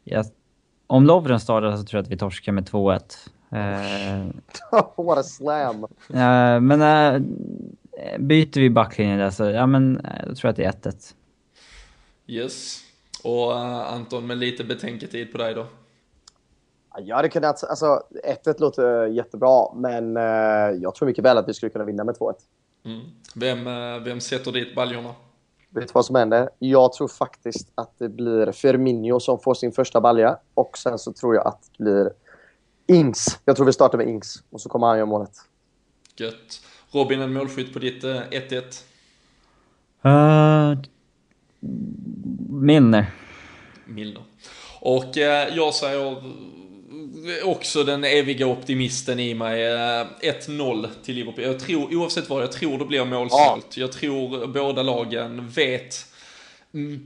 Ja. 0.04 0.24
Om 0.86 1.06
Lovren 1.06 1.40
startar 1.40 1.76
så 1.76 1.84
tror 1.84 1.98
jag 1.98 2.02
att 2.02 2.10
vi 2.10 2.16
torskar 2.16 2.52
med 2.52 2.68
2-1. 2.68 3.00
Uh, 3.52 4.30
What 5.06 5.18
a 5.18 5.22
slam! 5.22 5.84
Uh, 5.84 6.60
men 6.60 6.82
uh, 6.82 7.22
byter 8.18 8.60
vi 8.60 8.70
backlinjen 8.70 9.18
där 9.18 9.30
så, 9.30 9.44
ja 9.44 9.66
men 9.66 9.94
då 10.26 10.34
tror 10.34 10.38
jag 10.56 10.68
att 10.68 10.82
det 10.82 10.88
är 10.88 10.92
1-1. 10.92 11.14
Yes. 12.26 12.89
Och 13.24 13.50
uh, 13.50 13.92
Anton, 13.94 14.26
med 14.26 14.38
lite 14.38 14.64
betänketid 14.64 15.32
på 15.32 15.38
dig 15.38 15.54
då? 15.54 15.66
Jag 16.98 17.16
hade 17.16 17.28
kunnat, 17.28 17.64
alltså 17.64 18.02
1-1 18.44 18.60
låter 18.60 19.06
jättebra, 19.06 19.74
men 19.74 20.16
uh, 20.16 20.82
jag 20.82 20.94
tror 20.94 21.06
mycket 21.06 21.24
väl 21.24 21.38
att 21.38 21.48
vi 21.48 21.54
skulle 21.54 21.70
kunna 21.70 21.84
vinna 21.84 22.04
med 22.04 22.14
2-1. 22.14 22.34
Mm. 22.84 23.00
Vem, 23.34 23.64
vem 24.04 24.20
sätter 24.20 24.52
dit 24.52 24.74
baljorna? 24.74 25.14
Vet 25.70 25.88
du 25.88 25.92
vad 25.92 26.04
som 26.04 26.16
händer? 26.16 26.50
Jag 26.58 26.92
tror 26.92 27.08
faktiskt 27.08 27.72
att 27.74 27.98
det 27.98 28.08
blir 28.08 28.52
Firmino 28.52 29.20
som 29.20 29.38
får 29.38 29.54
sin 29.54 29.72
första 29.72 30.00
balja. 30.00 30.38
Och 30.54 30.78
sen 30.78 30.98
så 30.98 31.12
tror 31.12 31.34
jag 31.34 31.46
att 31.46 31.70
det 31.78 31.84
blir 31.84 32.12
Ings. 32.86 33.38
Jag 33.44 33.56
tror 33.56 33.66
vi 33.66 33.72
startar 33.72 33.98
med 33.98 34.08
Ings. 34.08 34.42
Och 34.50 34.60
så 34.60 34.68
kommer 34.68 34.86
han 34.86 34.96
göra 34.96 35.06
målet. 35.06 35.32
Gött. 36.16 36.60
Robin, 36.90 37.20
en 37.20 37.32
målskytt 37.32 37.72
på 37.72 37.78
ditt 37.78 38.04
1-1? 38.04 38.82
Uh, 40.04 40.78
Milner. 42.60 43.06
Milner. 43.84 44.22
Och 44.80 45.18
eh, 45.18 45.48
jag 45.56 45.74
säger 45.74 46.16
också 47.44 47.84
den 47.84 48.04
eviga 48.04 48.46
optimisten 48.46 49.20
i 49.20 49.34
mig. 49.34 49.62
1-0 49.62 50.84
eh, 50.84 50.90
till 51.04 51.14
Liverpool. 51.14 51.44
Jag 51.44 51.60
tror, 51.60 51.94
oavsett 51.94 52.28
vad, 52.28 52.42
jag 52.42 52.52
tror 52.52 52.78
det 52.78 52.84
blir 52.84 53.04
målsnålt. 53.04 53.66
Ja. 53.74 53.80
Jag 53.80 53.92
tror 53.92 54.46
båda 54.46 54.82
lagen 54.82 55.48
vet 55.48 56.06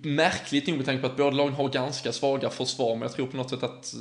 Märkligt 0.02 0.66
nog 0.66 0.76
med 0.76 0.86
tanke 0.86 1.00
på 1.00 1.06
att 1.06 1.16
båda 1.16 1.30
lagen 1.30 1.54
har 1.54 1.68
ganska 1.68 2.12
svaga 2.12 2.50
försvar, 2.50 2.94
men 2.94 3.02
jag 3.02 3.12
tror 3.12 3.26
på 3.26 3.36
något 3.36 3.50
sätt 3.50 3.62
att 3.62 3.94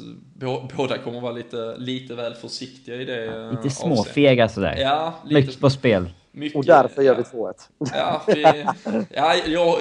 båda 0.78 0.98
kommer 0.98 1.22
vara 1.22 1.32
lite, 1.32 1.78
lite 1.78 2.16
väl 2.16 2.34
försiktiga 2.34 2.96
i 2.96 3.06
det 3.06 3.26
ja, 3.26 3.52
Lite 3.52 3.70
småfega 3.70 4.50
sådär. 4.50 4.78
Ja, 4.80 5.14
lite 5.26 5.42
Mycket 5.42 5.60
på 5.60 5.70
spel. 5.70 6.10
Mycket, 6.32 6.58
och 6.58 6.66
därför 6.66 7.02
gör 7.02 7.16
vi 7.16 7.22
2-1. 7.22 7.54
Ja, 7.78 8.22
vi, 8.28 8.42
ja 9.10 9.36
jag, 9.46 9.78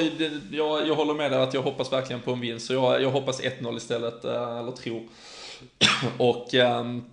jag, 0.51 0.89
jag 0.89 0.95
håller 0.95 1.15
med 1.15 1.31
dig 1.31 1.43
att 1.43 1.55
jag 1.55 1.63
hoppas 1.63 1.93
verkligen 1.93 2.23
på 2.23 2.33
en 2.33 2.41
vinst, 2.41 2.67
så 2.67 2.73
jag, 2.73 3.03
jag 3.03 3.11
hoppas 3.11 3.43
1-0 3.43 3.77
istället, 3.77 4.25
eh, 4.25 4.59
eller 4.59 4.73
tror. 4.73 5.03
Och 6.19 6.55
um, 6.55 7.05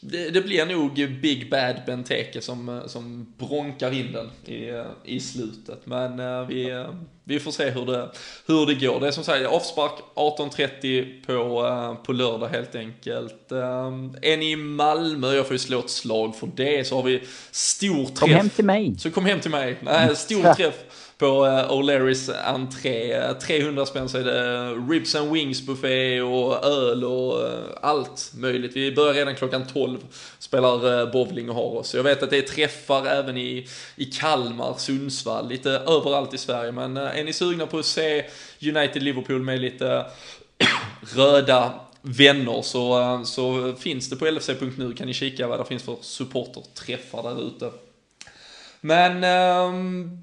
det, 0.00 0.30
det, 0.30 0.40
blir 0.40 0.66
nog 0.66 0.94
Big 0.94 1.50
Bad 1.50 1.76
Benteke 1.86 2.40
som, 2.40 2.82
som 2.86 3.34
bronkar 3.38 3.92
in 3.92 4.12
den 4.12 4.54
i, 4.54 4.84
i 5.04 5.20
slutet. 5.20 5.86
Men 5.86 6.20
uh, 6.20 6.48
vi, 6.48 6.86
vi 7.24 7.40
får 7.40 7.50
se 7.50 7.70
hur 7.70 7.86
det, 7.86 8.10
hur 8.46 8.66
det 8.66 8.74
går. 8.74 9.00
Det 9.00 9.06
är 9.06 9.10
som 9.10 9.24
sagt 9.24 9.46
avspark 9.46 9.92
18.30 10.14 11.26
på, 11.26 11.96
på 12.04 12.12
lördag 12.12 12.48
helt 12.48 12.74
enkelt. 12.74 13.52
Är 14.22 14.36
ni 14.36 14.50
i 14.52 14.56
Malmö, 14.56 15.34
jag 15.34 15.46
får 15.46 15.54
ju 15.54 15.58
slå 15.58 15.78
ett 15.78 15.90
slag 15.90 16.36
för 16.36 16.48
det, 16.56 16.86
så 16.86 16.96
har 16.96 17.02
vi 17.02 17.22
stor 17.50 18.04
träff. 18.04 18.18
Kom 18.18 18.30
hem 18.30 18.50
till 18.50 18.64
mig. 18.64 18.94
Så 18.98 19.10
kom 19.10 19.26
hem 19.26 19.40
till 19.40 19.50
mig. 19.50 19.78
Nej, 19.82 20.16
stor 20.16 20.54
träff 20.54 20.74
på 21.18 21.46
eh, 21.46 21.70
O'Learys 21.70 22.30
entré. 22.44 23.34
300 23.40 23.86
spänn 23.86 24.08
så 24.08 24.18
är 24.18 24.24
det 24.24 24.70
ribs 24.94 25.14
and 25.14 25.32
wings 25.32 25.66
buffé 25.66 26.20
och 26.20 26.64
öl 26.64 27.04
och 27.04 27.46
eh, 27.46 27.64
allt 27.82 28.32
möjligt. 28.34 28.76
Vi 28.76 28.92
börjar 28.92 29.14
redan 29.14 29.34
klockan 29.34 29.66
12, 29.66 29.98
spelar 30.38 31.00
eh, 31.00 31.12
bowling 31.12 31.48
och 31.48 31.54
har 31.54 31.76
oss. 31.76 31.94
Jag 31.94 32.02
vet 32.02 32.22
att 32.22 32.30
det 32.30 32.38
är 32.38 32.42
träffar 32.42 33.06
även 33.06 33.36
i, 33.36 33.68
i 33.96 34.04
Kalmar, 34.04 34.74
Sundsvall, 34.78 35.48
lite 35.48 35.70
överallt 35.70 36.34
i 36.34 36.38
Sverige. 36.38 36.72
Men 36.72 36.96
är 36.96 37.24
ni 37.24 37.32
sugna 37.32 37.66
på 37.66 37.78
att 37.78 37.86
se 37.86 38.24
United-Liverpool 38.60 39.42
med 39.42 39.60
lite 39.60 40.06
röda 41.16 41.74
vänner 42.02 42.62
så, 42.62 43.20
så 43.24 43.74
finns 43.78 44.10
det 44.10 44.16
på 44.16 44.26
lfc.nu 44.26 44.94
kan 44.94 45.06
ni 45.06 45.14
kika 45.14 45.48
vad 45.48 45.60
det 45.60 45.64
finns 45.64 45.82
för 45.82 45.96
supporterträffar 46.00 47.22
där 47.22 47.46
ute. 47.46 47.70
Men 48.80 49.24
um, 49.24 50.22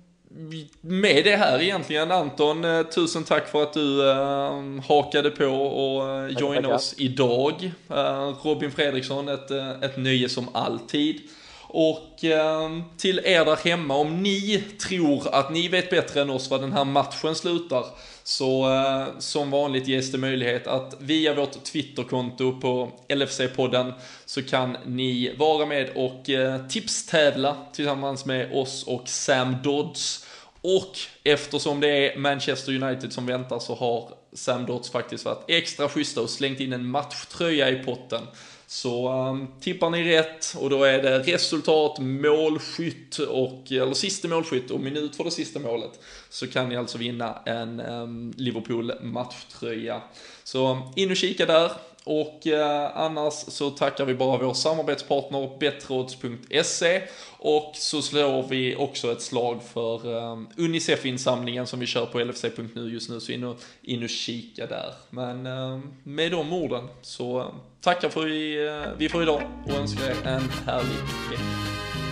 med 0.81 1.23
det 1.23 1.35
här 1.35 1.61
egentligen 1.61 2.11
Anton, 2.11 2.65
eh, 2.65 2.83
tusen 2.83 3.23
tack 3.23 3.47
för 3.47 3.63
att 3.63 3.73
du 3.73 4.09
äh, 4.11 4.81
hakade 4.87 5.31
på 5.31 5.45
och 5.47 6.09
äh, 6.09 6.39
joinade 6.39 6.75
oss 6.75 6.95
idag. 6.97 7.71
Äh, 7.89 8.33
Robin 8.43 8.71
Fredriksson, 8.71 9.29
ett, 9.29 9.51
ett 9.81 9.97
nöje 9.97 10.29
som 10.29 10.49
alltid. 10.53 11.21
Och 11.67 12.19
till 12.97 13.19
er 13.23 13.45
där 13.45 13.55
hemma, 13.55 13.95
om 13.95 14.23
ni 14.23 14.63
tror 14.87 15.35
att 15.35 15.51
ni 15.51 15.67
vet 15.67 15.89
bättre 15.89 16.21
än 16.21 16.29
oss 16.29 16.49
vad 16.49 16.61
den 16.61 16.73
här 16.73 16.85
matchen 16.85 17.35
slutar, 17.35 17.85
så 18.23 18.67
som 19.19 19.51
vanligt 19.51 19.87
ges 19.87 20.11
det 20.11 20.17
möjlighet 20.17 20.67
att 20.67 20.95
via 20.99 21.33
vårt 21.33 21.63
Twitterkonto 21.63 22.59
på 22.61 22.91
LFC-podden 23.09 23.93
så 24.25 24.43
kan 24.43 24.77
ni 24.85 25.35
vara 25.37 25.65
med 25.65 25.89
och 25.95 26.29
tipstävla 26.69 27.57
tillsammans 27.73 28.25
med 28.25 28.53
oss 28.53 28.83
och 28.87 29.09
Sam 29.09 29.55
Dodds. 29.63 30.24
Och 30.67 30.97
eftersom 31.23 31.79
det 31.79 31.87
är 31.87 32.17
Manchester 32.17 32.83
United 32.83 33.13
som 33.13 33.25
väntar 33.25 33.59
så 33.59 33.75
har 33.75 34.09
Sam 34.33 34.65
Dodds 34.65 34.89
faktiskt 34.89 35.25
varit 35.25 35.43
extra 35.47 35.89
schyssta 35.89 36.21
och 36.21 36.29
slängt 36.29 36.59
in 36.59 36.73
en 36.73 36.87
matchtröja 36.87 37.69
i 37.69 37.83
potten. 37.83 38.21
Så 38.67 39.13
um, 39.29 39.47
tippar 39.61 39.89
ni 39.89 40.15
rätt 40.17 40.55
och 40.59 40.69
då 40.69 40.83
är 40.83 41.03
det 41.03 41.19
resultat, 41.19 41.99
målskytt 41.99 43.17
och, 43.17 43.71
eller 43.71 43.93
sista 43.93 44.27
målskytt 44.27 44.71
och 44.71 44.79
minut 44.79 45.15
för 45.15 45.23
det 45.23 45.31
sista 45.31 45.59
målet. 45.59 45.99
Så 46.29 46.47
kan 46.47 46.69
ni 46.69 46.75
alltså 46.75 46.97
vinna 46.97 47.41
en 47.45 47.79
ehm, 47.79 48.01
um, 48.01 48.33
Liverpool 48.37 48.91
matchtröja. 49.01 50.01
Så 50.43 50.91
in 50.95 51.11
och 51.11 51.17
kika 51.17 51.45
där. 51.45 51.71
Och 52.05 52.47
eh, 52.47 52.97
annars 52.97 53.33
så 53.33 53.69
tackar 53.69 54.05
vi 54.05 54.13
bara 54.13 54.37
vår 54.37 54.53
samarbetspartner 54.53 55.57
Betrodds.se 55.59 57.01
och 57.37 57.71
så 57.75 58.01
slår 58.01 58.43
vi 58.43 58.75
också 58.75 59.11
ett 59.11 59.21
slag 59.21 59.63
för 59.63 60.17
eh, 60.17 60.39
Unicef-insamlingen 60.57 61.67
som 61.67 61.79
vi 61.79 61.85
kör 61.85 62.05
på 62.05 62.19
LFC.nu 62.19 62.89
just 62.89 63.09
nu, 63.09 63.19
så 63.19 63.31
in 63.31 63.43
och, 63.43 63.59
in 63.81 64.03
och 64.03 64.09
kika 64.09 64.65
där. 64.65 64.93
Men 65.09 65.45
eh, 65.45 65.79
med 66.03 66.31
de 66.31 66.53
orden 66.53 66.87
så 67.01 67.53
tackar 67.81 68.09
för 68.09 68.25
vi, 68.25 68.67
eh, 68.67 68.91
vi 68.97 69.09
för 69.09 69.21
idag 69.21 69.41
och 69.65 69.71
önskar 69.71 70.05
er 70.05 70.27
en 70.27 70.49
härlig 70.65 70.95
vecka. 71.29 72.04